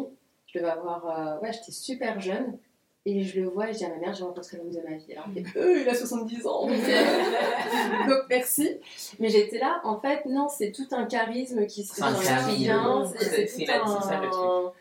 Je 0.53 0.59
devais 0.59 0.71
avoir. 0.71 1.07
euh, 1.07 1.41
ouais, 1.41 1.53
j'étais 1.53 1.71
super 1.71 2.19
jeune. 2.21 2.59
Et 3.07 3.23
je 3.25 3.41
le 3.41 3.49
vois 3.49 3.71
et 3.71 3.73
je 3.73 3.79
dis 3.79 3.85
à 3.87 3.89
ma 3.89 3.97
mère, 3.97 4.13
j'ai 4.13 4.25
rencontré 4.25 4.59
l'homme 4.59 4.71
de 4.71 4.81
ma 4.87 4.97
vie. 4.97 5.13
Alors, 5.13 5.25
elle 5.35 5.47
fait, 5.47 5.59
euh, 5.59 5.81
il 5.81 5.89
a 5.89 5.95
70 5.95 6.47
ans. 6.47 6.67
Donc, 8.09 8.19
merci. 8.29 8.77
Mais 9.19 9.29
j'étais 9.31 9.59
là, 9.59 9.81
en 9.85 9.99
fait, 9.99 10.27
non, 10.27 10.49
c'est 10.49 10.71
tout 10.71 10.87
un 10.93 11.07
charisme 11.07 11.67
qui 11.67 11.85
se 11.85 12.03
un 12.03 12.11
dans. 12.13 13.07
C'est 13.09 13.47
tout 13.47 13.65
ça, 13.67 14.21
le 14.21 14.27
un- 14.29 14.73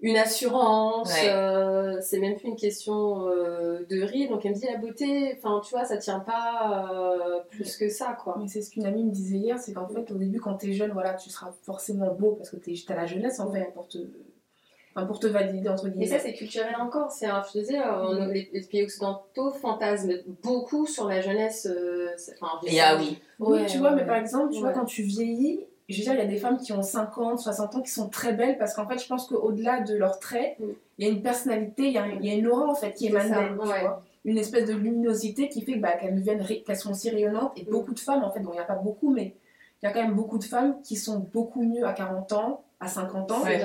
Une 0.00 0.16
assurance, 0.16 1.08
Ouais. 1.14 1.30
euh, 1.30 2.00
c'est 2.02 2.18
même 2.18 2.36
plus 2.36 2.48
une 2.48 2.56
question 2.56 3.28
euh, 3.28 3.86
de 3.88 4.02
rire. 4.02 4.28
Donc 4.30 4.44
elle 4.44 4.50
me 4.52 4.56
dit 4.56 4.66
la 4.66 4.76
beauté, 4.76 5.34
enfin 5.38 5.62
tu 5.64 5.70
vois, 5.70 5.84
ça 5.84 5.96
tient 5.96 6.18
pas 6.20 6.90
euh, 6.92 7.38
plus 7.48 7.76
que 7.76 7.88
ça 7.88 8.16
quoi. 8.22 8.36
Mais 8.38 8.48
c'est 8.48 8.60
ce 8.60 8.70
qu'une 8.70 8.84
amie 8.84 9.04
me 9.04 9.12
disait 9.12 9.36
hier, 9.38 9.58
c'est 9.58 9.72
qu'en 9.72 9.86
fait, 9.88 10.10
au 10.10 10.16
début, 10.16 10.40
quand 10.40 10.54
t'es 10.54 10.72
jeune, 10.74 10.90
voilà, 10.90 11.14
tu 11.14 11.30
seras 11.30 11.52
forcément 11.62 12.12
beau 12.12 12.32
parce 12.32 12.50
que 12.50 12.56
t'es- 12.56 12.74
t'as 12.86 12.96
la 12.96 13.06
jeunesse 13.06 13.38
en 13.40 13.50
fait 13.50 13.72
pour 13.72 13.86
te. 13.88 13.98
Enfin, 14.94 15.06
pour 15.06 15.18
te 15.18 15.26
valider 15.26 15.68
entre 15.68 15.86
Et 15.86 15.90
guillemets. 15.90 16.06
ça, 16.06 16.18
c'est 16.18 16.32
culturel 16.34 16.74
encore. 16.80 17.10
C'est, 17.10 17.26
un- 17.26 17.42
je 17.46 17.52
te 17.52 17.58
disais, 17.58 17.78
euh, 17.78 18.26
les, 18.32 18.48
les 18.52 18.60
pays 18.62 18.82
occidentaux 18.84 19.50
fantasment 19.52 20.12
beaucoup 20.42 20.86
sur 20.86 21.08
la 21.08 21.20
jeunesse. 21.20 21.66
euh, 21.70 22.08
enfin, 22.40 22.58
je 22.66 22.72
Et 22.74 22.80
ah 22.80 22.96
oui. 22.98 23.18
Oui, 23.40 23.58
Ouais, 23.60 23.66
tu 23.66 23.78
vois, 23.78 23.90
ouais, 23.90 23.96
mais 23.96 24.06
par 24.06 24.16
exemple, 24.16 24.52
tu 24.52 24.60
vois, 24.60 24.72
quand 24.72 24.84
tu 24.84 25.02
vieillis, 25.02 25.60
je 25.88 25.98
veux 25.98 26.02
dire, 26.04 26.14
il 26.14 26.18
y 26.18 26.22
a 26.22 26.26
des 26.26 26.36
femmes 26.38 26.58
qui 26.58 26.72
ont 26.72 26.82
50, 26.82 27.38
60 27.40 27.74
ans 27.74 27.82
qui 27.82 27.90
sont 27.90 28.08
très 28.08 28.32
belles 28.32 28.56
parce 28.56 28.72
qu'en 28.74 28.86
fait, 28.88 28.98
je 28.98 29.06
pense 29.06 29.26
qu'au-delà 29.26 29.80
de 29.80 29.94
leurs 29.96 30.18
traits, 30.18 30.56
Mm. 30.58 30.64
il 30.98 31.06
y 31.06 31.10
a 31.10 31.12
une 31.12 31.22
personnalité, 31.22 31.82
il 31.88 31.92
y 31.92 31.98
a, 31.98 32.06
y 32.06 32.30
a 32.30 32.34
une 32.34 32.46
aura 32.46 32.66
en 32.70 32.74
fait 32.74 32.92
qui 32.92 33.06
émane 33.08 33.28
d'elles, 33.30 33.58
tu 33.60 33.68
ouais. 33.68 33.80
vois. 33.80 34.02
Une 34.24 34.38
espèce 34.38 34.66
de 34.66 34.72
luminosité 34.72 35.50
qui 35.50 35.60
fait 35.60 35.74
que, 35.74 35.80
bah, 35.80 35.92
qu'elles 36.00 36.14
deviennent, 36.14 36.42
qu'elles 36.64 36.76
sont 36.76 36.92
aussi 36.92 37.10
rayonnantes. 37.10 37.52
Et 37.56 37.64
Mm. 37.64 37.70
beaucoup 37.70 37.92
de 37.92 37.98
femmes, 38.00 38.24
en 38.24 38.30
fait, 38.30 38.40
bon, 38.40 38.50
il 38.52 38.54
n'y 38.54 38.60
a 38.60 38.64
pas 38.64 38.76
beaucoup, 38.76 39.10
mais 39.12 39.34
il 39.82 39.86
y 39.86 39.88
a 39.88 39.92
quand 39.92 40.00
même 40.02 40.14
beaucoup 40.14 40.38
de 40.38 40.44
femmes 40.44 40.80
qui 40.82 40.96
sont 40.96 41.18
beaucoup 41.18 41.62
mieux 41.62 41.84
à 41.84 41.92
40 41.92 42.32
ans, 42.32 42.62
à 42.84 42.88
50 42.88 43.32
ans. 43.32 43.42
Ouais. 43.44 43.60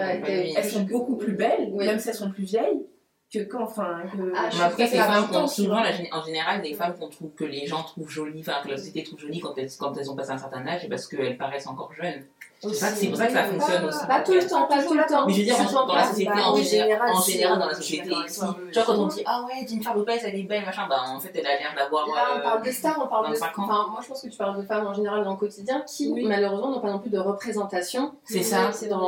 Elles 0.57 0.65
sont 0.65 0.83
beaucoup 0.83 1.15
plus 1.17 1.33
belles, 1.33 1.69
Oui. 1.73 1.85
même 1.85 1.99
si 1.99 2.09
elles 2.09 2.15
sont 2.15 2.31
plus 2.31 2.43
vieilles, 2.45 2.85
que 3.31 3.39
quand, 3.43 3.63
enfin, 3.63 4.01
que... 4.11 4.33
Ah, 4.35 4.49
je 4.49 4.61
après, 4.61 4.87
suis 4.87 4.91
ces 4.91 4.97
tout 4.97 5.03
à 5.03 5.05
fait 5.07 5.13
femmes 5.21 5.27
qu'on 5.29 5.47
souvent, 5.47 5.81
la 5.81 5.91
gén- 5.91 6.09
en 6.11 6.23
général, 6.23 6.61
des 6.63 6.73
femmes 6.73 6.95
qu'on 6.99 7.09
trouve 7.09 7.29
que 7.35 7.43
les 7.43 7.67
gens 7.67 7.83
trouvent 7.83 8.09
jolies, 8.09 8.39
enfin 8.41 8.57
que 8.63 8.69
la 8.69 8.77
société 8.77 9.03
trouve 9.03 9.19
jolies 9.19 9.39
quand 9.39 9.53
elles, 9.57 9.69
quand 9.79 9.95
elles 9.97 10.09
ont 10.09 10.15
passé 10.15 10.31
un 10.31 10.37
certain 10.39 10.65
âge, 10.67 10.83
et 10.85 10.89
parce 10.89 11.05
qu'elles 11.07 11.37
paraissent 11.37 11.67
encore 11.67 11.91
jeunes. 11.93 12.23
C'est 12.61 12.67
pas- 12.67 12.87
c'est 12.87 13.07
pour 13.07 13.15
ça 13.17 13.27
que 13.27 13.31
ça 13.33 13.43
fonctionne 13.45 13.85
aussi. 13.85 14.05
Pas 14.07 14.19
tout 14.19 14.33
le 14.33 14.45
temps, 14.45 14.63
pas 14.67 14.83
tout 14.83 14.93
le 14.93 15.05
temps. 15.05 15.25
Mais 15.27 15.31
je 15.33 15.37
veux 15.39 15.43
dire, 15.45 15.55
en- 15.77 15.85
dans 15.87 15.95
la 15.95 16.03
société, 16.07 16.31
bah, 16.35 16.41
en, 16.47 16.51
en 16.51 16.55
général, 16.57 17.09
en 17.11 17.57
dans 17.59 17.65
la 17.67 17.73
société, 17.75 18.09
Tu 18.27 18.39
vois, 18.39 18.83
quand 18.85 18.95
on 18.97 19.07
dit, 19.07 19.23
ah 19.25 19.45
ouais, 19.47 19.65
Jennifer 19.67 19.93
Lopez, 19.95 20.19
elle 20.25 20.35
est 20.35 20.43
belle, 20.43 20.65
machin, 20.65 20.85
bah 20.89 20.97
en 21.07 21.19
fait, 21.21 21.31
elle 21.35 21.45
a 21.47 21.51
l'air 21.57 21.73
d'avoir. 21.77 22.05
Là, 22.07 22.13
on 22.33 22.39
euh, 22.39 22.41
parle 22.41 22.63
de 22.65 22.71
stars, 22.71 22.99
on 23.01 23.07
parle 23.07 23.27
de. 23.27 23.31
25 23.33 23.59
ans. 23.59 23.63
Enfin, 23.63 23.87
moi, 23.91 23.99
je 24.03 24.07
pense 24.09 24.21
que 24.23 24.27
tu 24.27 24.37
parles 24.37 24.57
de 24.57 24.65
femmes 24.65 24.87
en 24.87 24.93
général 24.93 25.23
dans 25.23 25.31
le 25.31 25.37
quotidien 25.37 25.81
qui, 25.87 26.11
Oui. 26.11 26.25
malheureusement, 26.25 26.71
n'ont 26.71 26.81
pas 26.81 26.91
non 26.91 26.99
plus 26.99 27.11
de 27.11 27.19
représentation. 27.19 28.11
C'est 28.25 28.43
ça. 28.43 28.71
C'est 28.73 28.87
dans, 28.87 29.07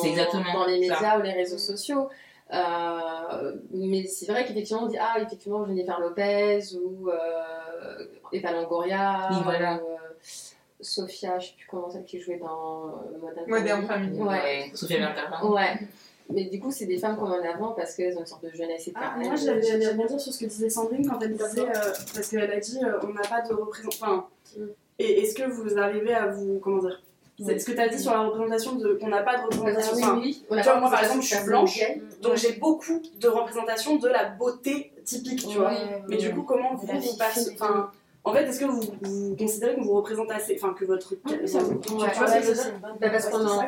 c'est 0.00 0.14
dans 0.14 0.64
les 0.66 0.86
ça. 0.88 0.94
médias 0.94 1.18
ou 1.18 1.22
les 1.22 1.32
réseaux 1.32 1.58
sociaux. 1.58 2.08
Euh, 2.52 3.56
mais 3.72 4.04
c'est 4.06 4.26
vrai 4.26 4.44
qu'effectivement, 4.46 4.82
on 4.84 4.86
dit 4.86 4.96
Ah, 5.00 5.20
effectivement, 5.20 5.64
Jennifer 5.66 5.98
Lopez 6.00 6.60
ou 6.76 7.08
euh, 7.10 8.04
Eva 8.32 8.52
Longoria. 8.52 9.28
Oui, 9.30 9.36
voilà. 9.44 9.74
ou, 9.76 9.86
euh, 9.86 9.96
Sophia, 10.80 11.38
je 11.38 11.46
sais 11.48 11.52
plus 11.56 11.66
comment 11.68 11.90
celle 11.90 12.04
qui 12.04 12.20
jouait 12.20 12.36
dans 12.38 13.02
Modern 13.20 13.48
Modern 13.48 13.86
Family. 13.86 14.20
Ouais. 14.20 14.28
Ouais, 14.28 14.70
Sophia 14.74 14.98
Vergara. 14.98 15.44
Ouais. 15.50 15.78
Mais 16.28 16.44
du 16.44 16.58
coup, 16.60 16.70
c'est 16.72 16.86
des 16.86 16.98
femmes 16.98 17.16
qu'on 17.16 17.28
met 17.28 17.38
en 17.48 17.54
avant 17.54 17.72
parce 17.72 17.94
qu'elles 17.94 18.16
ont 18.16 18.20
une 18.20 18.26
sorte 18.26 18.44
de 18.44 18.50
jeunesse 18.50 18.90
Ah, 18.94 19.14
éternelle. 19.20 19.26
moi, 19.28 19.36
j'allais 19.62 19.88
rebondir 19.88 20.20
sur 20.20 20.32
ce 20.32 20.38
que 20.40 20.46
disait 20.46 20.68
Sandrine 20.68 21.08
quand 21.08 21.20
elle 21.22 21.32
disait, 21.36 21.60
euh, 21.62 21.92
parce 22.14 22.28
qu'elle 22.28 22.50
a 22.50 22.58
dit 22.60 22.78
euh, 22.84 22.98
on 23.04 23.08
n'a 23.12 23.22
pas 23.22 23.42
de 23.42 23.54
représentation. 23.54 24.06
Enfin, 24.06 24.26
Mm. 24.56 24.62
et 25.00 25.20
est-ce 25.22 25.34
que 25.34 25.42
vous 25.42 25.76
arrivez 25.78 26.14
à 26.14 26.26
vous. 26.28 26.58
Comment 26.60 26.78
dire 26.78 27.00
C'est 27.44 27.58
ce 27.58 27.66
que 27.66 27.72
tu 27.72 27.80
as 27.80 27.88
dit 27.88 27.98
sur 27.98 28.12
la 28.12 28.20
représentation 28.22 28.76
de 28.76 28.94
qu'on 28.94 29.08
n'a 29.08 29.22
pas 29.22 29.36
de 29.36 29.42
représentation. 29.42 29.94
oui, 29.94 30.02
Enfin, 30.02 30.18
oui. 30.22 30.44
tu 30.48 30.62
vois, 30.62 30.80
moi, 30.80 30.90
par 30.90 31.02
exemple, 31.04 31.22
je 31.22 31.34
suis 31.34 31.44
blanche, 31.44 31.80
Donc 32.22 32.36
j'ai 32.36 32.52
beaucoup 32.52 33.02
de 33.20 33.28
représentations 33.28 33.96
de 33.96 34.08
la 34.08 34.24
beauté 34.24 34.92
typique, 35.04 35.46
tu 35.46 35.58
vois. 35.58 35.72
Mais 36.08 36.16
du 36.16 36.32
coup, 36.34 36.42
comment 36.42 36.74
vous, 36.74 36.86
vous 36.86 37.16
passez. 37.18 37.52
Enfin, 37.54 37.90
en 38.26 38.32
fait, 38.32 38.42
est-ce 38.44 38.58
que 38.60 38.64
vous, 38.64 38.80
vous 39.02 39.36
considérez 39.36 39.76
que 39.76 39.80
vous 39.82 39.94
représentez 39.94 40.34
assez. 40.34 40.58
Enfin, 40.60 40.74
que 40.74 40.84
votre. 40.84 41.14
Ça 41.46 41.58
vous- 41.60 41.76
tu 41.76 41.92
Ouais. 41.92 41.98
vois 41.98 42.26
ce 42.26 42.34
que 42.34 42.42
je 42.42 42.48
veux 42.48 42.54
dire? 42.54 42.72
Parce 43.00 43.28
qu'on 43.28 43.46
en 43.46 43.62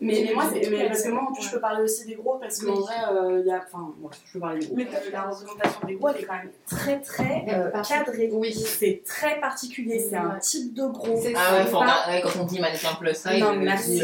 mais, 0.00 0.24
mais 0.26 0.34
moi, 0.34 0.44
mais 0.52 0.86
parce 0.86 1.02
que 1.02 1.08
moi, 1.08 1.22
en 1.28 1.32
plus, 1.32 1.44
je 1.46 1.50
peux 1.50 1.60
parler 1.60 1.82
aussi 1.82 2.04
des 2.06 2.14
gros, 2.14 2.34
parce 2.38 2.58
qu'en 2.58 2.74
vrai, 2.74 2.94
euh, 3.10 3.40
il 3.40 3.46
y 3.46 3.50
a. 3.50 3.64
Enfin, 3.66 3.92
moi, 3.98 4.10
je 4.26 4.32
peux 4.34 4.38
parler 4.40 4.60
des 4.60 4.66
gros. 4.66 4.76
Mais 4.76 4.86
la 5.10 5.22
représentation 5.22 5.86
des 5.86 5.94
gros, 5.94 6.08
elle 6.10 6.20
est 6.20 6.24
quand 6.24 6.34
même 6.34 6.50
très, 6.68 7.00
très 7.00 7.44
euh, 7.48 7.70
cadrée. 7.82 8.30
Oui. 8.32 8.52
C'est 8.52 9.02
très 9.06 9.40
particulier, 9.40 9.98
c'est 9.98 10.16
un 10.16 10.38
type 10.38 10.74
de 10.74 10.86
gros. 10.86 11.18
Ah 11.34 12.10
ouais, 12.10 12.20
quand 12.22 12.40
on 12.40 12.44
dit 12.44 12.60
mannequin 12.60 12.94
plus 13.00 13.14
size, 13.14 13.40
Non, 13.40 13.56
merci. 13.56 14.02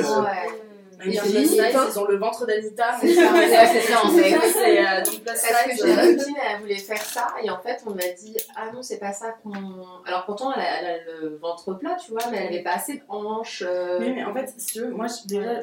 Même 1.04 1.12
si 1.12 1.32
plus 1.32 1.46
size, 1.46 1.62
ils 1.92 1.98
ont 1.98 2.04
le 2.06 2.16
ventre 2.18 2.46
d'Anita. 2.46 2.96
C'est 3.00 3.14
ça, 3.14 3.32
c'est 4.12 4.78
euh, 4.80 5.02
plus 5.02 5.18
Parce 5.20 5.42
que 5.42 5.70
j'ai 5.76 5.90
une 6.10 6.16
copine, 6.18 6.36
elle 6.50 6.60
voulait 6.60 6.76
faire 6.76 7.02
ça, 7.02 7.28
et 7.42 7.50
en 7.50 7.58
fait, 7.60 7.82
on 7.86 7.90
m'a 7.90 8.08
dit 8.18 8.36
Ah 8.56 8.70
non, 8.72 8.82
c'est 8.82 8.98
pas 8.98 9.12
ça 9.12 9.34
qu'on. 9.42 9.52
Alors 10.06 10.24
pourtant, 10.26 10.52
elle 10.54 10.60
a, 10.62 10.80
elle 10.80 10.86
a 10.86 11.04
le 11.22 11.36
ventre 11.36 11.74
plat, 11.74 11.96
tu 12.04 12.10
vois, 12.12 12.22
mais 12.30 12.38
elle 12.38 12.48
avait 12.54 12.62
pas 12.62 12.74
assez 12.74 12.94
de 12.94 13.02
hanches. 13.08 13.62
euh, 13.66 13.98
Mais, 14.00 14.12
mais 14.12 14.24
en 14.24 14.32
fait, 14.34 14.52
si 14.56 14.66
tu 14.74 14.80
veux, 14.80 14.90
moi, 14.90 15.06
je, 15.06 15.26
déjà, 15.26 15.62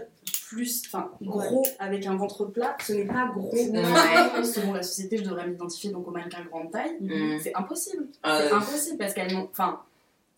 plus, 0.49 0.83
enfin, 0.87 1.11
gros 1.21 1.63
avec 1.79 2.05
un 2.05 2.15
ventre 2.15 2.45
plat, 2.45 2.75
ce 2.81 2.93
n'est 2.93 3.05
pas 3.05 3.29
gros. 3.33 3.51
Ouais. 3.51 4.43
Selon 4.43 4.73
la 4.73 4.83
société, 4.83 5.17
je 5.17 5.23
devrais 5.23 5.45
m'identifier 5.47 5.91
donc 5.91 6.07
aux 6.07 6.11
mannequins 6.11 6.43
grande 6.49 6.71
taille. 6.71 6.97
Mm. 7.01 7.37
C'est 7.41 7.55
impossible. 7.55 8.05
Euh, 8.25 8.47
C'est 8.47 8.53
impossible 8.55 8.97
parce 8.97 9.13
qu'elles 9.13 9.33
n'ont. 9.33 9.49
Enfin, 9.51 9.81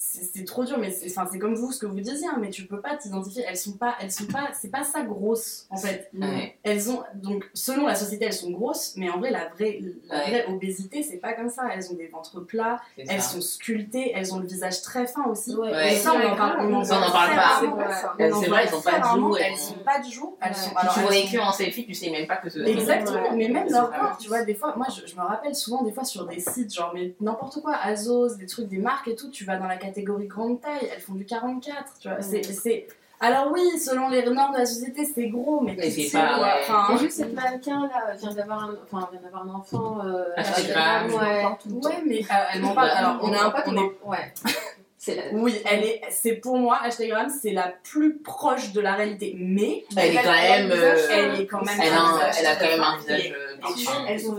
c'est 0.01 0.45
trop 0.45 0.63
dur, 0.63 0.77
mais 0.77 0.91
c'est 0.91 1.09
enfin, 1.11 1.27
c'est 1.29 1.39
comme 1.39 1.55
vous, 1.55 1.73
ce 1.73 1.79
que 1.79 1.85
vous 1.85 1.99
disiez, 1.99 2.25
hein, 2.27 2.37
mais 2.39 2.49
tu 2.49 2.65
peux 2.65 2.79
pas 2.79 2.95
t'identifier. 2.95 3.43
Elles 3.45 3.57
sont 3.57 3.73
pas. 3.73 3.95
Elles 3.99 4.11
sont 4.11 4.27
pas. 4.27 4.47
C'est 4.59 4.69
pas 4.71 4.83
ça 4.85 5.01
grosse, 5.01 5.67
en 5.69 5.75
fait. 5.75 6.09
Ouais. 6.17 6.57
Elles 6.63 6.89
ont. 6.89 7.03
Donc, 7.15 7.49
selon 7.53 7.85
la 7.85 7.95
société, 7.95 8.23
elles 8.23 8.31
sont 8.33 8.49
grosses, 8.51 8.93
mais 8.95 9.09
en 9.09 9.19
vrai, 9.19 9.29
la 9.29 9.49
vraie, 9.49 9.81
la 10.07 10.15
Ouais. 10.19 10.29
vraie 10.29 10.45
obésité, 10.47 11.03
c'est 11.03 11.17
pas 11.17 11.33
comme 11.33 11.49
ça. 11.49 11.63
Elles 11.73 11.91
ont 11.91 11.95
des 11.95 12.07
ventres 12.07 12.39
plats, 12.45 12.79
elles 12.97 13.21
ça. 13.21 13.29
sont 13.33 13.41
sculptées, 13.41 14.13
elles 14.15 14.33
ont 14.33 14.39
le 14.39 14.47
visage 14.47 14.81
très 14.83 15.05
fin 15.05 15.25
aussi. 15.25 15.53
Ouais. 15.53 15.69
Ouais. 15.69 15.93
Et 15.95 15.97
ça, 15.97 16.13
on 16.13 16.31
en 16.31 16.35
parle, 16.37 16.59
on 16.61 16.73
en 16.75 16.83
Ça, 16.85 16.97
on 16.97 17.03
en 17.03 17.11
parle 17.11 17.35
pas. 17.35 17.59
c'est 17.61 18.47
vrai, 18.47 18.63
elles 18.67 18.75
ont 18.75 18.81
pas 18.81 18.99
de 18.99 19.03
joues, 19.19 19.35
elles 19.35 19.43
Elles 19.51 19.59
ont- 19.59 19.81
ont 19.81 19.83
pas 19.83 19.99
de 19.99 20.09
joues. 20.09 20.37
Elles 20.41 20.55
sont. 20.55 20.69
Tu 20.93 20.99
vois 21.01 21.11
les 21.11 21.21
sont- 21.25 21.31
queues 21.33 21.41
en 21.41 21.51
selfie, 21.51 21.85
tu 21.85 21.93
sais 21.93 22.09
même 22.09 22.25
pas 22.25 22.37
que 22.37 22.49
ce. 22.49 22.59
Exactement, 22.59 23.35
mais 23.35 23.49
même 23.49 23.69
leur 23.69 23.91
corps, 23.91 24.17
tu 24.17 24.29
vois, 24.29 24.43
des 24.45 24.55
fois, 24.55 24.75
moi 24.77 24.87
je, 24.89 25.05
je 25.11 25.15
me 25.17 25.21
rappelle 25.21 25.55
souvent, 25.55 25.83
des 25.83 25.91
fois 25.91 26.05
sur 26.05 26.25
des 26.25 26.39
sites, 26.39 26.73
genre, 26.73 26.91
mais 26.93 27.13
n'importe 27.19 27.61
quoi, 27.61 27.75
Azos, 27.75 28.35
des 28.37 28.45
trucs, 28.45 28.67
des 28.69 28.77
marques 28.77 29.09
et 29.09 29.15
tout, 29.15 29.29
tu 29.29 29.43
vas 29.43 29.57
dans 29.57 29.67
la 29.67 29.75
catégorie 29.89 30.27
grande 30.27 30.61
taille, 30.61 30.89
elles 30.93 31.01
font 31.01 31.13
du 31.13 31.25
44, 31.25 31.93
tu 32.01 32.07
vois, 32.09 32.21
c'est- 32.21 32.43
c'est. 32.43 32.87
Alors 33.21 33.51
oui, 33.51 33.77
selon 33.77 34.07
les 34.07 34.23
normes 34.23 34.53
de 34.53 34.59
la 34.59 34.65
société, 34.65 35.03
c'est 35.05 35.27
gros, 35.27 35.59
mais, 35.59 35.75
Mais 35.77 35.91
c'est 35.91 36.09
pas- 36.17 36.39
ouais. 36.41 36.47
Enfin, 36.61 36.95
vu 36.95 37.07
que 37.07 37.13
cette 37.13 37.33
mannequin 37.33 37.81
là 37.87 38.15
vient 38.15 38.33
d'avoir 38.33 38.63
un, 38.63 38.75
enfin, 38.89 39.09
vient 39.11 39.19
d'avoir 39.21 39.43
un 39.45 39.49
enfant. 39.55 39.97
Euh, 40.05 40.23
Ah, 40.37 41.03
ouais. 41.05 41.43
ouais, 41.69 42.01
mais 42.05 42.19
euh, 42.21 42.33
elle 42.53 42.61
m'en 42.61 42.73
parle. 42.73 42.89
Alors, 42.91 43.19
on 43.21 43.33
est 43.33 43.37
un 43.37 43.49
pas 43.49 43.63
on 43.67 43.75
est- 43.75 43.97
Ouais. 44.05 44.33
C'est 45.01 45.15
la... 45.15 45.23
Oui, 45.31 45.55
elle 45.63 45.85
est, 45.85 46.01
c'est 46.09 46.33
pour 46.35 46.57
moi, 46.57 46.79
Instagram, 46.83 47.27
c'est 47.41 47.51
la 47.53 47.73
plus 47.83 48.17
proche 48.17 48.73
de 48.73 48.81
la 48.81 48.95
réalité, 48.95 49.33
mais 49.39 49.85
Elle 49.95 50.17
est 50.17 50.21
quand 50.21 50.31
même. 50.31 50.71
euh, 50.73 51.07
elle 51.09 51.39
est 51.41 51.45
quand 51.45 51.63
même. 51.65 51.79
Elle 51.81 51.93
a, 51.93 52.01
un- 52.01 52.15
visage 52.17 52.35
elle 52.41 52.45
a 52.47 52.55
quand 52.57 52.65
même 52.65 52.81
un 52.83 52.97
très 52.97 53.17
visage. 53.17 53.33
euh, 53.33 54.05
Elles 54.09 54.19
sont, 54.19 54.35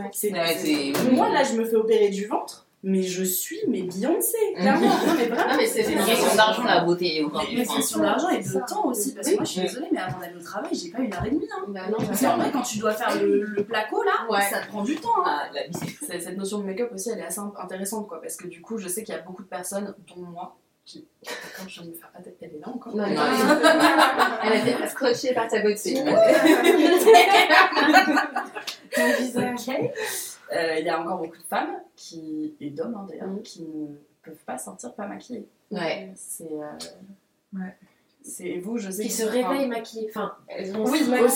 Moi, 1.12 1.30
là, 1.30 1.44
je 1.44 1.54
me 1.54 1.64
fais 1.64 1.76
opérer 1.76 2.10
du 2.10 2.26
ventre, 2.26 2.66
mais 2.82 3.02
je 3.02 3.22
suis, 3.24 3.60
mais 3.68 3.82
Beyoncé, 3.82 4.36
clairement. 4.56 4.88
Non, 4.88 5.14
mais 5.16 5.26
vraiment. 5.26 5.50
Non, 5.50 5.56
mais 5.58 5.66
c'est 5.66 5.82
C'est 5.84 5.92
une 5.92 6.04
question 6.04 6.34
d'argent, 6.34 6.64
la 6.64 6.80
beauté 6.80 7.26
Mais, 7.54 7.64
c'est 7.64 7.82
sur 7.82 8.00
l'argent 8.02 8.28
et 8.30 8.42
de 8.42 8.66
temps 8.66 8.86
aussi, 8.86 9.14
parce 9.14 9.26
que 9.26 9.32
Oui. 9.32 9.36
moi, 9.36 9.44
je 9.44 9.50
suis 9.50 9.60
désolée, 9.60 9.88
mais 9.92 10.00
avant 10.00 10.18
d'aller 10.18 10.36
au 10.36 10.42
travail, 10.42 10.70
j'ai 10.72 10.90
pas 10.90 10.98
une 11.00 11.12
heure 11.12 11.24
et 11.26 11.30
demie. 11.30 11.48
Hein. 11.52 11.64
Bah 11.68 11.80
non, 11.90 11.98
Parce 12.06 12.20
qu'en 12.20 12.36
vrai, 12.38 12.50
quand 12.52 12.62
tu 12.62 12.78
dois 12.78 12.92
faire 12.94 13.14
le, 13.20 13.42
le 13.44 13.64
placo, 13.64 14.02
là, 14.02 14.12
Ouais. 14.30 14.40
ça 14.50 14.60
te 14.60 14.68
prend 14.68 14.82
du 14.82 14.96
temps. 14.96 15.08
hein. 15.26 15.40
Ah, 15.54 15.58
c'est- 15.72 16.06
C'est- 16.06 16.20
Cette 16.20 16.36
notion 16.38 16.58
de 16.58 16.64
make-up 16.64 16.90
aussi, 16.94 17.10
elle 17.10 17.18
est 17.20 17.26
assez 17.26 17.40
intéressante, 17.62 18.08
quoi, 18.08 18.20
parce 18.20 18.36
que 18.36 18.46
du 18.48 18.60
coup, 18.62 18.78
je 18.78 18.88
sais 18.88 19.02
qu'il 19.04 19.14
y 19.14 19.18
a 19.18 19.20
beaucoup 19.22 19.42
de 19.42 19.48
personnes, 19.48 19.94
dont 20.08 20.22
moi, 20.22 20.56
qui. 20.84 21.06
Quand 21.56 21.68
je 21.68 21.74
viens 21.74 21.84
de 21.84 21.90
me 21.90 21.94
faire 21.94 22.10
tête, 22.24 22.36
elle 22.40 22.48
est 22.56 22.60
là 22.60 22.68
encore. 22.68 22.96
Non, 22.96 23.04
Ouais. 23.04 23.14
Elle 24.44 24.52
a 24.52 24.56
été 24.56 24.88
scotchée 24.88 25.34
par 25.34 25.46
ta 25.48 25.60
beauté. 25.62 26.02
Ton 28.94 29.12
visage. 29.20 29.70
Euh, 30.52 30.76
Il 30.78 30.84
y 30.86 30.88
a 30.88 31.00
encore 31.00 31.18
beaucoup 31.18 31.36
de 31.36 31.42
femmes, 31.42 31.76
qui, 31.96 32.54
et 32.60 32.70
d'hommes 32.70 32.94
hein, 32.96 33.06
d'ailleurs, 33.08 33.28
Mhm. 33.28 33.42
qui 33.42 33.62
ne 33.62 33.86
peuvent 34.22 34.44
pas 34.44 34.58
sortir 34.58 34.92
pas 34.94 35.06
maquillées. 35.06 35.46
Ouais. 35.70 36.10
C'est. 36.16 36.50
euh, 36.52 36.72
Ouais. 37.54 37.74
C'est 38.22 38.58
vous, 38.58 38.76
je 38.78 38.90
sais. 38.90 39.02
Qui 39.04 39.10
se 39.10 39.22
enfin, 39.24 39.32
réveillent 39.48 39.66
maquillées. 39.68 40.08
Enfin, 40.10 40.34
elles 40.46 40.76
ont 40.76 40.84
Oui, 40.84 40.98
se 40.98 41.10
maquillées, 41.10 41.28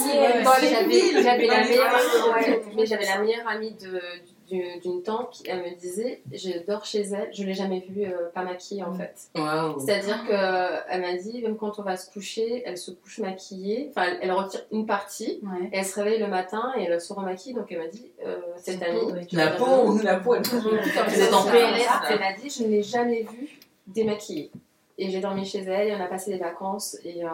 j'avais- 1.22 1.46
la 1.46 1.64
meilleure, 1.64 1.64
villes, 1.64 2.32
ouais, 2.34 2.62
mais 2.76 2.86
j'avais 2.86 3.06
la 3.06 3.18
meilleure 3.22 3.48
amie 3.48 3.72
de- 3.72 3.78
du- 4.26 4.33
d'une 4.82 5.02
tante 5.02 5.30
qui 5.32 5.42
elle 5.48 5.62
me 5.62 5.74
disait 5.76 6.22
je 6.32 6.64
dors 6.66 6.84
chez 6.84 7.02
elle, 7.02 7.28
je 7.32 7.44
l'ai 7.44 7.54
jamais 7.54 7.80
vue 7.88 8.04
euh, 8.04 8.28
pas 8.34 8.42
maquillée 8.42 8.82
en 8.82 8.92
fait. 8.92 9.28
Waouh. 9.34 9.78
C'est-à-dire 9.80 10.24
que 10.26 10.90
elle 10.90 11.00
m'a 11.00 11.16
dit 11.16 11.42
même 11.42 11.56
quand 11.56 11.78
on 11.78 11.82
va 11.82 11.96
se 11.96 12.10
coucher, 12.10 12.62
elle 12.66 12.78
se 12.78 12.90
couche 12.90 13.18
maquillée, 13.18 13.88
enfin 13.90 14.04
elle, 14.08 14.18
elle 14.22 14.32
retire 14.32 14.60
une 14.72 14.86
partie 14.86 15.40
Ouais. 15.42 15.68
et 15.72 15.78
elle 15.78 15.84
se 15.84 15.98
réveille 16.00 16.20
le 16.20 16.28
matin 16.28 16.72
et 16.78 16.84
elle 16.84 17.00
se 17.00 17.12
remaquille 17.12 17.54
donc 17.54 17.66
elle 17.70 17.78
m'a 17.78 17.88
dit 17.88 18.10
euh, 18.24 18.36
cette 18.56 18.82
amie 18.82 19.00
La 19.32 19.48
peau, 19.52 19.98
la 20.02 20.16
peau, 20.16 20.34
elle 20.34 20.42
Vous 20.44 21.20
êtes 21.22 21.32
en 21.34 21.44
PLS, 21.44 21.86
elle 22.10 22.18
m'a 22.20 22.32
dit 22.32 22.50
je 22.50 22.62
ne 22.64 22.68
l'ai 22.68 22.82
jamais 22.82 23.22
vue 23.22 23.58
démaquillée. 23.86 24.50
Et 24.96 25.10
j'ai 25.10 25.20
dormi 25.20 25.44
chez 25.44 25.58
elle, 25.58 25.88
et 25.88 25.94
on 25.94 26.00
a 26.00 26.06
passé 26.06 26.30
des 26.30 26.38
vacances 26.38 26.96
et 27.04 27.24
euh, 27.24 27.28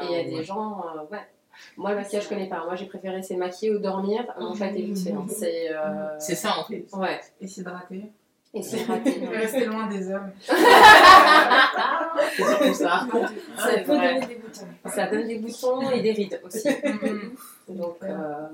et 0.00 0.04
il 0.04 0.10
y 0.10 0.16
a 0.20 0.24
des 0.24 0.42
gens, 0.42 0.84
euh, 0.96 1.12
ouais. 1.12 1.20
Moi, 1.76 1.90
le 1.90 1.96
maquillage, 1.96 2.24
je 2.24 2.28
connais 2.28 2.48
pas. 2.48 2.64
Moi, 2.64 2.74
j'ai 2.76 2.86
préféré 2.86 3.22
c'est 3.22 3.36
maquiller 3.36 3.72
ou 3.74 3.78
dormir. 3.78 4.24
Mon 4.38 4.54
chat 4.54 4.66
est 4.68 4.72
vite 4.82 4.98
fait. 4.98 5.12
hein. 5.12 5.24
C'est. 5.28 5.68
euh, 5.70 6.18
C'est 6.18 6.34
ça 6.34 6.58
en 6.58 6.64
fait. 6.64 6.84
Ouais. 6.92 7.20
Et 7.40 7.46
s'hydrater. 7.46 8.04
Et 8.56 8.62
c'est 8.62 8.84
raté. 8.84 9.20
Et 9.20 9.26
rester 9.36 9.64
loin 9.64 9.88
des 9.88 10.12
hommes. 10.12 10.30
C'est 12.36 12.44
surtout 12.44 12.74
ça. 12.74 13.06
Ça 13.58 13.78
peut 13.84 13.92
donner 13.96 14.20
des 14.26 14.34
boutons. 14.36 14.66
Ça 14.90 15.06
donne 15.08 15.26
des 15.26 15.38
boutons 15.38 15.90
et 15.90 16.00
des 16.02 16.12
rides 16.12 16.40
aussi. 16.44 16.68
Mhm. 16.84 17.34
Donc. 17.76 17.96
euh, 18.02 18.46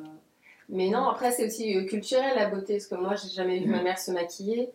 Mais 0.71 0.89
non, 0.89 1.09
après, 1.09 1.33
c'est 1.33 1.47
aussi 1.47 1.77
euh, 1.77 1.85
culturel 1.85 2.33
la 2.37 2.47
beauté. 2.49 2.75
Parce 2.75 2.87
que 2.87 2.95
moi, 2.95 3.15
j'ai 3.17 3.29
jamais 3.29 3.59
vu 3.59 3.69
ma 3.71 3.83
mère 3.83 3.99
se 3.99 4.11
maquiller. 4.13 4.71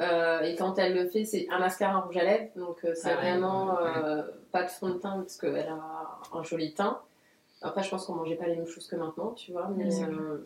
Euh, 0.00 0.40
et 0.40 0.56
quand 0.56 0.78
elle 0.78 0.94
le 0.94 1.08
fait, 1.08 1.24
c'est 1.24 1.46
un 1.50 1.58
mascara, 1.58 1.94
un 1.94 2.00
rouge 2.00 2.16
à 2.16 2.24
lèvres. 2.24 2.48
Donc, 2.56 2.78
euh, 2.84 2.92
c'est 2.94 3.10
Ah 3.10 3.16
ouais. 3.16 3.30
vraiment 3.30 3.78
euh, 3.78 4.22
pas 4.52 4.64
de 4.64 4.68
fond 4.70 4.88
de 4.88 4.94
teint 4.94 5.16
parce 5.20 5.36
qu'elle 5.36 5.56
a 5.68 6.36
un 6.36 6.42
joli 6.42 6.74
teint. 6.74 6.98
Après, 7.66 7.82
je 7.82 7.90
pense 7.90 8.06
qu'on 8.06 8.14
mangeait 8.14 8.36
pas 8.36 8.46
les 8.46 8.56
mêmes 8.56 8.66
choses 8.66 8.86
que 8.86 8.96
maintenant, 8.96 9.30
tu 9.32 9.52
vois. 9.52 9.68
Mais, 9.76 9.88
euh, 10.04 10.42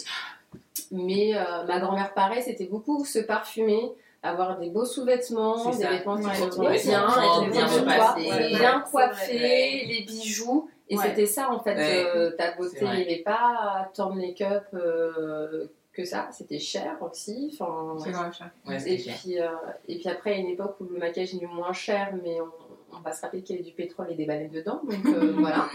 mais 0.91 1.37
euh, 1.37 1.65
ma 1.67 1.79
grand-mère, 1.81 2.13
pareil, 2.15 2.43
c'était 2.43 2.67
beaucoup 2.67 3.05
se 3.05 3.19
parfumer, 3.21 3.93
avoir 4.23 4.59
des 4.59 4.71
beaux 4.71 4.85
sous-vêtements, 4.85 5.71
des 5.71 5.87
vêtements 5.87 6.17
qui 6.17 6.23
sont 6.37 6.61
ouais, 6.61 6.81
bien, 6.83 7.07
être 7.09 7.51
bien 7.51 7.67
bien, 7.67 8.49
bien 8.59 8.81
coiffés, 8.91 9.85
les 9.87 10.03
bijoux. 10.07 10.69
Et 10.89 10.97
Ouais. 10.99 11.05
c'était 11.07 11.27
ça, 11.27 11.51
en 11.53 11.61
fait, 11.61 11.77
Ouais. 11.77 12.05
euh, 12.05 12.31
ta 12.33 12.51
beauté. 12.57 12.79
Il 12.83 12.91
n'y 12.97 13.03
avait 13.03 13.23
pas 13.25 13.89
tant 13.95 14.11
de 14.11 14.21
make-up 14.21 14.65
euh, 14.75 15.67
que 15.93 16.05
ça. 16.05 16.29
C'était 16.33 16.59
cher 16.59 16.97
aussi. 17.01 17.51
Enfin, 17.53 17.97
C'est 18.03 18.11
grave 18.11 18.33
cher. 18.37 18.51
Ouais, 18.67 18.77
et 18.93 18.99
cher. 18.99 19.15
puis, 19.21 19.41
euh, 19.41 19.47
et 19.87 19.99
puis 19.99 20.09
après, 20.09 20.33
à 20.33 20.37
une 20.39 20.49
époque 20.49 20.75
où 20.81 20.85
le 20.93 20.99
maquillage 20.99 21.33
est 21.33 21.47
moins 21.47 21.73
cher, 21.73 22.13
mais 22.25 22.41
on, 22.41 22.51
on 22.99 23.01
va 23.01 23.13
se 23.13 23.23
rappeler 23.23 23.43
qu'il 23.43 23.57
y 23.57 23.59
avait 23.59 23.69
du 23.69 23.75
pétrole 23.75 24.07
et 24.11 24.15
des 24.15 24.27
baleines 24.27 24.51
dedans. 24.51 24.81
Donc 24.85 25.07
euh, 25.07 25.33
voilà. 25.39 25.69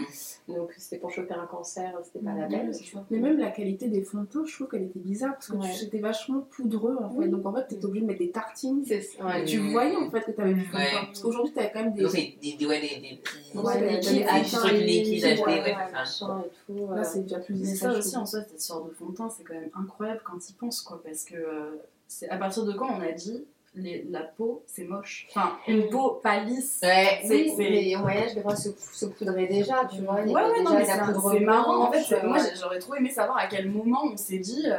Donc 0.48 0.72
c'était 0.76 0.98
pour 0.98 1.10
choper 1.10 1.34
un 1.34 1.46
cancer, 1.46 1.92
c'était 2.04 2.24
pas 2.24 2.34
la 2.34 2.46
peine. 2.46 2.70
Mais 3.10 3.18
même 3.18 3.38
la 3.38 3.50
qualité 3.50 3.88
des 3.88 4.02
fonds 4.02 4.22
de 4.22 4.26
teint, 4.26 4.44
je 4.46 4.54
trouve 4.54 4.68
qu'elle 4.68 4.82
était 4.84 4.98
bizarre 4.98 5.34
parce 5.34 5.48
que 5.48 5.56
Ouais. 5.56 5.72
c'était 5.72 5.98
vachement 6.00 6.40
poudreux 6.50 6.96
en 7.00 7.10
fait. 7.10 7.18
Oui. 7.18 7.28
Donc 7.28 7.46
en 7.46 7.54
fait, 7.54 7.66
t'étais 7.68 7.84
obligé 7.84 8.02
de 8.02 8.06
mettre 8.08 8.20
des 8.20 8.30
tartines. 8.30 8.84
Ouais. 9.22 9.44
Tu 9.44 9.58
voyais 9.70 9.96
en 9.96 10.10
fait 10.10 10.20
que 10.22 10.30
t'avais 10.32 10.54
du 10.54 10.64
fond 10.64 10.78
de 10.78 10.82
teint. 10.84 11.04
Parce 11.06 11.20
qu'aujourd'hui, 11.20 11.52
t'avais 11.52 11.70
quand 11.72 11.82
même 11.84 11.94
des. 11.94 12.02
Donc, 12.02 12.10
c'est 12.10 12.34
des, 12.42 12.56
des, 12.56 12.66
ouais, 12.66 12.80
des, 12.80 13.00
des 13.08 13.16
petits. 13.22 13.56
Ouais, 13.58 13.80
des 13.80 14.00
des 14.00 14.44
trucs 14.50 14.72
liquides 14.72 15.24
achetés. 15.24 16.24
Là, 16.68 17.04
c'est 17.04 17.22
déjà 17.22 17.38
plus 17.38 17.54
Mais 17.54 17.74
ça 17.74 17.96
aussi, 17.96 18.16
en 18.16 18.26
soi, 18.26 18.40
cette 18.48 18.60
sorte 18.60 18.88
de 18.88 18.94
fond 18.94 19.06
de 19.10 19.16
teint, 19.16 19.28
c'est 19.28 19.44
quand 19.44 19.54
même 19.54 19.70
incroyable 19.74 20.20
quand 20.24 20.38
il 20.48 20.54
pense, 20.54 20.82
quoi. 20.82 21.00
Parce 21.04 21.24
que 21.24 21.34
euh, 21.36 21.76
c'est 22.08 22.28
à 22.28 22.36
partir 22.36 22.64
de 22.64 22.72
quand 22.72 22.88
on 22.96 23.00
a 23.00 23.12
dit 23.12 23.44
les, 23.76 24.04
la 24.10 24.20
peau, 24.22 24.62
c'est 24.66 24.84
moche. 24.84 25.26
Enfin, 25.30 25.52
une 25.68 25.88
peau 25.90 26.20
pas 26.22 26.40
lisse. 26.40 26.80
Ouais, 26.82 27.20
Oui, 27.24 27.52
c'est- 27.56 27.70
mais 27.70 27.94
au 27.96 27.98
moyen-âge, 28.00 28.34
les 28.34 28.40
bras 28.40 28.56
se, 28.56 28.70
se 28.92 29.06
poudraient 29.06 29.46
déjà, 29.46 29.84
tu 29.84 30.02
vois. 30.02 30.14
Ouais, 30.14 30.24
ouais, 30.24 30.62
non, 30.62 30.70
mais 30.74 30.84
c'est 30.84 31.40
marrant. 31.40 31.84
En 31.88 31.92
fait, 31.92 32.22
moi, 32.26 32.38
euh, 32.38 32.40
j'ai- 32.42 32.60
j'aurais 32.60 32.78
trop 32.78 32.94
aimé 32.94 33.10
savoir 33.10 33.36
à 33.38 33.46
quel 33.46 33.70
moment 33.70 34.00
on 34.12 34.16
s'est 34.16 34.38
dit. 34.38 34.64
euh, 34.66 34.76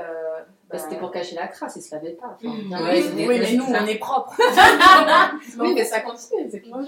bah, 0.70 0.78
c'était 0.78 0.98
pour 0.98 1.12
cacher 1.12 1.36
la 1.36 1.48
crasse, 1.48 1.78
ils 1.78 1.82
se 1.82 1.96
lavaient 1.96 2.12
pas. 2.20 2.38
Enfin, 2.44 2.84
Ouais, 2.84 3.02
c'était- 3.02 3.26
Oui, 3.28 3.40
mais 3.40 3.54
nous, 3.54 3.64
on 3.66 3.86
est 3.88 3.96
propre. 4.00 4.36
Oui, 5.60 5.74
mais 5.76 5.86
ça 5.86 6.02
continue, 6.02 6.50
c'est 6.52 6.64
Ouais. 6.66 6.84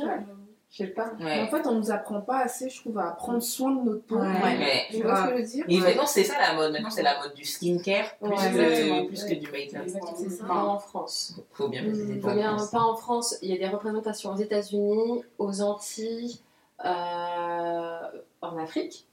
Je 0.71 0.77
sais 0.77 0.87
pas. 0.87 1.11
Mais 1.19 1.39
En 1.39 1.43
ouais. 1.45 1.47
fait, 1.49 1.65
on 1.67 1.73
nous 1.75 1.89
apprend 1.89 2.21
pas 2.21 2.41
assez, 2.41 2.69
je 2.69 2.79
trouve, 2.79 2.99
à 2.99 3.09
prendre 3.11 3.41
soin 3.41 3.71
de 3.71 3.81
notre 3.89 4.03
peau. 4.05 4.17
Ouais. 4.17 4.27
Ouais. 4.27 4.83
Tu 4.91 5.01
vois 5.01 5.15
ce 5.15 5.23
que 5.23 5.29
je 5.31 5.41
veux 5.41 5.47
dire? 5.47 5.65
Et 5.67 5.79
maintenant, 5.79 6.05
c'est 6.05 6.23
ça 6.23 6.35
la 6.39 6.53
mode. 6.53 6.71
Maintenant, 6.73 6.91
c'est 6.91 7.01
la 7.01 7.19
mode 7.19 7.33
du 7.33 7.43
skincare 7.43 8.15
plus, 8.21 8.29
Ouais, 8.29 8.35
que, 8.35 9.07
plus 9.07 9.23
que 9.23 9.29
Ouais. 9.29 9.35
du 9.37 9.51
make-up. 9.51 9.83
C'est 10.15 10.29
ça. 10.29 10.45
Pas 10.45 10.63
en 10.63 10.77
France. 10.77 11.39
Faut 11.53 11.69
bien. 11.69 11.81
Mmh, 11.83 12.19
pas 12.21 12.27
Faut 12.27 12.33
en 12.33 12.35
bien, 12.35 12.57
France. 12.57 12.69
pas 12.71 12.81
en 12.81 12.95
France. 12.95 13.35
Il 13.41 13.49
y 13.49 13.53
a 13.55 13.57
des 13.57 13.67
représentations 13.67 14.31
aux 14.33 14.37
États-Unis, 14.37 15.23
aux 15.39 15.61
Antilles, 15.63 16.39
euh, 16.85 17.99
en 18.41 18.57
Afrique. 18.57 19.07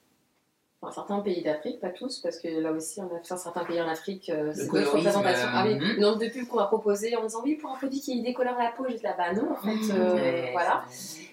Enfin, 0.82 0.92
certains 0.92 1.20
pays 1.20 1.42
d'Afrique, 1.42 1.80
pas 1.80 1.88
tous, 1.88 2.20
parce 2.20 2.38
que 2.38 2.48
là 2.48 2.70
aussi, 2.70 3.00
on 3.00 3.06
a 3.06 3.18
fait 3.20 3.34
certains 3.38 3.64
pays 3.64 3.80
en 3.80 3.88
Afrique, 3.88 4.28
euh, 4.28 4.52
c'est 4.54 4.66
d'autres 4.70 4.92
représentations? 4.98 5.48
Ah 5.54 5.64
oui, 5.66 5.74
euh, 5.74 5.94
le 5.96 6.00
nombre 6.02 6.18
de 6.18 6.28
pubs 6.28 6.46
qu'on 6.46 6.56
m'a 6.56 6.66
proposé 6.66 7.16
en 7.16 7.22
disant 7.22 7.40
oui, 7.42 7.54
pour 7.54 7.70
un 7.70 7.76
produit 7.78 7.98
qui 7.98 8.20
décolore 8.20 8.58
la 8.58 8.70
peau, 8.72 8.84
j'étais 8.86 9.04
là, 9.08 9.14
bah 9.16 9.32
non, 9.32 9.52
en 9.52 9.54
fait, 9.56 9.94
euh, 9.94 10.14
Ouais, 10.14 10.50
voilà. 10.52 10.84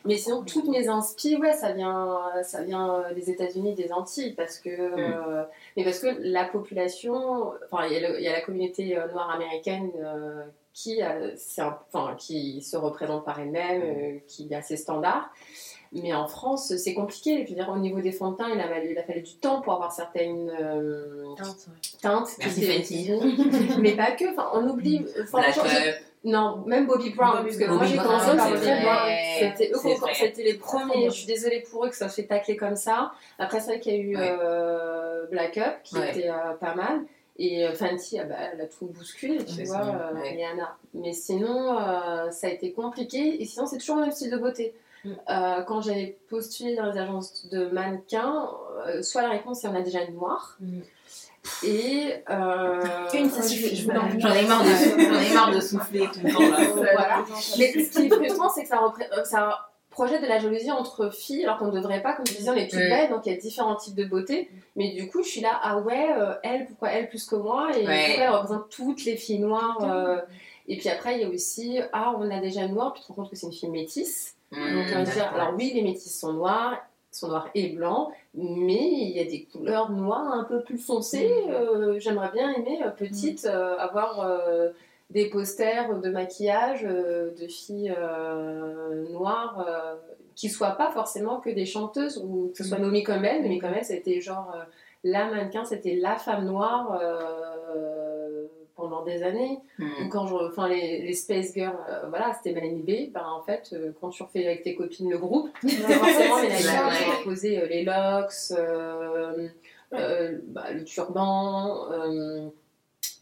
Mais 0.06 0.16
sinon, 0.18 0.44
toutes 0.44 0.70
mes 0.70 0.88
inspi, 0.88 1.36
ouais, 1.36 1.52
ça 1.52 1.74
vient, 1.74 2.22
ça 2.44 2.64
vient 2.64 2.94
euh, 3.02 3.14
des 3.14 3.30
États-Unis, 3.30 3.74
des 3.76 3.92
Antilles, 3.92 4.34
parce 4.34 4.60
que, 4.60 4.70
euh, 4.70 5.44
mais 5.76 5.84
parce 5.84 6.00
que 6.00 6.08
la 6.22 6.46
population, 6.46 7.52
enfin, 7.70 7.86
il 7.88 7.94
y, 7.94 7.98
a 8.06 8.10
le- 8.12 8.22
y 8.22 8.28
a 8.30 8.32
la 8.32 8.42
communauté 8.42 8.98
euh, 8.98 9.08
noire 9.12 9.30
américaine 9.30 9.92
euh, 9.98 10.44
qui, 10.74 11.02
a- 11.02 11.36
c'est 11.36 11.62
un- 11.62 11.78
enfin, 11.94 12.16
qui 12.18 12.62
se 12.62 12.78
représente 12.78 13.26
par 13.26 13.40
elle-même, 13.42 13.82
euh, 13.84 14.18
qui 14.28 14.54
a 14.56 14.62
ses 14.62 14.78
standards. 14.78 15.30
Mais 15.94 16.14
en 16.14 16.28
France, 16.28 16.76
c'est 16.78 16.94
compliqué. 16.94 17.44
Je 17.46 17.50
veux 17.50 17.56
dire, 17.56 17.70
au 17.74 17.78
niveau 17.78 18.02
des 18.02 18.12
fonds 18.12 18.32
de 18.32 18.38
teint, 18.38 18.50
il 18.54 18.60
a, 18.60 18.68
fallu- 18.68 18.92
il 18.92 18.98
a 18.98 19.04
fallu 19.04 19.22
du 19.22 19.36
temps 19.36 19.62
pour 19.62 19.74
avoir 19.74 19.92
certaines 19.92 20.50
euh, 20.60 21.26
teintes. 22.02 22.30
qui 22.40 22.66
Merci. 22.66 23.12
Mais 23.80 23.92
pas 23.96 24.12
que. 24.12 24.32
Enfin, 24.32 24.50
on 24.54 24.68
oublie. 24.70 25.06
enfin, 25.22 25.40
Up. 25.42 25.96
non, 26.24 26.64
même 26.66 26.88
Bobby 26.88 27.12
Brown, 27.12 27.44
Bobby 27.44 27.44
parce 27.50 27.58
que 27.58 27.64
Brown. 27.66 27.78
moi 27.78 27.86
j'ai 27.86 27.96
Bobby 27.98 28.08
commencé 28.08 28.38
par 28.38 28.50
Bobby. 28.50 28.66
Brown. 28.66 29.12
C'était 29.40 29.72
eux, 29.72 29.76
C'est 29.76 29.88
qui 29.90 29.94
ont- 29.94 29.98
vrai. 29.98 30.14
c'était 30.16 30.44
les 30.44 30.54
premiers. 30.56 31.06
Je 31.06 31.14
suis 31.16 31.28
désolée 31.28 31.64
pour 31.70 31.86
eux 31.86 31.90
que 31.90 31.96
ça 31.96 32.10
se 32.10 32.16
fait 32.22 32.28
tacler 32.28 32.56
comme 32.58 32.76
ça. 32.76 33.12
Après, 33.38 33.60
c'est 33.60 33.68
vrai 33.74 33.80
qu'il 33.80 33.94
y 33.94 33.96
a 33.96 34.00
eu 34.00 34.18
Ouais. 34.18 34.36
euh, 34.42 35.26
Black 35.28 35.58
Up 35.58 35.76
qui 35.84 35.96
Ouais. 35.96 36.10
était 36.10 36.30
euh, 36.30 36.54
pas 36.60 36.74
mal. 36.76 37.02
Et 37.38 37.66
euh, 37.68 37.74
Fenty, 37.74 38.20
ah 38.20 38.26
bah, 38.26 38.36
elle 38.54 38.62
a 38.62 38.66
tout 38.68 38.86
bousculé, 38.86 39.44
tu 39.44 39.58
Ouais, 39.60 39.64
vois, 39.66 39.78
euh. 39.86 40.20
Rihanna. 40.22 40.76
Mais 40.94 41.14
sinon, 41.14 41.80
euh, 41.80 42.30
ça 42.30 42.46
a 42.48 42.50
été 42.52 42.72
compliqué. 42.74 43.42
Et 43.42 43.46
sinon, 43.46 43.66
c'est 43.66 43.80
toujours 43.80 43.96
le 43.96 44.04
même 44.04 44.12
style 44.12 44.30
de 44.32 44.38
beauté. 44.38 44.74
Euh, 45.06 45.62
quand 45.64 45.82
j'avais 45.82 46.18
postulé 46.30 46.76
dans 46.76 46.86
les 46.92 46.98
agences 46.98 47.48
de 47.50 47.66
mannequins, 47.66 48.50
euh, 48.88 49.02
soit 49.02 49.22
la 49.22 49.30
réponse 49.30 49.60
c'est 49.62 49.68
on 49.68 49.76
a 49.76 49.82
déjà 49.82 50.02
une 50.04 50.16
noire. 50.16 50.58
Mm. 50.62 50.80
Et. 51.64 52.14
Euh, 52.30 52.82
Une, 53.14 53.30
ça 53.30 53.42
je- 53.42 53.48
suffit. 53.48 53.76
je-. 53.76 53.84
J'en 54.20 54.34
ai 54.34 54.46
marre 54.48 54.64
de, 54.64 54.70
j'en 54.70 55.20
ai 55.20 55.34
marre 55.34 55.52
de 55.54 55.60
souffler 55.60 56.08
tout 56.14 56.20
le 56.24 56.32
temps 56.32 56.40
là. 56.40 56.58
voilà. 56.94 57.26
Mais 57.58 57.72
ce 57.84 57.92
qui 58.00 58.06
est 58.06 58.10
frustrant, 58.10 58.50
c'est 58.50 58.64
que 58.64 58.70
ça, 58.70 58.78
repré- 58.78 59.26
ça 59.26 59.68
projette 59.90 60.22
de 60.22 60.28
la 60.28 60.40
jalousie 60.40 60.72
entre 60.72 61.10
filles, 61.14 61.44
alors 61.44 61.58
qu'on 61.60 61.68
ne 61.68 61.72
devrait 61.78 62.02
pas, 62.02 62.14
comme 62.14 62.26
tu 62.26 62.34
disais, 62.34 62.50
on 62.50 62.56
est 62.56 62.68
toutes 62.70 62.80
belles, 62.80 63.10
donc 63.12 63.26
il 63.26 63.34
y 63.34 63.36
a 63.36 63.40
différents 63.40 63.76
types 63.76 63.94
de 63.96 64.06
beauté. 64.06 64.50
Mais 64.76 64.94
du 64.94 65.08
coup, 65.10 65.22
je 65.22 65.28
suis 65.30 65.42
là, 65.42 65.60
ah 65.62 65.80
ouais, 65.80 66.08
euh, 66.18 66.34
elle, 66.44 66.66
pourquoi 66.66 66.90
elle 66.92 67.10
plus 67.10 67.26
que 67.26 67.36
moi? 67.36 67.70
Et 67.78 67.86
Ouais. 67.86 68.06
pourquoi 68.08 68.24
elle 68.24 68.30
représente 68.32 68.70
toutes 68.70 69.04
les 69.06 69.18
filles 69.18 69.40
noires 69.40 69.78
euh, 69.84 70.20
Et 70.68 70.78
puis 70.78 70.90
après, 70.90 71.16
il 71.16 71.22
y 71.22 71.26
a 71.26 71.30
aussi, 71.30 71.80
ah, 71.92 72.14
on 72.18 72.32
a 72.32 72.40
déjà 72.40 72.62
une 72.64 72.74
noire, 72.74 72.94
puis 72.94 73.02
tu 73.02 73.08
te 73.08 73.12
rends 73.14 73.22
compte 73.24 73.30
que 73.30 73.36
c'est 73.36 73.46
une 73.48 73.54
fille 73.54 73.70
métisse. 73.70 74.36
Donc 74.54 74.86
on 74.96 75.00
Mmh, 75.00 75.04
dire, 75.04 75.32
alors 75.34 75.54
oui, 75.58 75.72
les 75.74 75.82
métis 75.82 76.20
sont 76.20 76.34
noirs, 76.34 76.78
sont 77.12 77.28
noirs 77.28 77.50
et 77.56 77.70
blancs, 77.70 78.12
mais 78.36 78.90
il 78.92 79.12
y 79.12 79.20
a 79.20 79.26
des 79.26 79.44
couleurs 79.46 79.92
noires 79.92 80.32
un 80.32 80.44
peu 80.44 80.62
plus 80.62 80.78
foncées. 80.78 81.32
Euh, 81.50 82.00
J'aimerais 82.00 82.32
bien 82.32 82.52
aimer, 82.54 82.82
euh, 82.84 82.90
petite, 82.90 83.46
euh, 83.46 83.78
avoir 83.78 84.22
euh, 84.22 84.70
des 85.10 85.30
posters 85.30 86.00
de 86.00 86.10
maquillage 86.10 86.84
de 86.84 87.48
filles 87.48 87.96
noires 89.12 89.68
qui 90.36 90.50
soient 90.50 90.72
pas 90.72 90.90
forcément 90.92 91.40
que 91.40 91.52
des 91.52 91.66
chanteuses 91.68 92.18
ou 92.18 92.50
que 92.52 92.58
ce 92.58 92.64
soit 92.64 92.80
Nomi 92.80 93.04
Commel. 93.04 93.44
Nomi 93.44 93.60
Commel, 93.60 93.86
c'était 93.86 94.22
genre 94.22 94.56
la 95.04 95.26
mannequin, 95.26 95.66
c'était 95.66 95.96
la 95.96 96.16
femme 96.16 96.46
noire. 96.46 97.00
Pendant 98.94 99.06
des 99.06 99.24
années, 99.24 99.60
Mmh. 99.80 99.86
ou 100.06 100.10
quand 100.10 100.28
je, 100.28 100.36
enfin 100.36 100.68
les, 100.68 101.02
les 101.02 101.14
Space 101.14 101.54
Girls, 101.54 101.76
euh, 101.90 102.08
voilà, 102.10 102.34
c'était 102.34 102.54
Mélanie 102.60 102.82
B. 102.84 103.12
Ben 103.14 103.26
en 103.26 103.42
fait, 103.44 103.70
euh, 103.74 103.92
quand 104.00 104.10
tu 104.10 104.22
refais 104.24 104.46
avec 104.46 104.64
tes 104.64 104.76
copines 104.76 105.10
le 105.10 105.18
groupe, 105.18 105.50
forcément 105.62 106.42
Mélanie 106.42 106.64
B. 106.64 107.20
Imposé 107.22 107.60
euh, 107.62 107.66
les 107.68 107.84
locks, 107.84 108.34
euh, 108.52 109.48
euh, 109.94 110.38
bah, 110.48 110.72
le 110.72 110.84
turban, 110.84 111.92
euh, 111.92 112.48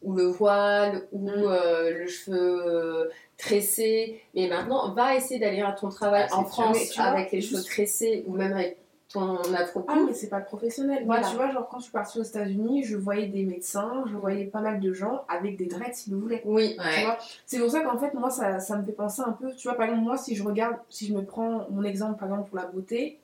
ou 0.03 0.13
le 0.15 0.23
voile, 0.25 1.07
ou 1.11 1.29
Mm. 1.29 1.33
euh, 1.45 1.89
le 1.99 2.07
cheveu 2.07 2.63
euh, 2.65 3.09
tressé. 3.37 4.21
Mais 4.35 4.47
maintenant, 4.47 4.91
va 4.93 5.15
essayer 5.15 5.39
d'aller 5.39 5.61
à 5.61 5.71
ton 5.73 5.89
travail 5.89 6.27
Ah, 6.31 6.37
en 6.39 6.45
France 6.45 6.77
sûr. 6.89 7.01
Vois, 7.03 7.11
avec 7.11 7.31
les 7.31 7.41
cheveux 7.41 7.63
tressés 7.63 8.23
ou 8.27 8.35
même 8.35 8.53
avec 8.53 8.77
ton 9.11 9.37
afro 9.53 9.85
Ah, 9.87 9.97
mais 10.05 10.13
c'est 10.13 10.29
pas 10.29 10.39
le 10.39 10.45
professionnel. 10.45 11.03
Voilà. 11.05 11.21
Moi, 11.21 11.29
tu 11.29 11.35
vois, 11.35 11.49
genre, 11.51 11.67
quand 11.69 11.77
je 11.79 11.83
suis 11.83 11.91
partie 11.91 12.19
aux 12.19 12.23
États-Unis, 12.23 12.83
je 12.83 12.95
voyais 12.97 13.27
des 13.27 13.43
médecins, 13.43 14.03
je 14.07 14.15
voyais 14.15 14.45
pas 14.45 14.61
mal 14.61 14.79
de 14.79 14.93
gens 14.93 15.23
avec 15.27 15.57
des 15.57 15.65
dreads 15.65 15.93
s'ils 15.93 16.13
le 16.13 16.19
voulaient. 16.19 16.41
Oui, 16.45 16.75
Ouais. 16.79 17.07
c'est 17.45 17.59
pour 17.59 17.69
ça 17.69 17.81
qu'en 17.81 17.97
fait, 17.97 18.13
moi, 18.13 18.29
ça, 18.29 18.59
ça 18.59 18.77
me 18.77 18.83
fait 18.83 18.91
penser 18.91 19.21
un 19.25 19.31
peu. 19.33 19.53
Tu 19.55 19.67
vois, 19.67 19.75
par 19.77 19.85
exemple, 19.85 20.03
moi, 20.03 20.17
si 20.17 20.35
je 20.35 20.43
regarde, 20.43 20.77
si 20.89 21.07
je 21.07 21.13
me 21.13 21.23
prends 21.23 21.67
mon 21.69 21.83
exemple, 21.83 22.19
par 22.19 22.29
exemple, 22.29 22.49
pour 22.49 22.57
la 22.57 22.65
beauté, 22.67 23.19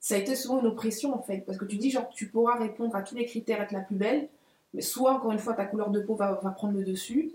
ça 0.00 0.14
a 0.16 0.18
été 0.18 0.34
souvent 0.34 0.60
une 0.60 0.66
oppression, 0.66 1.14
en 1.14 1.22
fait. 1.22 1.38
Parce 1.46 1.58
que 1.58 1.64
tu 1.64 1.76
dis, 1.76 1.90
genre, 1.90 2.08
tu 2.08 2.28
pourras 2.28 2.56
répondre 2.58 2.94
à 2.96 3.02
tous 3.02 3.14
les 3.14 3.24
critères, 3.24 3.60
être 3.60 3.72
la 3.72 3.80
plus 3.80 3.96
belle, 3.96 4.28
mais 4.74 4.80
soit, 4.82 5.12
encore 5.12 5.32
une 5.32 5.38
fois, 5.38 5.54
ta 5.54 5.64
couleur 5.64 5.90
de 5.90 6.00
peau 6.00 6.14
va, 6.14 6.40
va 6.42 6.50
prendre 6.50 6.74
le 6.76 6.84
dessus. 6.84 7.32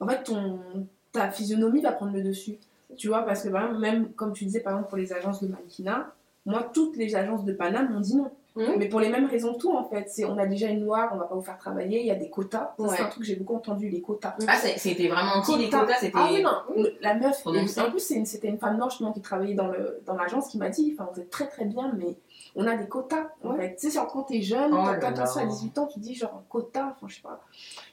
En 0.00 0.06
fait, 0.08 0.22
ton, 0.24 0.58
ta 1.12 1.30
physionomie 1.30 1.80
va 1.80 1.92
prendre 1.92 2.12
le 2.12 2.22
dessus. 2.22 2.58
Tu 2.96 3.08
vois, 3.08 3.22
parce 3.22 3.42
que, 3.42 3.48
par 3.50 3.62
exemple, 3.64 3.80
même, 3.80 4.12
comme 4.14 4.32
tu 4.32 4.44
disais, 4.46 4.60
par 4.60 4.72
exemple, 4.72 4.88
pour 4.88 4.98
les 4.98 5.12
agences 5.12 5.42
de 5.42 5.48
mannequinat, 5.48 6.12
moi, 6.48 6.68
toutes 6.72 6.96
les 6.96 7.14
agences 7.14 7.44
de 7.44 7.52
Paname 7.52 7.92
m'ont 7.92 8.00
dit 8.00 8.16
non. 8.16 8.30
Mhm. 8.56 8.74
Mais 8.78 8.88
pour 8.88 8.98
les 8.98 9.08
mêmes 9.08 9.26
raisons 9.26 9.54
que 9.54 9.58
tout, 9.60 9.72
en 9.72 9.84
fait. 9.88 10.06
C'est, 10.08 10.24
on 10.24 10.36
a 10.36 10.44
déjà 10.46 10.66
une 10.68 10.80
noire, 10.84 11.10
on 11.14 11.16
va 11.18 11.26
pas 11.26 11.34
vous 11.36 11.42
faire 11.42 11.58
travailler, 11.58 12.00
il 12.00 12.06
y 12.06 12.10
a 12.10 12.16
des 12.16 12.28
quotas. 12.28 12.74
C'est 12.76 13.00
un 13.02 13.06
truc 13.08 13.20
que 13.20 13.24
j'ai 13.24 13.36
beaucoup 13.36 13.54
entendu, 13.54 13.88
les 13.88 14.00
quotas. 14.00 14.34
Ah, 14.48 14.56
c'était 14.56 15.06
vraiment 15.06 15.34
anti 15.36 15.56
les 15.56 15.68
quotas, 15.70 15.94
c'était. 16.00 16.18
Ah 16.18 16.28
oui, 16.32 16.42
non, 16.42 16.50
le- 16.76 16.92
la 17.00 17.14
meuf, 17.14 17.46
en 17.46 17.52
plus, 17.90 18.00
c'était 18.24 18.48
une 18.48 18.58
femme 18.58 18.76
noire 18.76 18.90
justement 18.90 19.12
qui 19.12 19.20
travaillait 19.20 19.54
dans 19.54 19.68
le- 19.68 20.00
dans 20.06 20.16
l'agence 20.16 20.48
qui 20.48 20.58
m'a 20.58 20.70
dit 20.70 20.96
enfin, 20.98 21.08
Vous 21.14 21.20
êtes 21.20 21.30
très 21.30 21.46
très 21.46 21.66
bien, 21.66 21.92
mais 21.96 22.16
on 22.56 22.66
a 22.66 22.74
des 22.76 22.88
quotas. 22.88 23.28
En 23.44 23.50
Ouais. 23.50 23.58
fait. 23.58 23.76
Tu 23.76 23.90
sais, 23.90 23.94
genre, 23.94 24.08
quand 24.08 24.22
t'es 24.24 24.42
jeune, 24.42 24.72
Oh 24.72 24.82
t'as 25.00 25.10
là. 25.12 25.26
ça 25.26 25.42
à 25.42 25.46
18 25.46 25.78
ans, 25.78 25.86
tu 25.86 26.00
dis 26.00 26.16
genre 26.16 26.42
quota, 26.48 26.94
enfin, 26.96 27.06
je 27.06 27.14
sais 27.16 27.22
pas. 27.22 27.40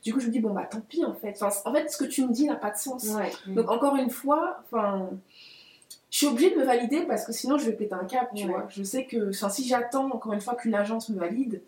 Du 0.04 0.14
coup, 0.14 0.20
je 0.20 0.28
me 0.28 0.32
dis 0.32 0.40
Bon, 0.40 0.50
bah 0.52 0.64
tant 0.70 0.82
pis 0.82 1.06
en 1.06 1.14
fait. 1.14 1.38
Enfin, 1.44 1.56
en 1.70 1.74
fait, 1.76 1.92
ce 1.92 1.98
que 1.98 2.06
tu 2.06 2.26
me 2.26 2.32
dis 2.32 2.48
n'a 2.48 2.56
pas 2.56 2.72
de 2.72 2.78
sens. 2.78 3.04
ouais. 3.10 3.32
Donc, 3.54 3.70
encore 3.70 3.96
une 3.98 4.10
fois, 4.10 4.62
enfin. 4.72 5.10
Je 6.12 6.18
suis 6.18 6.28
obligée 6.28 6.52
de 6.52 6.56
me 6.60 6.64
valider 6.64 7.02
parce 7.02 7.26
que 7.26 7.32
sinon 7.34 7.58
je 7.58 7.66
vais 7.66 7.74
péter 7.74 7.94
un 7.94 8.06
câble, 8.06 8.30
tu 8.36 8.44
Ouais. 8.46 8.50
vois. 8.52 8.66
Je 8.70 8.84
sais 8.84 9.06
que 9.06 9.30
enfin, 9.32 9.50
si 9.50 9.68
j'attends 9.68 10.10
encore 10.12 10.34
une 10.34 10.42
fois 10.42 10.56
qu'une 10.56 10.76
agence 10.76 11.10
me 11.10 11.20
valide, 11.20 11.62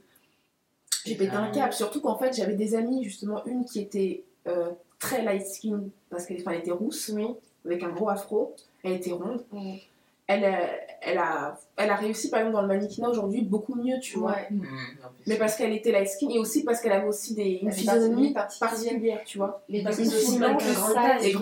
j'ai 1.05 1.15
pété 1.15 1.35
un 1.35 1.45
Ah. 1.49 1.51
câble. 1.53 1.73
Surtout 1.73 2.01
qu'en 2.01 2.17
fait, 2.17 2.33
j'avais 2.35 2.55
des 2.55 2.75
amies, 2.75 3.03
justement, 3.03 3.43
une 3.45 3.65
qui 3.65 3.79
était 3.79 4.23
euh, 4.47 4.69
très 4.99 5.23
light 5.23 5.45
skin 5.45 5.83
parce 6.09 6.25
qu'elle 6.25 6.37
enfin, 6.41 6.51
elle 6.51 6.59
était 6.59 6.71
rousse, 6.71 7.11
Oui. 7.13 7.27
avec 7.65 7.83
un 7.83 7.89
gros 7.89 8.09
afro. 8.09 8.55
Elle 8.83 8.93
était 8.93 9.11
ronde. 9.11 9.43
Elle, 10.29 10.43
euh, 10.43 10.57
elle, 11.01 11.17
a, 11.19 11.57
elle 11.77 11.89
a 11.89 11.95
réussi, 11.95 12.29
par 12.29 12.39
exemple, 12.41 12.55
dans 12.57 12.61
le 12.61 12.67
mannequinat 12.67 13.09
aujourd'hui, 13.09 13.41
beaucoup 13.43 13.75
mieux, 13.75 13.97
tu 14.01 14.17
vois. 14.19 14.31
Ouais. 14.31 14.47
Mmh. 14.51 14.63
Mais 15.25 15.37
parce 15.37 15.55
qu'elle 15.55 15.71
était 15.73 15.91
light 15.93 16.07
skin 16.09 16.27
et 16.29 16.37
aussi 16.39 16.63
parce 16.65 16.81
qu'elle 16.81 16.91
avait 16.91 17.07
aussi 17.07 17.33
des, 17.33 17.59
une 17.61 17.71
physionomie 17.71 18.33
particulière. 18.33 19.21
tu 19.25 19.37
vois. 19.37 19.63
Les 19.69 19.83
que 19.83 19.89
aussi 19.89 20.09
sinon, 20.09 20.57
avec 20.57 21.33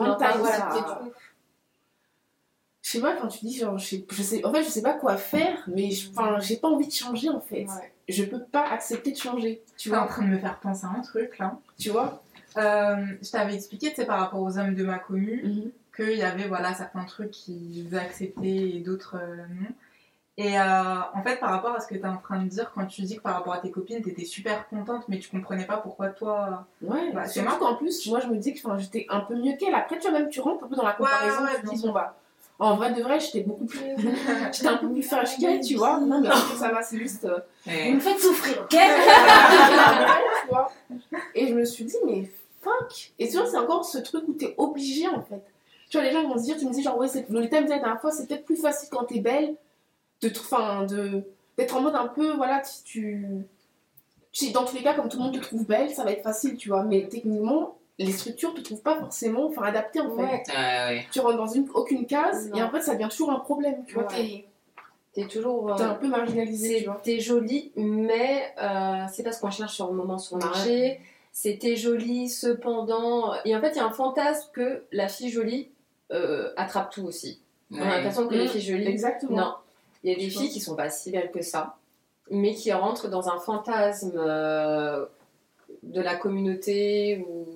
sais 2.95 3.01
pas, 3.01 3.15
quand 3.15 3.27
tu 3.27 3.45
dis, 3.45 3.57
genre, 3.57 3.77
je 3.77 3.85
sais, 3.85 4.05
je 4.11 4.21
sais, 4.23 4.45
en 4.45 4.51
fait, 4.53 4.63
je 4.63 4.69
sais 4.69 4.81
pas 4.81 4.93
quoi 4.93 5.17
faire, 5.17 5.63
mais 5.67 5.89
j'ai 5.91 6.57
pas 6.57 6.67
envie 6.67 6.87
de 6.87 6.91
changer, 6.93 7.29
en 7.29 7.39
fait. 7.41 7.63
Ouais. 7.65 7.91
Je 8.07 8.23
peux 8.23 8.39
pas 8.43 8.67
accepter 8.69 9.11
de 9.11 9.17
changer, 9.17 9.63
tu 9.77 9.89
Tu 9.89 9.89
es 9.89 9.95
en 9.97 10.01
vois. 10.01 10.07
train 10.07 10.21
de 10.23 10.27
me 10.29 10.37
faire 10.37 10.59
penser 10.59 10.85
à 10.85 10.89
un 10.89 11.01
truc 11.01 11.37
là. 11.39 11.57
Tu 11.79 11.89
vois? 11.89 12.21
Euh, 12.57 13.05
je 13.21 13.31
t'avais 13.31 13.55
expliqué, 13.55 13.89
tu 13.89 13.95
sais, 13.95 14.05
par 14.05 14.19
rapport 14.19 14.39
aux 14.41 14.57
hommes 14.59 14.75
de 14.75 14.83
ma 14.83 14.99
commune, 14.99 15.41
Mhm. 15.43 15.71
qu'il 15.95 16.17
y 16.17 16.23
avait 16.23 16.47
voilà, 16.47 16.73
certains 16.73 17.03
trucs 17.05 17.31
qui 17.31 17.83
vous 17.89 17.95
acceptaient 17.97 18.47
et 18.75 18.79
d'autres 18.81 19.15
euh, 19.19 19.37
non. 19.59 19.67
Et 20.37 20.59
euh, 20.59 20.63
en 21.13 21.23
fait, 21.23 21.39
par 21.39 21.49
rapport 21.49 21.73
à 21.73 21.79
ce 21.79 21.87
que 21.87 21.95
tu 21.95 22.01
es 22.01 22.05
en 22.05 22.17
train 22.17 22.43
de 22.43 22.49
dire, 22.49 22.69
quand 22.75 22.85
tu 22.85 23.01
dis 23.03 23.15
que 23.17 23.21
par 23.21 23.35
rapport 23.35 23.53
à 23.53 23.59
tes 23.59 23.71
copines, 23.71 24.01
tu 24.03 24.09
étais 24.09 24.25
super 24.25 24.67
contente, 24.67 25.05
mais 25.07 25.17
tu 25.19 25.29
comprenais 25.29 25.65
pas 25.65 25.77
pourquoi 25.77 26.09
toi. 26.09 26.67
Ouais, 26.81 27.11
Bah, 27.13 27.25
c'est 27.25 27.41
surtout 27.41 27.57
qu'en 27.57 27.75
plus, 27.75 28.05
moi, 28.07 28.19
je 28.19 28.27
me 28.27 28.35
disais 28.35 28.53
que 28.53 28.59
enfin, 28.67 28.77
j'étais 28.77 29.05
un 29.09 29.21
peu 29.21 29.35
mieux 29.35 29.55
qu'elle. 29.57 29.73
Après, 29.73 29.97
tu 29.97 30.09
vois, 30.09 30.19
même 30.19 30.27
tu 30.29 30.41
rentres 30.41 30.65
un 30.65 30.67
peu 30.67 30.75
dans 30.75 30.83
la 30.83 30.91
comparaison, 30.91 31.41
ouais, 31.43 31.51
tu 31.55 31.61
te 31.61 31.65
bien 31.67 31.73
dis, 31.73 31.81
bon, 31.87 31.93
bah, 31.93 32.17
en 32.59 32.75
vrai 32.77 32.93
de 32.93 33.01
vrai, 33.01 33.19
j'étais 33.19 33.41
beaucoup 33.41 33.65
plus. 33.65 33.79
j'étais 34.53 34.67
un 34.67 34.77
peu 34.77 34.89
plus 34.89 35.03
fraîche 35.03 35.37
qu'elle, 35.37 35.59
tu 35.61 35.75
vois. 35.75 35.99
Non, 35.99 36.21
mais 36.21 36.27
après, 36.29 36.55
ça 36.57 36.69
va, 36.71 36.81
c'est 36.81 36.97
juste. 36.97 37.25
euh, 37.25 37.39
Ouais. 37.67 37.89
Vous 37.89 37.95
me 37.95 37.99
faites 37.99 38.19
souffrir, 38.19 38.61
ok? 38.61 38.77
Tu. 40.47 41.09
Et 41.33 41.47
je 41.47 41.53
me 41.53 41.65
suis 41.65 41.83
dit, 41.85 41.95
mais 42.05 42.29
fuck 42.61 43.11
Et 43.19 43.27
tu 43.27 43.37
vois, 43.37 43.45
c'est 43.47 43.57
encore 43.57 43.83
ce 43.85 43.97
truc 43.97 44.23
où 44.27 44.33
t'es 44.33 44.53
obligé 44.57 45.07
en 45.07 45.21
fait. 45.23 45.41
Tu 45.89 45.97
vois, 45.97 46.05
les 46.05 46.11
gens 46.11 46.27
vont 46.27 46.37
se 46.37 46.43
dire, 46.43 46.57
tu 46.57 46.65
me 46.65 46.71
dis, 46.71 46.81
genre, 46.83 46.97
ouais, 46.97 47.07
c'est... 47.07 47.27
Lolita 47.29 47.57
me 47.57 47.63
disait 47.63 47.75
la 47.75 47.81
dernière 47.81 48.01
fois, 48.01 48.11
c'est 48.11 48.27
peut-être 48.27 48.45
plus 48.45 48.55
facile 48.55 48.89
quand 48.91 49.05
t'es 49.05 49.19
belle 49.19 49.55
de 50.21 50.29
enfin, 50.29 50.83
de 50.85 51.23
d'être 51.57 51.75
en 51.75 51.81
mode 51.81 51.95
un 51.95 52.07
peu, 52.07 52.31
voilà, 52.35 52.63
si 52.63 52.83
tu. 52.83 53.25
tu- 54.31 54.51
Dans 54.51 54.65
tous 54.65 54.75
les 54.75 54.83
cas, 54.83 54.93
comme 54.93 55.07
tout 55.09 55.17
le 55.17 55.23
monde 55.23 55.33
te 55.35 55.39
trouve 55.39 55.65
belle, 55.65 55.89
ça 55.93 56.03
va 56.03 56.11
être 56.11 56.23
facile, 56.23 56.55
tu 56.57 56.69
vois. 56.69 56.83
Mais 56.83 57.07
techniquement, 57.07 57.77
les 57.97 58.11
structures 58.11 58.53
te 58.53 58.61
trouvent 58.61 58.81
pas 58.81 58.97
forcément 58.97 59.47
enfin, 59.47 59.63
adaptées 59.63 60.01
en 60.01 60.15
fait. 60.15 60.21
Ouais. 60.21 60.43
Ouais, 60.49 60.85
ouais. 60.95 61.07
Tu 61.11 61.19
rentres 61.19 61.37
dans 61.37 61.47
une, 61.47 61.67
aucune 61.73 62.05
case 62.05 62.49
Non. 62.49 62.57
et 62.57 62.63
en 62.63 62.69
fait, 62.69 62.81
ça 62.81 62.93
devient 62.95 63.07
toujours 63.09 63.31
un 63.31 63.39
problème, 63.39 63.83
tu 63.87 63.93
vois. 63.95 64.03
Ouais. 64.07 64.45
T'es, 65.13 65.21
T'es 65.21 65.27
toujours. 65.27 65.71
euh, 65.71 65.75
t'es 65.77 65.83
un 65.83 65.93
peu 65.95 66.07
marginalisé, 66.09 66.87
t'es 67.03 67.21
jolie, 67.21 67.71
mais 67.77 68.53
euh, 68.61 69.05
c'est 69.13 69.23
parce 69.23 69.39
qu'on 69.39 69.49
cherche 69.49 69.73
sur 69.73 69.87
le 69.87 69.93
moment 69.93 70.17
sur 70.17 70.37
le 70.37 70.43
marché. 70.45 70.99
C'était 71.31 71.75
jolie, 71.77 72.27
cependant. 72.29 73.33
Et 73.45 73.55
en 73.55 73.61
fait, 73.61 73.71
il 73.71 73.77
y 73.77 73.79
a 73.79 73.85
un 73.85 73.91
fantasme 73.91 74.49
que 74.53 74.83
la 74.91 75.07
fille 75.07 75.29
jolie 75.29 75.69
euh, 76.11 76.51
attrape 76.57 76.91
tout 76.91 77.03
aussi. 77.05 77.39
On 77.71 77.81
a 77.81 77.85
l'impression 77.97 78.27
que 78.27 78.33
les 78.35 78.45
Mm. 78.45 78.49
filles 78.49 78.61
jolies. 78.61 78.87
Exactement. 78.87 79.37
Non. 79.37 79.53
Il 80.03 80.11
y 80.11 80.13
a 80.13 80.17
des 80.17 80.29
Je 80.29 80.37
filles 80.37 80.47
pense. 80.47 80.53
qui 80.53 80.59
sont 80.59 80.75
pas 80.75 80.89
si 80.89 81.11
belles 81.11 81.31
que 81.31 81.41
ça, 81.41 81.77
mais 82.29 82.53
qui 82.53 82.71
rentrent 82.73 83.07
dans 83.09 83.29
un 83.29 83.39
fantasme 83.39 84.13
euh, 84.17 85.05
de 85.83 86.01
la 86.01 86.15
communauté 86.15 87.25
ou 87.27 87.47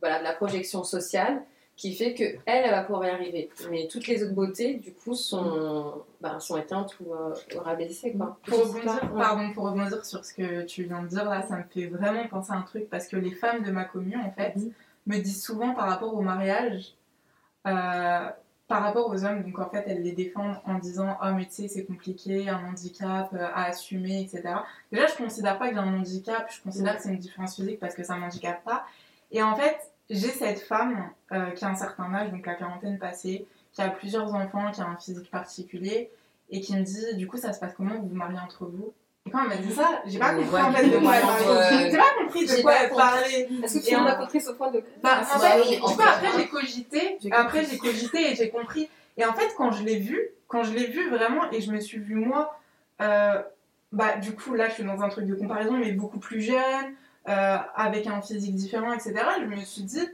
voilà, 0.00 0.18
de 0.18 0.24
la 0.24 0.32
projection 0.32 0.84
sociale 0.84 1.42
qui 1.76 1.94
fait 1.94 2.12
que 2.12 2.24
elle, 2.46 2.64
elle 2.64 2.70
va 2.72 2.82
pouvoir 2.82 3.04
y 3.06 3.10
arriver. 3.10 3.50
Mais 3.70 3.86
toutes 3.86 4.08
les 4.08 4.24
autres 4.24 4.34
beautés, 4.34 4.74
du 4.74 4.92
coup, 4.92 5.14
sont, 5.14 6.02
ben, 6.20 6.40
sont 6.40 6.56
éteintes 6.56 6.96
ou 7.00 7.14
euh, 7.14 7.32
rabaissées. 7.56 8.12
Quoi. 8.14 8.36
Pour 8.46 8.58
rebondir, 8.66 9.00
pardon, 9.16 9.52
pour 9.52 9.64
rebondir 9.70 10.04
sur 10.04 10.24
ce 10.24 10.34
que 10.34 10.64
tu 10.64 10.82
viens 10.84 11.02
de 11.02 11.06
dire 11.08 11.24
là, 11.24 11.42
ça 11.42 11.56
me 11.56 11.62
fait 11.72 11.86
vraiment 11.86 12.26
penser 12.26 12.50
à 12.52 12.56
un 12.56 12.62
truc 12.62 12.90
parce 12.90 13.06
que 13.06 13.16
les 13.16 13.30
femmes 13.30 13.62
de 13.62 13.70
ma 13.70 13.84
commune, 13.84 14.20
en 14.20 14.32
fait, 14.32 14.56
Mhm. 14.56 14.72
me 15.06 15.18
disent 15.18 15.40
souvent 15.42 15.72
par 15.72 15.88
rapport 15.88 16.12
au 16.14 16.20
mariage, 16.20 16.94
euh, 17.66 18.28
par 18.66 18.82
rapport 18.82 19.08
aux 19.08 19.24
hommes, 19.24 19.42
donc 19.44 19.58
en 19.60 19.70
fait, 19.70 19.84
elles 19.86 20.02
les 20.02 20.12
défendent 20.12 20.56
en 20.66 20.74
disant 20.78 21.16
Oh, 21.22 21.28
mais 21.34 21.46
tu 21.46 21.52
sais, 21.52 21.68
c'est 21.68 21.84
compliqué, 21.84 22.48
un 22.48 22.58
handicap 22.70 23.30
euh, 23.32 23.46
à 23.54 23.66
assumer, 23.66 24.22
etc. 24.22 24.42
Déjà, 24.92 25.06
je 25.06 25.14
considère 25.16 25.58
pas 25.58 25.68
que 25.68 25.74
j'ai 25.74 25.80
un 25.80 25.94
handicap, 25.96 26.50
je 26.54 26.60
considère 26.62 26.96
que 26.96 27.02
c'est 27.04 27.08
une 27.10 27.18
différence 27.18 27.54
physique 27.54 27.78
parce 27.78 27.94
que 27.94 28.02
ça 28.02 28.16
m'handicape 28.16 28.62
pas. 28.64 28.84
Et 29.32 29.42
en 29.42 29.54
fait, 29.56 29.76
j'ai 30.10 30.28
cette 30.28 30.60
femme 30.60 31.10
euh, 31.32 31.50
qui 31.50 31.64
a 31.64 31.68
un 31.68 31.74
certain 31.74 32.12
âge, 32.14 32.30
donc 32.30 32.46
la 32.46 32.54
quarantaine 32.54 32.98
passée, 32.98 33.46
qui 33.72 33.82
a 33.82 33.88
plusieurs 33.90 34.34
enfants, 34.34 34.70
qui 34.72 34.80
a 34.80 34.86
un 34.86 34.96
physique 34.96 35.30
particulier, 35.30 36.10
et 36.50 36.60
qui 36.60 36.74
me 36.76 36.82
dit 36.82 37.14
Du 37.16 37.26
coup, 37.26 37.36
ça 37.36 37.52
se 37.52 37.60
passe 37.60 37.74
comment 37.76 37.94
vous 37.96 38.08
vous 38.08 38.14
mariez 38.16 38.38
entre 38.38 38.64
vous? 38.64 38.92
Et 39.26 39.30
quand 39.30 39.42
elle 39.42 39.48
m'a 39.50 39.56
dit 39.56 39.72
ça, 39.72 40.00
j'ai 40.06 40.18
pas 40.18 40.34
Ouais, 40.34 40.42
compris 40.42 40.62
en 40.62 40.72
fait 40.72 40.88
de 40.88 40.98
quoi 40.98 41.14
elle 41.16 41.22
parlait. 41.26 41.90
J'ai 41.90 41.96
pas 41.98 42.04
compris 42.18 42.46
de 42.46 42.62
quoi 42.62 42.72
elle 42.82 42.90
parlait. 42.90 43.48
Est-ce 43.62 43.78
que 43.78 43.84
tu 43.86 43.94
en- 43.96 44.06
as 44.06 44.14
compris 44.14 44.40
ce 44.40 44.50
point 44.52 44.70
de 44.70 44.82
Bah, 45.02 45.20
en 45.20 45.38
fait, 45.38 45.76
vois, 45.78 45.90
fait, 45.90 46.02
après 46.02 46.28
j'ai 46.38 46.48
cogité, 46.48 47.18
après 47.30 47.64
j'ai 47.66 47.76
cogité 47.78 48.32
et 48.32 48.34
j'ai 48.36 48.48
compris. 48.48 48.88
Et 49.18 49.26
en 49.26 49.34
fait, 49.34 49.52
quand 49.58 49.72
je 49.72 49.82
l'ai 49.84 49.98
vu, 49.98 50.18
quand 50.46 50.62
je 50.62 50.72
l'ai 50.72 50.86
vu 50.86 51.10
vraiment 51.10 51.50
et 51.50 51.60
je 51.60 51.70
me 51.70 51.80
suis 51.80 51.98
vue 51.98 52.14
moi, 52.14 52.58
euh, 53.02 53.42
bah 53.92 54.16
du 54.16 54.32
coup 54.34 54.54
là 54.54 54.68
je 54.68 54.74
suis 54.74 54.84
dans 54.84 55.02
un 55.02 55.08
truc 55.10 55.26
de 55.26 55.34
comparaison, 55.34 55.76
mais 55.76 55.92
beaucoup 55.92 56.18
plus 56.18 56.40
jeune, 56.40 56.94
euh, 57.28 57.58
avec 57.74 58.06
un 58.06 58.20
physique 58.20 58.54
différent, 58.54 58.92
etc. 58.92 59.14
Je 59.40 59.44
me 59.44 59.56
suis 59.64 59.82
dit, 59.82 60.08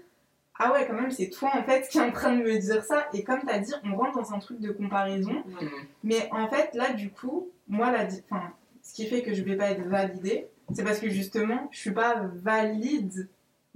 ah 0.59 0.73
ouais, 0.73 0.87
quand 0.87 0.95
même, 0.95 1.11
c'est 1.11 1.31
toi 1.31 1.51
en 1.55 1.63
fait 1.63 1.89
qui 1.91 1.99
est 1.99 2.03
en 2.03 2.13
train 2.13 2.35
de 2.37 2.43
me 2.43 2.59
dire 2.59 2.85
ça. 2.85 3.09
Et 3.13 3.23
comme 3.25 3.41
tu 3.41 3.51
as 3.51 3.59
dit, 3.59 3.73
on 3.85 3.97
rentre 3.97 4.19
dans 4.19 4.35
un 4.35 4.39
truc 4.39 4.61
de 4.61 4.73
comparaison. 4.73 5.45
Mhm. 5.47 5.71
Mais 6.03 6.29
en 6.33 6.49
fait, 6.49 6.75
là, 6.75 6.93
du 6.93 7.11
coup, 7.11 7.49
moi, 7.69 7.91
la 7.91 8.05
enfin, 8.05 8.53
ce 8.83 8.95
qui 8.95 9.07
fait 9.07 9.23
que 9.23 9.35
je 9.35 9.43
vais 9.43 9.57
pas 9.57 9.71
être 9.71 9.87
validée, 9.87 10.49
c'est 10.73 10.85
parce 10.85 10.99
que 10.99 11.09
justement, 11.09 11.69
je 11.71 11.79
suis 11.79 11.93
pas 11.93 12.23
valide 12.43 13.29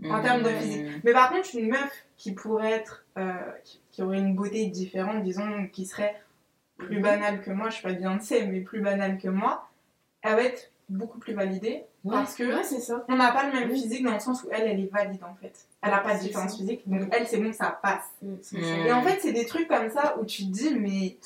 En 0.04 0.22
termes 0.22 0.42
de 0.42 0.48
physique. 0.48 0.86
Mais 1.04 1.12
par 1.12 1.30
contre, 1.30 1.48
une 1.54 1.70
meuf 1.70 2.06
qui 2.16 2.32
pourrait 2.32 2.72
être, 2.72 3.04
euh, 3.18 3.32
qui, 3.64 3.80
qui 3.90 4.02
aurait 4.02 4.18
une 4.18 4.34
beauté 4.34 4.66
différente, 4.66 5.22
disons, 5.22 5.66
qui 5.72 5.86
serait 5.86 6.20
plus 6.76 7.00
banale 7.00 7.40
que 7.40 7.50
moi, 7.50 7.68
je 7.68 7.74
suis 7.74 7.82
pas 7.82 7.92
Beyoncé, 7.92 8.46
mais 8.46 8.60
plus 8.60 8.80
banale 8.80 9.18
que 9.18 9.28
moi, 9.28 9.68
elle 10.22 10.36
va 10.36 10.42
être 10.42 10.70
beaucoup 10.88 11.18
plus 11.18 11.34
validée 11.34 11.84
parce 12.08 12.34
que 12.34 12.44
Ouais, 12.44 12.62
c'est 12.64 12.80
ça. 12.80 13.04
on 13.08 13.16
n'a 13.16 13.30
pas 13.32 13.46
le 13.46 13.52
même 13.52 13.70
Oui. 13.70 13.80
physique 13.82 14.02
dans 14.04 14.14
le 14.14 14.20
sens 14.20 14.42
où 14.42 14.48
elle, 14.50 14.66
elle 14.68 14.80
est 14.80 14.90
valide 14.90 15.22
en 15.22 15.34
fait. 15.34 15.52
Elle 15.82 15.92
a 15.92 15.98
pas 15.98 16.14
de 16.16 16.20
différence 16.20 16.56
physique, 16.56 16.80
donc 16.86 17.02
elle, 17.12 17.26
c'est 17.26 17.36
bon, 17.38 17.52
ça 17.52 17.78
passe. 17.82 18.02
Mm. 18.22 18.34
ça. 18.42 18.56
Et 18.58 18.92
en 18.92 19.02
fait, 19.02 19.18
c'est 19.20 19.32
des 19.32 19.44
trucs 19.46 19.68
comme 19.68 19.90
ça 19.90 20.16
où 20.20 20.24
tu 20.24 20.44
te 20.46 20.50
dis, 20.50 20.74
mais 20.74 21.16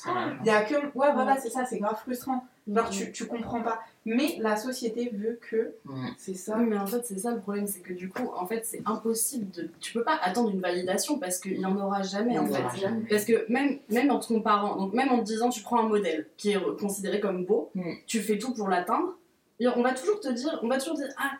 il 0.41 0.45
y 0.45 0.49
a 0.49 0.63
que. 0.63 0.75
Ouais, 0.75 1.11
voilà, 1.13 1.37
c'est 1.37 1.49
ça, 1.49 1.65
c'est 1.65 1.79
grave 1.79 1.97
frustrant. 1.99 2.45
Genre, 2.71 2.89
tu, 2.89 3.11
tu 3.11 3.25
comprends 3.27 3.61
pas. 3.61 3.81
Mais 4.05 4.37
la 4.39 4.55
société 4.55 5.09
veut 5.13 5.39
que. 5.49 5.73
C'est 6.17 6.33
ça. 6.35 6.55
Oui, 6.57 6.65
mais 6.65 6.77
en 6.77 6.85
fait, 6.87 7.03
c'est 7.05 7.17
ça 7.17 7.31
le 7.31 7.39
problème, 7.39 7.65
c'est 7.67 7.79
que 7.81 7.93
du 7.93 8.09
coup, 8.09 8.29
en 8.37 8.45
fait, 8.45 8.63
c'est 8.65 8.81
impossible 8.85 9.49
de. 9.51 9.69
Tu 9.79 9.91
peux 9.93 10.03
pas 10.03 10.17
attendre 10.21 10.49
une 10.51 10.61
validation 10.61 11.17
parce 11.19 11.39
qu'il 11.39 11.59
y 11.59 11.65
en 11.65 11.77
aura 11.77 12.03
jamais, 12.03 12.37
en 12.37 12.45
fait. 12.45 12.79
jamais. 12.79 13.05
Parce 13.09 13.25
que 13.25 13.49
même, 13.51 13.79
même 13.89 14.11
en 14.11 14.19
te 14.19 14.27
comparant, 14.27 14.75
donc 14.75 14.93
même 14.93 15.09
en 15.09 15.19
te 15.19 15.23
disant, 15.23 15.49
tu 15.49 15.61
prends 15.61 15.79
un 15.79 15.87
modèle 15.87 16.27
qui 16.37 16.51
est 16.51 16.77
considéré 16.79 17.19
comme 17.19 17.45
beau, 17.45 17.69
Mm. 17.75 17.91
tu 18.07 18.19
fais 18.21 18.37
tout 18.37 18.53
pour 18.53 18.67
l'atteindre, 18.69 19.13
et 19.59 19.67
on 19.67 19.81
va 19.81 19.93
toujours 19.93 20.19
te 20.19 20.29
dire, 20.29 20.59
on 20.63 20.67
va 20.67 20.77
toujours 20.77 20.95
dire, 20.95 21.07
ah, 21.17 21.31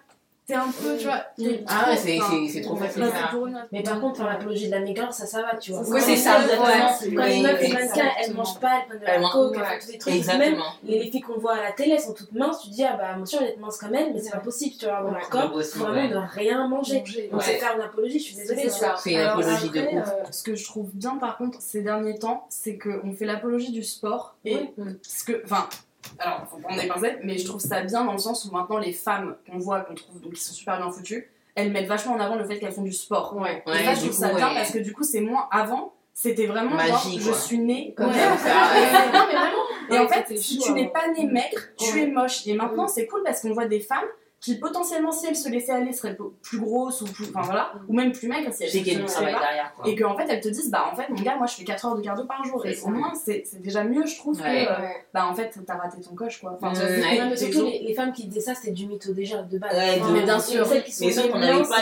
t'es 0.46 0.56
un 0.56 0.66
peu, 0.68 0.98
tu 0.98 1.06
vois, 1.06 1.24
Ah 1.68 1.90
ouais, 1.90 1.96
trop, 1.96 2.06
c'est- 2.06 2.20
enfin, 2.22 2.32
c'est- 2.48 2.52
c'est 2.54 2.62
trop 2.64 2.76
facile, 2.76 3.02
bah, 3.02 3.32
une- 3.34 3.66
Mais 3.72 3.82
par 3.82 4.02
contre, 4.02 4.18
pour 4.20 4.26
l'apologie 4.26 4.66
de 4.68 4.72
la 4.72 4.82
maigreur, 4.82 5.14
ça, 5.14 5.26
ça 5.26 5.42
va, 5.42 5.56
tu 5.56 5.72
vois. 5.72 5.84
Oui, 5.88 6.02
c'est 6.02 6.18
ça, 6.18 6.34
Quand 6.36 6.42
exactement. 6.42 6.68
les 7.02 7.08
Oui, 7.36 7.42
meufs, 7.44 7.62
les 7.62 7.68
mannequins, 7.70 8.10
elles 8.22 8.34
mangent 8.34 8.60
pas, 8.60 8.72
elles 8.82 8.88
prennent 8.88 9.00
de 9.00 9.24
la 9.24 9.30
coke, 9.30 9.56
elles 9.56 9.64
font 9.64 9.80
tous 9.80 9.92
des 9.94 9.98
trucs. 9.98 10.14
Même 10.14 10.18
Exactement. 10.18 10.66
les, 10.84 11.00
les 11.00 11.10
filles 11.12 11.22
qu'on 11.22 11.40
voit 11.40 11.54
à 11.56 11.64
la 11.64 11.72
télé, 11.72 11.92
elles 11.92 12.02
sont 12.02 12.14
toutes 12.14 12.34
minces, 12.34 12.60
tu 12.62 12.70
te 12.72 12.74
dis, 12.74 12.84
ah 12.84 12.98
bah, 12.98 13.14
moi 13.14 13.24
aussi, 13.24 13.38
on 13.38 13.42
est 13.46 13.56
mince 13.56 13.78
quand 13.78 13.90
même, 13.90 14.14
mais 14.14 14.20
c'est 14.20 14.32
pas 14.32 14.40
possible, 14.40 14.76
tu 14.78 14.84
vois, 14.84 14.98
avoir 14.98 15.16
un 15.16 15.20
corps, 15.30 15.58
vraiment 15.76 15.94
ouais. 15.94 16.10
de 16.10 16.18
rien 16.18 16.68
manger. 16.68 17.00
Donc 17.32 17.40
Ouais. 17.40 17.46
c'est 17.46 17.58
faire 17.60 17.76
une 17.78 17.82
apologie, 17.84 18.20
je 18.20 18.24
suis 18.26 18.36
désolée. 18.36 18.70
C'est 18.70 19.12
une 19.14 19.20
apologie 19.22 19.70
de 19.70 19.80
euh, 19.80 20.02
ce 20.30 20.44
que 20.44 20.56
je 20.56 20.66
trouve 20.66 20.90
bien 20.94 21.16
par 21.16 21.38
contre 21.38 21.62
ces 21.62 21.82
derniers 21.82 22.20
temps, 22.20 22.48
c'est 22.50 22.78
qu'on 22.78 23.14
fait 23.18 23.26
l'apologie 23.26 23.72
du 23.72 23.84
sport. 23.84 24.36
Et 24.44 24.58
Oui. 24.78 25.00
ce 25.04 25.24
que. 25.24 25.42
Enfin, 25.46 25.70
alors, 26.20 26.48
faut 26.50 26.58
prendre 26.58 26.82
des 26.82 26.88
pincettes, 26.88 27.20
mais 27.24 27.38
je 27.38 27.46
trouve 27.46 27.62
ça 27.62 27.82
bien 27.82 28.04
dans 28.04 28.14
le 28.14 28.18
sens 28.18 28.46
où 28.46 28.52
maintenant 28.52 28.78
les 28.78 28.94
femmes 28.94 29.36
qu'on 29.50 29.58
voit, 29.58 29.82
qu'on 29.82 29.96
trouve, 29.96 30.22
donc 30.22 30.34
qui 30.34 30.42
sont 30.42 30.54
super 30.54 30.78
bien 30.78 30.92
foutues, 30.92 31.30
elles 31.56 31.72
mettent 31.72 31.88
vachement 31.88 32.14
en 32.14 32.20
avant 32.20 32.36
le 32.36 32.46
fait 32.46 32.60
qu'elles 32.60 32.74
font 32.74 32.82
du 32.84 32.94
sport. 32.94 33.36
Ouais. 33.36 33.64
et 33.68 33.84
ça, 33.84 33.94
je 33.94 34.02
trouve 34.02 34.12
ça 34.12 34.34
bien 34.34 34.54
parce 34.54 34.72
que 34.72 34.80
du 34.80 34.94
coup, 34.94 35.04
c'est 35.04 35.22
moins. 35.22 35.48
Avant, 35.52 35.94
c'était 36.14 36.46
vraiment 36.46 36.76
Magie, 36.76 37.20
genre, 37.20 37.34
je 37.34 37.40
suis 37.40 37.60
née 37.60 37.94
Comme 37.96 38.12
ça. 38.14 38.20
Non, 39.14 39.26
mais 39.28 39.38
vraiment. 39.38 39.64
Et 39.92 40.00
en 40.00 40.08
fait, 40.08 40.38
si 40.38 40.60
tu 40.60 40.72
n'es 40.72 40.84
avant. 40.84 40.92
pas 40.92 41.08
né 41.12 41.26
maigre, 41.26 41.62
tu 41.78 42.02
es 42.02 42.08
moche. 42.08 42.46
Et 42.48 42.54
maintenant, 42.54 42.88
c'est 42.88 43.08
cool 43.08 43.22
parce 43.24 43.42
qu'on 43.42 43.54
voit 43.54 43.66
des 43.66 43.80
femmes 43.80 44.06
qui 44.44 44.56
potentiellement, 44.60 45.12
si 45.14 45.26
elles 45.26 45.38
se 45.38 45.48
laissaient 45.48 45.72
aller, 45.72 45.94
seraient 45.94 46.16
p- 46.18 46.24
plus 46.42 46.60
grosses 46.60 47.00
ou 47.02 47.06
plus. 47.06 47.28
Enfin 47.30 47.42
voilà. 47.44 47.72
Ou 47.88 47.94
même 47.96 48.12
plus 48.12 48.28
maigres 48.28 48.52
si 48.54 48.64
elles 48.66 48.70
C'est 48.72 48.80
se 48.80 48.84
qu'il 48.84 48.92
y 48.92 48.96
a 48.96 49.00
du 49.00 49.04
laissaient 49.04 49.14
travail 49.16 49.34
pas. 49.36 49.40
derrière, 49.40 49.74
quoi. 49.74 49.88
Et 49.88 49.96
qu'en 49.96 50.18
fait, 50.18 50.26
elles 50.28 50.42
te 50.42 50.50
disent, 50.50 50.70
bah 50.70 50.90
en 50.92 50.96
fait, 50.98 51.08
mon 51.10 51.22
gars, 51.22 51.38
moi 51.38 51.48
je 51.48 51.54
fais 51.56 51.64
4 51.64 51.86
heures 51.86 51.96
de 51.96 52.02
cardio 52.02 52.26
par 52.26 52.44
jour. 52.44 52.66
Et 52.66 52.78
au 52.84 52.90
moins, 52.90 53.14
c'est 53.16 53.44
c'est 53.50 53.62
déjà 53.62 53.86
mieux, 53.86 54.06
je 54.06 54.18
trouve, 54.18 54.38
Ouais. 54.42 54.66
que. 54.66 54.72
euh, 54.72 54.88
bah 55.14 55.28
en 55.28 55.34
fait, 55.34 55.58
t'as 55.66 55.76
raté 55.78 56.02
ton 56.02 56.14
coche, 56.14 56.42
quoi. 56.42 56.58
Enfin, 56.62 56.74
vois, 56.74 56.84
Ouais. 56.86 57.20
Non, 57.20 57.30
mais 57.30 57.38
surtout, 57.38 57.64
les, 57.66 57.80
les 57.88 57.94
femmes 57.94 58.12
qui 58.12 58.28
disaient 58.28 58.42
ça, 58.42 58.54
c'était 58.54 58.72
du 58.74 58.86
mytho 58.86 59.14
déjà, 59.14 59.42
de 59.44 59.58
base. 59.58 59.74
Ouais, 59.74 59.98
Enfin, 60.02 60.12
mais 60.12 60.24
bien 60.24 60.40
sûr. 60.40 60.66
Celles 60.66 60.84
qui 60.84 60.92
sont 60.92 61.06
Mais 61.06 61.12
sauf 61.14 61.32
qu'on 61.32 61.40
n'avait 61.40 61.64
pas, 61.64 61.78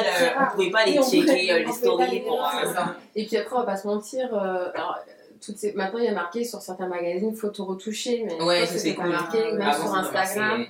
on 0.51 0.55
pouvait 0.55 0.69
pas 0.71 0.85
les 0.85 1.01
checker 1.01 1.51
euh, 1.51 1.59
les 1.65 1.71
stories 1.71 2.19
pour. 2.21 2.41
euh. 2.45 2.73
Et 3.15 3.25
puis 3.25 3.37
après, 3.37 3.55
on 3.55 3.59
va 3.59 3.65
pas 3.65 3.77
se 3.77 3.87
mentir, 3.87 4.29
euh, 4.35 4.69
alors, 4.75 4.99
toutes 5.43 5.57
ces... 5.57 5.73
maintenant 5.73 5.97
il 5.99 6.05
y 6.05 6.07
a 6.07 6.13
marqué 6.13 6.43
sur 6.43 6.61
certains 6.61 6.87
magazines 6.87 7.35
photos 7.35 7.67
retouchées, 7.67 8.23
mais 8.27 8.39
Ouais, 8.43 8.67
c'est 8.67 8.93
cool. 8.93 9.09
marqué, 9.09 9.51
même 9.53 9.73
sur 9.73 9.95
Instagram. 9.95 10.65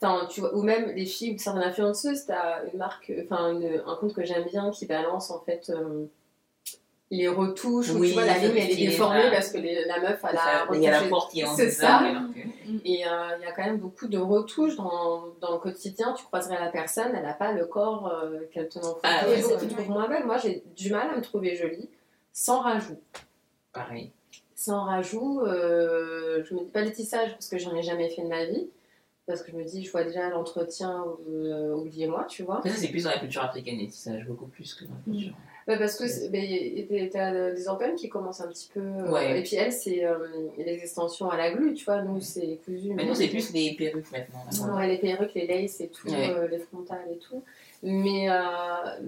Enfin, 0.00 0.26
tu 0.30 0.40
vois, 0.40 0.54
ou 0.54 0.62
même 0.62 0.90
les 0.94 1.06
filles 1.06 1.34
ou 1.34 1.38
certaines 1.38 1.62
influenceuses, 1.62 2.26
t'as 2.26 2.64
une 2.70 2.78
marque, 2.78 3.10
enfin 3.24 3.54
un 3.86 3.94
compte 3.96 4.12
que 4.14 4.24
j'aime 4.24 4.44
bien 4.44 4.70
qui 4.70 4.84
balance 4.86 5.30
en 5.30 5.40
fait 5.40 5.70
euh, 5.70 6.04
les 7.10 7.28
retouches, 7.28 7.90
où 7.90 7.98
Oui, 7.98 8.08
tu 8.08 8.14
vois, 8.14 8.24
la 8.26 8.38
ligne 8.38 8.56
elle 8.56 8.70
est 8.72 8.76
déformée 8.86 9.30
parce 9.30 9.50
que 9.50 9.58
les- 9.58 9.84
la 9.86 10.00
meuf, 10.00 10.20
elle 10.28 10.36
a 10.36 10.66
Il 10.74 10.80
y 10.82 10.86
a 10.86 10.90
la 10.90 10.96
retouché- 10.98 11.10
porte 11.10 11.30
qui 11.32 11.40
est 11.40 11.44
en 11.46 11.54
C'est 11.54 11.70
ça. 11.70 12.02
que- 12.34 12.40
Et 12.84 13.06
euh, 13.06 13.36
il 13.38 13.42
y 13.42 13.46
a 13.46 13.52
quand 13.52 13.64
même 13.64 13.78
beaucoup 13.78 14.08
de 14.08 14.18
retouches 14.18 14.76
dans, 14.76 15.24
dans 15.40 15.52
le 15.52 15.58
quotidien. 15.58 16.12
Tu 16.14 16.24
croiserais 16.24 16.58
la 16.58 16.68
personne, 16.70 17.12
elle 17.14 17.22
n'a 17.22 17.34
pas 17.34 17.52
le 17.52 17.66
corps 17.66 18.08
euh, 18.08 18.40
qu'elle 18.52 18.68
te 18.68 18.78
montre. 18.80 18.98
Ah, 19.04 19.26
ouais, 19.28 19.36
tu 19.36 19.42
vrai. 19.42 19.66
trouves 19.68 19.88
moins 19.90 20.08
belle. 20.08 20.24
Moi, 20.24 20.38
j'ai 20.38 20.62
du 20.76 20.90
mal 20.90 21.08
à 21.10 21.16
me 21.16 21.22
trouver 21.22 21.54
jolie 21.56 21.88
sans 22.32 22.60
rajout. 22.60 22.98
Pareil. 23.72 24.10
Sans 24.56 24.84
rajout, 24.84 25.40
euh, 25.42 26.42
je 26.44 26.54
me 26.54 26.60
dis 26.60 26.70
pas 26.70 26.80
le 26.82 26.92
tissage 26.92 27.32
parce 27.32 27.48
que 27.48 27.58
j'en 27.58 27.74
ai 27.76 27.82
jamais 27.82 28.08
fait 28.10 28.22
de 28.22 28.28
ma 28.28 28.44
vie. 28.44 28.68
Parce 29.26 29.42
que 29.42 29.52
je 29.52 29.56
me 29.56 29.64
dis, 29.64 29.82
je 29.82 29.90
vois 29.90 30.04
déjà 30.04 30.28
l'entretien, 30.28 31.02
euh, 31.30 31.72
oubliez-moi, 31.74 32.26
tu 32.28 32.42
vois. 32.42 32.58
Après, 32.58 32.68
ça, 32.68 32.76
c'est 32.76 32.88
plus 32.88 33.04
dans 33.04 33.10
la 33.10 33.18
culture 33.18 33.42
africaine, 33.42 33.78
les 33.78 33.86
tissages, 33.88 34.26
beaucoup 34.26 34.46
plus 34.48 34.74
que 34.74 34.84
dans 34.84 34.92
la 34.94 35.00
culture. 35.12 35.34
Bah, 35.66 35.78
parce 35.78 35.96
que 35.96 36.04
mais 36.30 37.08
t'as- 37.10 37.52
des 37.52 37.68
organes 37.68 37.94
qui 37.94 38.10
commencent 38.10 38.42
un 38.42 38.48
petit 38.48 38.68
peu. 38.74 38.80
euh. 38.82 39.34
Et 39.34 39.42
puis 39.42 39.56
elle, 39.56 39.72
c'est 39.72 40.04
euh, 40.04 40.18
les 40.58 40.74
extensions 40.74 41.30
à 41.30 41.38
la 41.38 41.50
glu, 41.52 41.72
tu 41.72 41.86
vois. 41.86 42.02
Nous, 42.02 42.20
c'est 42.20 42.60
cousu. 42.66 42.92
Mais 42.92 43.06
nous, 43.06 43.14
c'est 43.14 43.28
plus 43.28 43.50
les 43.54 43.74
perruques 43.74 44.12
maintenant. 44.12 44.66
là. 44.66 44.74
Ouais, 44.74 44.88
les 44.88 44.98
perruques, 44.98 45.32
les 45.34 45.46
laces 45.46 45.80
et 45.80 45.88
tout, 45.88 46.08
euh, 46.12 46.46
les 46.48 46.58
frontales 46.58 47.08
et 47.10 47.16
tout. 47.16 47.42
Mais, 47.82 48.28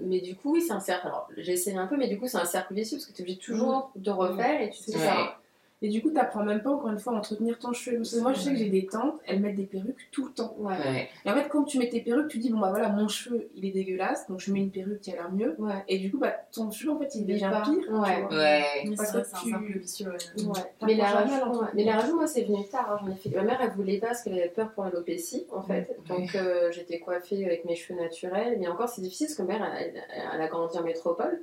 mais 0.03 0.19
du 0.19 0.35
coup, 0.35 0.53
oui, 0.53 0.61
c'est 0.63 0.73
un 0.73 0.79
cercle. 0.79 1.05
Alors, 1.05 1.29
j'ai 1.37 1.51
essayé 1.53 1.77
un 1.77 1.85
peu, 1.85 1.95
mais 1.95 2.07
du 2.07 2.17
coup, 2.17 2.27
c'est 2.27 2.37
un 2.37 2.45
cercle 2.45 2.73
vicieux 2.73 2.97
parce 2.97 3.05
que 3.05 3.13
tu 3.13 3.21
es 3.21 3.23
obligé 3.23 3.37
toujours 3.37 3.91
de 3.95 4.09
refaire 4.09 4.59
et 4.61 4.71
tu 4.71 4.89
Ouais. 4.93 4.97
ça. 4.97 5.39
Et 5.83 5.89
du 5.89 6.01
coup, 6.01 6.09
t'apprends 6.09 6.43
même 6.43 6.61
pas 6.63 6.71
encore 6.71 6.89
une 6.89 6.97
fois 6.97 7.13
à 7.13 7.17
entretenir 7.17 7.59
ton 7.59 7.71
cheveu. 7.71 7.97
Parce 7.97 8.15
que 8.15 8.19
moi, 8.19 8.33
je 8.33 8.39
sais 8.39 8.49
que 8.51 8.57
j'ai 8.57 8.69
des 8.69 8.87
tantes, 8.87 9.19
elles 9.27 9.39
mettent 9.39 9.55
des 9.55 9.65
perruques 9.67 10.07
tout 10.11 10.25
le 10.25 10.31
temps. 10.31 10.55
Ouais. 10.57 10.73
Ouais. 10.75 11.09
Et 11.23 11.29
en 11.29 11.35
fait, 11.35 11.47
quand 11.49 11.63
tu 11.65 11.77
mets 11.77 11.87
tes 11.87 12.01
perruques, 12.01 12.29
tu 12.29 12.39
dis, 12.39 12.49
bon 12.49 12.57
bah 12.59 12.71
voilà, 12.71 12.89
mon 12.89 13.07
cheveu, 13.07 13.47
il 13.55 13.63
est 13.63 13.71
dégueulasse, 13.71 14.27
donc 14.27 14.39
je 14.39 14.51
mets 14.51 14.61
une 14.61 14.71
perruque 14.71 15.01
qui 15.01 15.11
a 15.11 15.15
l'air 15.15 15.31
mieux. 15.31 15.55
Ouais. 15.59 15.83
Et 15.87 15.99
du 15.99 16.09
coup, 16.09 16.17
bah 16.17 16.33
ton 16.51 16.71
cheveu, 16.71 16.91
en 16.93 16.97
fait, 16.99 17.13
il 17.13 17.21
Il 17.21 17.27
devient 17.27 17.51
pire. 17.63 17.73
tu 17.85 17.91
Ouais. 17.93 18.21
vois. 18.21 18.29
Ouais. 18.37 18.63
Mais 18.85 18.95
Parce 18.95 19.11
que 19.11 19.23
c'est 19.23 19.35
un 19.35 19.39
tu- 19.39 19.49
cercle 19.51 19.77
vicieux. 19.79 20.07
ouais. 20.07 20.13
Ouais. 20.13 20.51
T'apprends 20.53 20.87
Mais 20.87 20.93
ouais. 20.95 21.39
l'entretenir. 21.39 21.69
mais 21.75 21.83
les 21.83 21.91
rajouts, 21.91 22.15
moi, 22.15 22.27
c'est 22.27 22.43
venu 22.43 22.67
tard. 22.71 22.91
hein. 22.93 22.97
J'en 23.05 23.11
ai 23.11 23.15
fait... 23.15 23.29
Ma 23.35 23.43
mère, 23.43 23.59
elle 23.61 23.69
voulait 23.71 23.99
pas 23.99 24.07
parce 24.07 24.23
qu'elle 24.23 24.33
avait 24.33 24.49
peur 24.49 24.71
pour 24.71 24.83
l'alopécie, 24.83 25.45
en 25.51 25.61
fait. 25.61 25.95
Donc, 26.09 26.33
euh, 26.35 26.71
j'étais 26.71 26.97
coiffée 26.99 27.45
avec 27.45 27.65
mes 27.65 27.75
cheveux 27.75 27.99
naturels. 27.99 28.57
Mais 28.59 28.67
encore, 28.67 28.89
c'est 28.89 29.01
difficile 29.01 29.27
parce 29.27 29.37
que 29.37 29.43
ma 29.43 29.59
mère, 29.59 29.71
elle, 29.79 29.93
elle- 29.95 30.23
elle 30.33 30.41
a 30.41 30.47
grandi 30.47 30.75
en 30.77 30.83
métropole, 30.83 31.39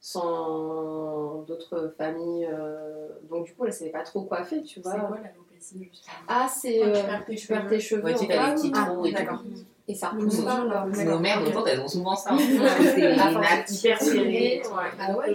sans 0.00 1.42
d'autres 1.46 1.92
familles. 1.98 2.48
euh, 2.52 3.08
Donc, 3.30 3.46
du 3.46 3.54
coup, 3.54 3.64
elle 3.66 3.72
savait 3.72 3.90
pas 3.90 4.02
trop 4.02 4.22
coiffer, 4.22 4.62
tu 4.62 4.74
C'est 4.76 4.80
vois. 4.82 5.00
quoi 5.00 5.16
l'alopécie 5.22 5.84
justement? 5.90 6.14
Ah, 6.28 6.48
c'est. 6.48 6.72
Tu 6.80 6.82
euh, 6.82 6.92
perds 7.04 7.24
tes 7.26 7.34
tu 7.36 7.46
perds 7.48 7.58
cheveux. 7.62 7.68
tes 7.70 7.80
cheveux. 7.80 8.04
Ouais, 8.04 8.14
tu 8.14 8.26
bas, 8.26 8.48
des 8.50 8.54
petits 8.54 8.72
ah, 8.74 8.86
trous 8.86 9.06
et 9.06 9.12
d'accord. 9.12 9.42
tout. 9.42 9.64
Et 9.90 9.94
ça 9.94 10.08
repousse 10.10 10.42
quoi. 10.42 10.64
Nos 11.04 11.18
mères, 11.18 11.42
d'autant, 11.42 11.64
elles 11.64 11.80
ont 11.80 11.88
souvent 11.88 12.14
ça. 12.14 12.34
Ouais. 12.34 12.40
C'est 12.42 12.96
les 12.96 13.16
nattes 13.16 13.70
hyper 13.70 14.00
serrées. 14.00 14.62
ouais. 14.62 14.90
Ah 15.00 15.16
ouais. 15.16 15.34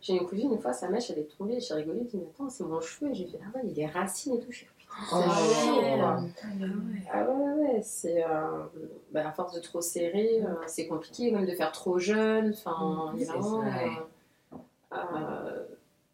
J'ai 0.00 0.14
une 0.14 0.26
cousine, 0.26 0.52
une 0.52 0.60
fois, 0.60 0.72
sa 0.72 0.88
mèche, 0.88 1.10
elle 1.10 1.18
est 1.18 1.36
tombée. 1.36 1.58
J'ai 1.60 1.74
rigolé, 1.74 1.98
j'ai 2.04 2.10
dit, 2.10 2.16
mais 2.18 2.30
attends, 2.32 2.48
c'est 2.48 2.62
mon 2.64 2.80
cheveu. 2.80 3.10
Et 3.10 3.14
j'ai 3.14 3.26
fait, 3.26 3.40
ah 3.44 3.56
ouais, 3.56 3.62
il 3.64 3.72
des 3.74 3.86
racines 3.86 4.34
et 4.36 4.40
tout. 4.40 4.52
Oh. 5.12 5.16
quoi. 5.16 5.24
Ah 5.26 5.42
ouais. 5.42 6.20
Ah 7.12 7.24
ouais, 7.30 7.52
ouais, 7.74 7.80
c'est. 7.82 8.22
euh, 8.24 8.62
bah, 9.12 9.28
à 9.28 9.32
force 9.32 9.54
de 9.54 9.60
trop 9.60 9.80
serrer, 9.80 10.42
euh, 10.42 10.54
c'est 10.66 10.86
compliqué, 10.86 11.30
même 11.30 11.46
de 11.46 11.52
faire 11.54 11.72
trop 11.72 11.98
jeune. 11.98 12.50
Enfin, 12.50 13.12
il 13.14 13.20
y 13.20 13.24
a 13.24 13.26
C'est 13.26 13.32
vraiment. 13.38 13.62
euh, 13.64 14.56
euh, 14.92 15.64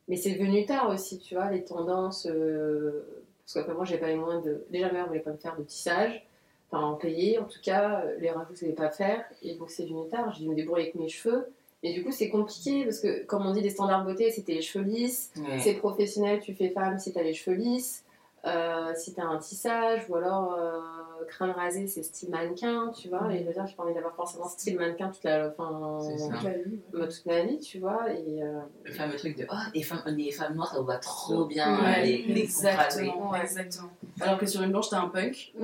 mais 0.09 0.16
c'est 0.16 0.35
venu 0.35 0.64
tard 0.66 0.89
aussi, 0.91 1.18
tu 1.18 1.35
vois, 1.35 1.51
les 1.51 1.64
tendances. 1.64 2.27
euh, 2.31 3.24
parce 3.53 3.66
que 3.66 3.72
moi, 3.72 3.85
j'ai 3.85 3.99
pas 3.99 4.09
les 4.09 4.16
moyens 4.16 4.45
de. 4.45 4.64
Déjà, 4.70 4.87
ma 4.89 4.93
mère 4.95 5.07
voulait 5.09 5.20
pas 5.20 5.31
me 5.33 5.37
faire 5.37 5.57
de 5.57 5.62
tissage, 5.62 6.27
enfin 6.70 6.85
en 6.85 6.95
payer 6.95 7.39
en 7.39 7.45
tout 7.45 7.61
cas, 7.62 8.05
les 8.18 8.31
rajouts, 8.31 8.55
je 8.55 8.61
savais 8.61 8.72
pas 8.72 8.91
faire. 8.91 9.24
Et 9.43 9.55
donc, 9.55 9.70
c'est 9.70 9.85
venu 9.87 10.09
tard, 10.09 10.33
j'ai 10.35 10.45
dû 10.45 10.51
me 10.51 10.55
débrouiller 10.55 10.85
avec 10.85 10.95
mes 10.95 11.09
cheveux. 11.09 11.47
Et 11.83 11.93
du 11.93 12.03
coup, 12.05 12.11
c'est 12.11 12.31
compliqué 12.31 12.85
parce 12.85 13.01
que, 13.01 13.24
comme 13.24 13.47
on 13.47 13.53
dit, 13.53 13.61
les 13.61 13.70
standards 13.70 14.05
beauté, 14.05 14.31
c'était 14.31 14.55
les 14.55 14.62
cheveux 14.62 14.85
lisses. 14.85 15.31
Ouais. 15.37 15.59
C'est 15.61 15.74
professionnel, 15.74 16.41
tu 16.41 16.55
fais 16.55 16.70
femme 16.70 16.99
si 16.99 17.12
t'as 17.12 17.22
les 17.22 17.35
cheveux 17.35 17.55
lisses, 17.57 18.03
euh, 18.45 18.93
si 18.95 19.14
t'as 19.14 19.24
un 19.24 19.39
tissage, 19.39 20.03
ou 20.09 20.16
alors 20.16 20.55
euh, 20.55 20.80
crâne 21.26 21.51
rasé, 21.51 21.87
c'est 21.89 22.03
style 22.03 22.30
mannequin, 22.30 22.93
tu 22.93 23.09
vois. 23.09 23.32
Et 23.32 23.41
je 23.41 23.45
veux 23.47 23.53
dire, 23.53 23.66
j'ai 23.66 23.74
pas 23.74 23.82
envie 23.82 23.95
d'avoir 23.95 24.14
forcément 24.14 24.47
style 24.49 24.78
mannequin 24.78 25.09
toute 25.11 25.24
la, 25.24 25.49
ça. 25.51 25.55
Toute 25.57 26.43
la 26.45 26.51
vie, 26.59 26.80
ouais. 26.95 27.09
toute 27.09 27.26
ma 27.26 27.41
vie, 27.43 27.59
tu 27.59 27.78
vois. 27.80 28.11
Et, 28.12 28.43
euh, 28.43 28.61
Le 28.84 28.93
fameux 28.93 29.16
truc 29.16 29.37
de 29.37 29.47
oh, 29.51 29.55
les 29.74 29.82
femmes, 29.82 30.03
les 30.07 30.30
femmes 30.30 30.55
noires, 30.55 30.72
ça 30.72 30.78
vous 30.80 30.87
va 30.87 30.99
trop 30.99 31.47
bien, 31.47 31.82
Ouais, 31.82 32.05
les. 32.05 32.43
Exactement, 32.43 33.30
Ouais. 33.30 33.41
exactement. 33.41 33.91
Alors 34.20 34.39
que 34.39 34.47
sur 34.47 34.62
une 34.62 34.70
blanche, 34.70 34.91
t'es 34.91 34.97
un 34.97 35.09
punk. 35.09 35.53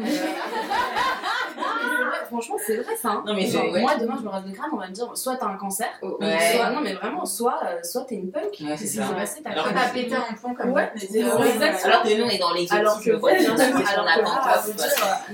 Euh, 1.54 1.64
mais 1.64 1.96
c'est 1.96 2.04
vrai, 2.04 2.21
Franchement, 2.32 2.56
c'est 2.66 2.76
vrai 2.76 2.96
ça. 2.96 3.10
hein. 3.10 3.24
Non, 3.26 3.34
mais 3.34 3.46
Genre, 3.46 3.62
c'est- 3.66 3.70
ouais. 3.72 3.80
Moi, 3.82 3.94
demain, 4.00 4.14
je 4.18 4.24
me 4.24 4.28
rase 4.30 4.44
le 4.46 4.52
crâne, 4.52 4.70
on 4.72 4.76
va 4.76 4.88
me 4.88 4.92
dire 4.92 5.10
soit 5.14 5.36
t'as 5.36 5.46
un 5.46 5.56
cancer, 5.56 5.86
oh, 6.02 6.16
Ouais. 6.20 6.38
soit. 6.56 6.70
Non, 6.70 6.80
mais 6.80 6.94
vraiment, 6.94 7.24
soit, 7.26 7.60
euh, 7.64 7.82
soit 7.82 8.02
t'es 8.04 8.14
une 8.16 8.30
punk. 8.30 8.44
Ouais, 8.60 8.76
c'est 8.76 8.86
ça. 8.86 9.06
s'est 9.06 9.14
passé 9.14 9.42
T'as 9.42 9.88
pété 9.92 10.14
un 10.14 10.34
plomb 10.34 10.54
comme 10.54 10.70
Ouais. 10.72 10.90
Alors 10.92 12.02
que 12.02 12.16
nous, 12.18 12.24
on 12.24 12.28
est 12.28 12.38
dans 12.38 12.52
l'exotisme. 12.52 12.76
Alors 12.76 13.00
que, 13.00 13.10
ouais, 13.20 13.38
bien 13.38 13.56
sûr, 13.56 13.76
alors 13.88 14.06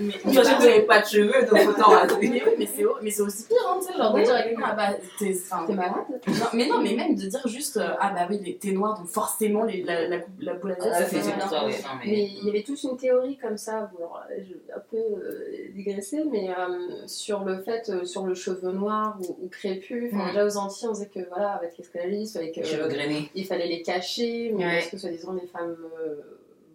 mais- 0.01 0.07
De 0.09 0.13
toute 0.13 0.35
façon, 0.35 0.57
vous 0.57 0.63
n'avez 0.67 0.83
pas 0.83 1.01
de 1.01 1.07
cheveux, 1.07 1.47
donc 1.47 1.69
autant 1.69 1.89
raser. 1.91 2.17
Mais 2.21 2.43
oui, 2.45 2.53
mais 2.59 2.67
c'est 2.67 2.85
mais 3.03 3.11
c'est 3.11 3.23
aussi 3.23 3.47
pire, 3.47 3.57
hein, 3.69 3.77
tu 3.81 3.93
sais, 3.93 3.99
genre 3.99 4.13
de 4.15 4.23
dire 4.23 4.35
à 4.35 4.43
quelqu'un, 4.43 4.63
ah 4.67 4.75
bah, 4.75 4.89
t'es. 5.19 5.37
malade 5.75 5.93
Non, 6.27 6.47
mais 6.55 6.67
non, 6.67 6.81
mais 6.81 6.95
même 6.95 7.15
de 7.15 7.27
dire 7.27 7.47
juste, 7.47 7.77
euh, 7.77 7.91
ah 8.01 8.11
bah 8.15 8.27
oui, 8.29 8.41
les- 8.45 8.57
t'es 8.57 8.73
noir, 8.73 8.99
donc 8.99 9.07
forcément 9.09 9.65
les- 9.65 9.83
la, 9.83 10.09
la, 10.09 10.17
la 10.41 10.55
boule 10.55 10.73
à 10.73 10.75
Ah. 10.81 11.01
Non, 11.01 11.69
Mais 12.05 12.23
il 12.25 12.45
y 12.45 12.49
avait 12.51 12.63
toute 12.63 12.83
une 12.83 12.97
théorie 12.97 13.37
comme 13.39 13.57
ça, 13.57 13.79
un 13.79 14.81
peu 14.91 14.97
euh, 14.97 15.69
digresser, 15.75 16.25
mais 16.31 16.49
euh, 16.51 16.88
sur 17.07 17.45
le 17.45 17.59
fait, 17.59 17.89
euh, 17.89 18.05
sur 18.05 18.27
le 18.27 18.35
cheveu 18.35 18.73
noir 18.73 19.19
ou, 19.21 19.45
ou 19.45 19.49
crépus, 19.49 20.13
enfin, 20.13 20.29
déjà 20.29 20.45
aux 20.47 20.57
Antilles, 20.57 20.89
on 20.89 20.93
disait 20.93 21.09
que 21.09 21.21
voilà, 21.29 21.53
avec 21.53 21.77
l'esclavalisme, 21.79 22.39
avec, 22.39 22.59
euh, 22.59 23.21
il 23.35 23.47
fallait 23.47 23.69
les 23.69 23.83
cacher, 23.83 24.53
mais 24.57 24.79
parce 24.79 24.89
que 24.89 24.99
soi-disant 24.99 25.33
les 25.35 25.47
femmes 25.47 25.77
euh, 26.01 26.17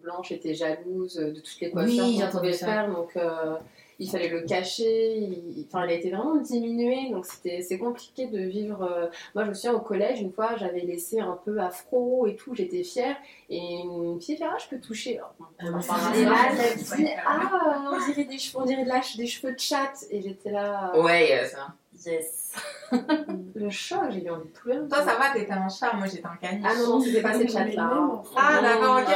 blanches 0.02 0.32
étaient 0.32 0.54
jalouses 0.54 1.16
de 1.16 1.40
toutes 1.40 1.60
les 1.60 1.68
Oui, 1.68 1.72
coiffures 1.72 2.04
j'ai 2.06 2.20
qu'on 2.30 2.38
pouvait 2.38 2.52
faire, 2.52 2.92
donc 2.92 3.16
euh, 3.16 3.56
il 3.98 4.10
fallait 4.10 4.28
le 4.28 4.42
cacher. 4.42 5.16
il- 5.16 5.66
Enfin, 5.68 5.84
elle 5.84 5.90
a 5.90 5.94
été 5.94 6.10
vraiment 6.10 6.36
diminuée, 6.36 7.10
donc 7.10 7.26
c'était 7.26 7.62
c'est 7.62 7.78
compliqué 7.78 8.26
de 8.26 8.38
vivre. 8.40 8.82
euh, 8.82 9.06
Moi, 9.34 9.44
je 9.44 9.48
me 9.50 9.54
souviens 9.54 9.74
au 9.74 9.80
collège, 9.80 10.20
une 10.20 10.32
fois, 10.32 10.56
j'avais 10.56 10.80
laissé 10.80 11.20
un 11.20 11.38
peu 11.44 11.58
afro 11.60 12.26
et 12.26 12.36
tout, 12.36 12.54
j'étais 12.54 12.82
fière, 12.82 13.16
et 13.50 13.58
une 13.58 14.20
fille 14.20 14.36
fait 14.36 14.44
Ah, 14.44 14.56
je 14.62 14.68
peux 14.68 14.80
toucher. 14.80 15.20
Ah, 15.20 15.64
enfin, 15.74 16.12
et 16.14 16.24
ça. 16.24 16.30
là, 16.30 16.36
elle 16.50 16.76
dit 16.78 17.06
Ah, 17.26 17.90
on 17.92 18.06
dirait 18.06 18.24
des 18.24 18.38
cheveux, 18.38 18.58
on 18.62 18.64
dirait 18.66 18.84
de 18.84 18.88
la- 18.88 19.00
des 19.16 19.26
cheveux 19.26 19.52
de 19.52 19.58
chat, 19.60 19.92
et 20.10 20.20
j'étais 20.22 20.50
là. 20.50 20.92
Ouais, 20.98 21.28
il 21.28 21.32
a 21.32 21.46
ça. 21.46 21.68
Yes. 22.04 22.52
Le 23.54 23.70
choc, 23.70 24.00
j'ai 24.10 24.24
eu 24.24 24.30
envie 24.30 24.44
de 24.48 24.52
pleurer. 24.52 24.86
Toi, 24.88 24.98
ça 24.98 25.14
va, 25.16 25.30
t'étais 25.32 25.52
un 25.52 25.68
chat, 25.68 25.92
moi 25.94 26.06
j'étais 26.06 26.26
un 26.26 26.36
caniche. 26.36 26.66
Ah 26.68 26.74
non, 26.76 26.86
non, 26.88 27.00
c'était 27.00 27.22
pas 27.22 27.32
cette 27.34 27.50
chatte 27.50 27.74
là. 27.74 27.90
Ah, 28.36 28.60
d'accord, 28.60 28.96
ok. 28.98 29.08
Ouais. 29.08 29.14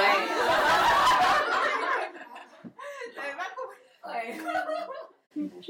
T'avais 3.15 3.37
pas 3.37 3.51
compris. 3.57 3.83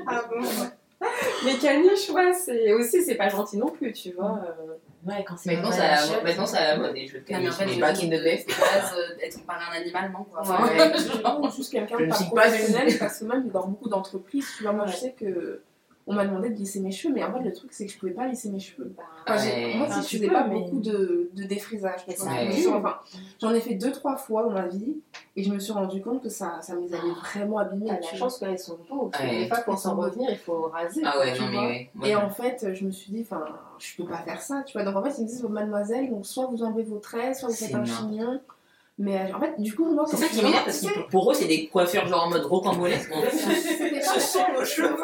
Ah 0.06 0.22
bon 0.30 0.40
ouais. 0.40 1.06
Les 1.44 1.56
caniches, 1.58 2.10
ouais, 2.10 2.32
c'est 2.34 2.72
aussi, 2.72 3.02
c'est 3.04 3.14
pas 3.14 3.28
gentil 3.28 3.56
non 3.56 3.68
plus, 3.68 3.92
tu 3.92 4.12
vois. 4.12 4.40
euh. 4.44 4.74
Ouais, 5.06 5.24
quand 5.26 5.36
c'est 5.36 5.54
Maintenant, 5.54 5.70
ça 5.70 5.94
chèvre. 5.96 6.24
maintenant, 6.24 6.46
ça 6.46 6.58
a 6.58 6.64
la 6.74 6.76
mode, 6.78 6.94
les 6.96 7.06
jeux 7.06 7.20
de 7.20 7.32
Non, 7.32 7.38
mais 7.40 7.48
en 7.48 7.52
caniche. 7.52 7.54
fait, 7.56 7.64
in 8.04 8.08
de- 8.08 8.24
base, 8.24 8.94
euh, 8.96 9.22
être 9.24 9.38
comparé 9.38 9.60
à 9.64 9.72
un 9.78 9.80
animal, 9.80 10.10
non 10.12 10.24
quoi. 10.24 10.40
Enfin, 10.40 10.66
Ouais. 10.66 11.38
Ou 11.40 11.50
juste 11.56 11.70
quelqu'un 11.70 11.98
Je 12.00 12.04
de 12.04 12.08
pas 12.10 12.24
professionnel 12.24 12.98
parce 12.98 13.18
que 13.20 13.24
même 13.26 13.48
dans 13.48 13.68
beaucoup 13.68 13.88
d'entreprises, 13.88 14.48
tu 14.56 14.64
vois, 14.64 14.72
moi 14.72 14.86
je 14.86 14.92
Ouais. 14.92 14.98
sais 14.98 15.12
que 15.12 15.62
on 16.10 16.14
m'a 16.14 16.26
demandé 16.26 16.48
de 16.48 16.54
lisser 16.54 16.80
mes 16.80 16.90
cheveux, 16.90 17.12
mais 17.14 17.22
en 17.22 17.32
fait 17.32 17.44
le 17.44 17.52
truc 17.52 17.70
c'est 17.72 17.86
que 17.86 17.92
je 17.92 17.98
pouvais 17.98 18.12
pas 18.12 18.26
lisser 18.26 18.48
mes 18.50 18.58
cheveux. 18.58 18.92
Bah, 18.96 19.02
Enfin, 19.28 19.38
j'ai- 19.44 19.66
Ouais. 19.66 19.74
Moi 19.76 19.86
Enfin, 19.88 20.00
si 20.02 20.12
je 20.12 20.16
faisais 20.16 20.28
peux, 20.28 20.32
pas 20.34 20.46
mais- 20.46 20.54
beaucoup 20.60 20.80
de, 20.80 21.30
de 21.34 21.42
défrisage, 21.44 22.00
Ouais. 22.08 22.16
enfin, 22.18 22.98
j'en 23.40 23.50
ai 23.54 23.60
fait 23.60 23.74
deux 23.74 23.92
trois 23.92 24.16
fois 24.16 24.42
dans 24.44 24.50
ma 24.50 24.66
vie 24.66 24.96
et 25.36 25.42
je 25.44 25.52
me 25.52 25.58
suis 25.58 25.72
rendu 25.72 26.00
compte 26.00 26.22
que 26.22 26.28
ça, 26.30 26.58
ça 26.62 26.74
me 26.74 26.80
les 26.80 26.94
avait 26.94 27.10
vraiment 27.22 27.58
abîmés. 27.58 27.86
T'as 27.88 28.00
la 28.00 28.16
chance 28.16 28.38
qu'elles 28.38 28.58
sont 28.58 28.78
beaux. 28.90 29.10
Des 29.20 29.46
fois, 29.48 29.58
pour 29.58 29.78
s'en 29.78 29.94
revenir, 29.96 30.30
il 30.30 30.38
faut 30.38 30.62
raser. 30.72 31.02
Ah 31.04 31.18
ouais, 31.18 31.32
tu 31.34 31.42
non, 31.42 31.48
mais 31.48 31.56
vois. 31.56 31.66
ouais. 32.06 32.10
Et 32.10 32.16
en 32.16 32.30
fait, 32.30 32.66
je 32.74 32.84
me 32.84 32.90
suis 32.90 33.12
dit, 33.12 33.20
enfin, 33.30 33.44
je 33.78 33.94
peux 33.96 34.08
pas 34.08 34.18
faire 34.18 34.40
ça, 34.40 34.62
tu 34.66 34.72
vois. 34.72 34.84
Donc 34.84 34.96
en 34.96 35.02
fait, 35.04 35.14
ils 35.18 35.24
me 35.24 35.28
disent, 35.28 35.42
mademoiselle, 35.44 36.08
donc 36.10 36.24
soit 36.26 36.46
vous 36.46 36.62
enlevez 36.62 36.82
vos 36.84 36.98
traits, 36.98 37.36
soit 37.36 37.48
vous 37.50 37.54
faites 37.54 37.74
un 37.74 37.84
chignon. 37.84 38.40
Mais 39.00 39.32
en 39.32 39.38
fait, 39.38 39.60
du 39.62 39.72
coup, 39.76 39.84
moi, 39.94 40.04
C'est 40.08 40.16
ça 40.16 40.26
qui 40.26 40.42
m'énerve 40.42 40.64
parce 40.64 40.80
que 40.80 41.08
pour 41.08 41.30
eux, 41.30 41.34
c'est 41.34 41.46
des 41.46 41.68
coiffeurs 41.68 42.08
genre 42.08 42.24
en 42.24 42.30
mode 42.30 42.44
rocambolesque. 42.44 43.08
Ce 44.14 44.20
sont 44.20 44.44
nos 44.56 44.64
cheveux. 44.64 44.96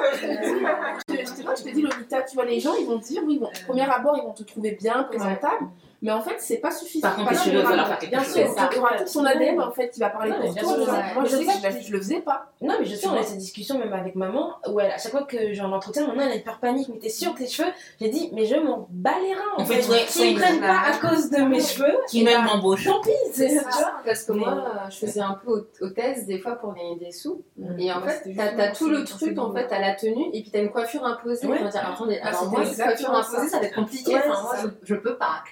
Je 1.08 1.14
te, 1.14 1.18
je 1.18 1.42
te- 1.42 1.56
je 1.58 1.62
te 1.64 1.68
dis, 1.74 1.82
Lolita, 1.82 2.22
tu 2.22 2.34
vois, 2.34 2.44
les 2.44 2.60
gens, 2.60 2.74
ils 2.74 2.86
vont 2.86 2.98
te 2.98 3.04
dire, 3.04 3.22
oui, 3.24 3.38
bon, 3.38 3.46
au 3.46 3.64
premier 3.66 3.88
abord, 3.90 4.16
ils 4.16 4.22
vont 4.22 4.32
te 4.32 4.42
trouver 4.42 4.72
bien, 4.72 5.02
présentable, 5.04 5.66
Mais 6.04 6.12
en 6.12 6.20
fait, 6.20 6.36
c'est 6.38 6.58
pas 6.58 6.70
suffisant. 6.70 7.08
Par 7.08 7.16
contre, 7.16 7.34
faut 7.34 7.50
leur 7.50 7.88
faire 7.88 7.98
quelque 7.98 8.10
Bien 8.10 8.22
chose. 8.22 8.34
sûr, 8.34 8.46
C'est 8.46 8.54
ça. 8.60 8.68
il 8.70 8.76
y 8.76 8.78
aura 8.78 8.98
tout 8.98 9.06
son 9.06 9.24
ADN 9.24 9.58
en 9.58 9.70
fait 9.70 9.88
qui 9.88 10.00
va 10.00 10.10
parler 10.10 10.32
pour 10.38 10.54
toi. 10.54 10.74
tu. 10.74 11.14
Moi, 11.14 11.24
je 11.24 11.36
sais 11.36 11.44
que 11.46 11.80
je, 11.80 11.92
le 11.92 11.98
faisais 11.98 12.20
pas. 12.20 12.52
Non, 12.60 12.74
mais 12.78 12.84
je 12.84 12.94
sais, 12.94 13.00
Tu 13.00 13.08
on 13.08 13.16
a 13.16 13.22
cette 13.22 13.38
discussion 13.38 13.78
même 13.78 13.92
avec 13.94 14.14
maman, 14.14 14.52
où 14.68 14.78
elle, 14.80 14.90
à 14.90 14.98
chaque 14.98 15.12
fois 15.12 15.22
que 15.22 15.54
j'ai 15.54 15.60
un 15.62 15.72
entretien, 15.72 16.06
maintenant 16.06 16.24
elle 16.26 16.32
a 16.32 16.34
une 16.36 16.42
peur 16.42 16.58
panique, 16.60 16.88
mais 16.90 16.98
t'es 16.98 17.08
sûre 17.08 17.32
que 17.32 17.38
tes 17.38 17.46
cheveux? 17.48 17.70
J'ai 17.98 18.10
dit, 18.10 18.28
mais 18.34 18.44
je 18.44 18.56
m'en 18.56 18.86
bats 18.90 19.12
les 19.22 19.32
reins 19.32 19.40
en, 19.56 19.64
fait, 19.64 19.80
S'ils 19.80 20.34
me 20.36 20.40
prennent 20.40 20.60
pas 20.60 20.82
à 20.90 20.98
cause 20.98 21.30
de 21.30 21.38
mes 21.38 21.62
cheveux, 21.62 21.96
Qui 22.08 22.20
eh 22.20 22.24
même 22.24 22.44
ben, 22.44 22.56
m'embauche. 22.56 22.84
tant 22.84 23.00
pis, 23.00 23.10
c'est 23.32 23.48
tu 23.48 23.54
ça, 23.54 23.94
parce 24.04 24.24
que 24.24 24.32
moi, 24.32 24.50
euh, 24.52 24.90
je 24.90 24.98
faisais 25.06 25.20
un 25.20 25.40
peu 25.42 25.52
hôte- 25.52 25.78
hôtesse 25.80 26.26
des 26.26 26.38
fois 26.38 26.56
pour 26.56 26.74
gagner 26.74 26.96
des 26.96 27.12
sous. 27.12 27.42
Et 27.78 27.90
en 27.90 28.02
fait, 28.02 28.30
t'as 28.36 28.72
tout 28.72 28.90
le 28.90 29.04
truc 29.04 29.38
en 29.38 29.54
fait 29.54 29.72
à 29.72 29.80
la 29.80 29.94
tenue, 29.94 30.26
et 30.34 30.42
puis 30.42 30.50
t'as 30.50 30.60
une 30.60 30.70
coiffure 30.70 31.06
imposée. 31.06 31.48
Ah, 31.50 32.28
alors 32.28 32.50
moi, 32.50 32.60
une 32.62 32.76
coiffure 32.76 33.10
imposée, 33.14 33.48
ça. 33.48 33.58
va 33.58 33.64
être 33.64 33.74
compliqué. 33.74 34.12
Moi, 34.12 34.36
je, 34.82 34.94
peux 34.94 35.16
pas. 35.16 35.42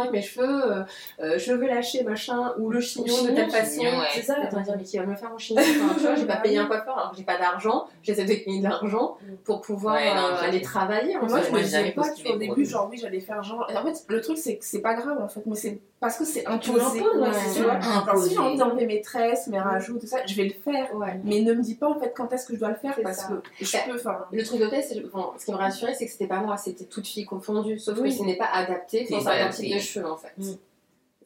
Avec 0.00 0.12
mes 0.12 0.22
cheveux, 0.22 0.72
euh, 0.72 0.82
euh, 1.20 1.38
cheveux 1.38 1.66
lâchés, 1.66 2.02
machin, 2.02 2.52
ou 2.58 2.70
le 2.70 2.80
chignon 2.80 3.06
de 3.06 3.10
chignon, 3.10 3.34
telle 3.34 3.50
façon. 3.50 3.80
ouais. 3.82 3.90
C'est 4.14 4.22
ça, 4.22 4.36
Attends, 4.42 4.60
dire, 4.60 4.74
mais 4.76 4.84
qui 4.84 4.98
va 4.98 5.06
me 5.06 5.14
faire 5.14 5.32
en 5.32 5.38
chignon 5.38 5.62
Enfin, 5.62 5.94
Tu 5.94 6.00
vois, 6.02 6.14
j'ai 6.14 6.26
pas 6.26 6.36
payé 6.36 6.58
un 6.58 6.66
coiffeur 6.66 6.98
alors 6.98 7.10
que 7.10 7.16
j'ai 7.16 7.24
pas 7.24 7.38
d'argent. 7.38 7.86
J'essaie 8.02 8.24
de 8.24 8.32
gagner 8.32 8.58
de 8.58 8.64
l'argent 8.64 9.16
pour 9.44 9.60
pouvoir 9.60 9.96
Ouais, 9.96 10.14
non, 10.14 10.26
euh, 10.26 10.40
aller 10.42 10.60
travailler. 10.62 11.16
En 11.16 11.26
Moi, 11.26 11.40
je 11.42 11.52
me 11.52 11.60
disais 11.60 11.92
pas, 11.92 12.10
tu 12.12 12.22
vois, 12.24 12.34
au 12.36 12.38
début, 12.38 12.64
genre, 12.64 12.88
oui, 12.90 12.98
j'allais 13.00 13.20
faire 13.20 13.42
genre. 13.42 13.66
Et 13.70 13.76
en 13.76 13.84
fait, 13.84 14.04
le 14.08 14.20
truc, 14.20 14.38
c'est 14.38 14.56
que 14.56 14.64
c'est 14.64 14.82
pas 14.82 14.94
grave, 14.94 15.18
en 15.22 15.28
fait, 15.28 15.40
mais 15.46 15.54
c'est 15.56 15.78
parce 16.00 16.18
que 16.18 16.24
c'est 16.24 16.46
imposé. 16.46 17.00
l'imposes, 17.00 17.20
ouais, 17.20 17.28
c'est 17.32 17.54
Tu 17.54 17.62
vois, 17.62 18.16
si 18.22 18.30
j'ai 18.34 18.38
envie 18.38 18.58
d'enlever 18.58 18.86
mes 18.86 19.00
tresses, 19.00 19.46
mes 19.48 19.58
rajouts, 19.58 19.98
tout 19.98 20.06
ça, 20.06 20.18
je 20.26 20.34
vais 20.34 20.44
le 20.44 20.50
faire. 20.54 20.94
Ouais. 20.94 21.18
Mais 21.24 21.40
ne 21.40 21.54
me 21.54 21.62
dis 21.62 21.74
pas, 21.74 21.88
en 21.88 21.98
fait, 21.98 22.12
quand 22.16 22.32
est-ce 22.32 22.46
que 22.46 22.54
je 22.54 22.58
dois 22.60 22.68
le 22.70 22.76
faire 22.76 22.92
C'est 22.96 23.02
parce 23.02 23.18
ça. 23.18 23.28
que 23.28 23.64
je 23.64 23.76
peux, 23.90 23.94
enfin. 23.96 24.26
Le 24.30 24.44
truc 24.44 24.60
d'hôtesse, 24.60 24.88
c'est- 24.90 25.00
bon, 25.00 25.30
ce 25.38 25.44
qui 25.46 25.52
me 25.52 25.56
rassurait, 25.56 25.94
c'est 25.94 26.06
que 26.06 26.12
c'était 26.12 26.26
pas 26.26 26.40
moi, 26.40 26.56
c'était 26.56 26.84
toute 26.84 27.06
fille 27.06 27.24
confondue. 27.24 27.78
Sauf 27.78 27.98
Oui. 28.00 28.10
que 28.10 28.16
ce 28.16 28.22
n'est 28.22 28.36
pas 28.36 28.48
adapté 28.52 29.06
pour 29.08 29.18
C'est 29.18 29.24
certains 29.24 29.40
adapté. 29.40 29.62
types 29.64 29.74
de 29.74 29.80
cheveux, 29.80 30.10
en 30.10 30.16
fait. 30.16 30.32
Mm. 30.38 30.52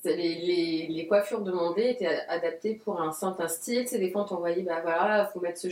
C'est 0.02 0.16
Les, 0.16 0.34
les, 0.36 0.86
les 0.88 1.06
coiffures 1.06 1.42
demandées 1.42 1.90
étaient 1.90 2.06
a- 2.06 2.30
adaptées 2.32 2.74
pour 2.74 3.02
un 3.02 3.12
certain 3.12 3.48
style. 3.48 3.82
Tu 3.82 3.88
sais, 3.88 3.98
des 3.98 4.10
fois, 4.10 4.22
on 4.22 4.24
t'envoyait, 4.24 4.62
bah 4.62 4.80
voilà, 4.82 5.26
faut 5.32 5.40
mettre 5.40 5.58
ce... 5.60 5.68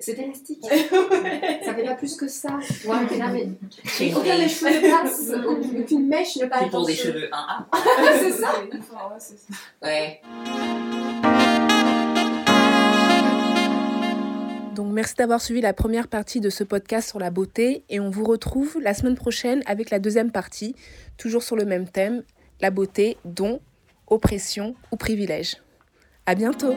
C'est 0.00 0.16
élastique. 0.18 0.62
ça 1.64 1.74
fait 1.74 1.82
pas 1.84 1.94
plus 1.94 2.14
que 2.16 2.28
ça. 2.28 2.58
Tu 2.66 2.86
vois, 2.86 3.00
t'es 3.08 3.16
là, 3.18 3.28
mais. 3.32 3.48
C'est 3.84 4.06
Il 4.06 4.12
faut 4.12 4.20
que 4.20 4.26
les 4.28 4.44
des- 4.44 4.48
cheveux 4.48 4.80
passent. 4.90 5.32
Aucune 5.44 5.80
aucune 5.82 6.06
mèche 6.08 6.36
ne 6.36 6.46
passe. 6.46 6.60
c'est 6.64 6.70
pour 6.70 6.86
des 6.86 6.94
cheveux 6.94 7.28
1A. 7.28 7.64
c'est 8.20 8.30
ça. 8.30 8.60
Ouais, 8.60 9.16
c'est 9.18 9.38
ça. 9.38 9.54
Ouais. 9.82 10.20
Donc 14.76 14.92
merci 14.92 15.14
d'avoir 15.16 15.40
suivi 15.40 15.60
la 15.60 15.72
première 15.72 16.06
partie 16.06 16.38
de 16.40 16.50
ce 16.50 16.62
podcast 16.62 17.08
sur 17.08 17.18
la 17.18 17.30
beauté 17.30 17.82
et 17.88 17.98
on 17.98 18.10
vous 18.10 18.24
retrouve 18.24 18.78
la 18.80 18.94
semaine 18.94 19.16
prochaine 19.16 19.62
avec 19.66 19.90
la 19.90 19.98
deuxième 19.98 20.30
partie, 20.30 20.76
toujours 21.16 21.42
sur 21.42 21.56
le 21.56 21.64
même 21.64 21.88
thème, 21.88 22.22
la 22.60 22.70
beauté, 22.70 23.16
don, 23.24 23.60
oppression 24.06 24.76
ou 24.92 24.96
privilège. 24.96 25.56
À 26.26 26.36
bientôt 26.36 26.74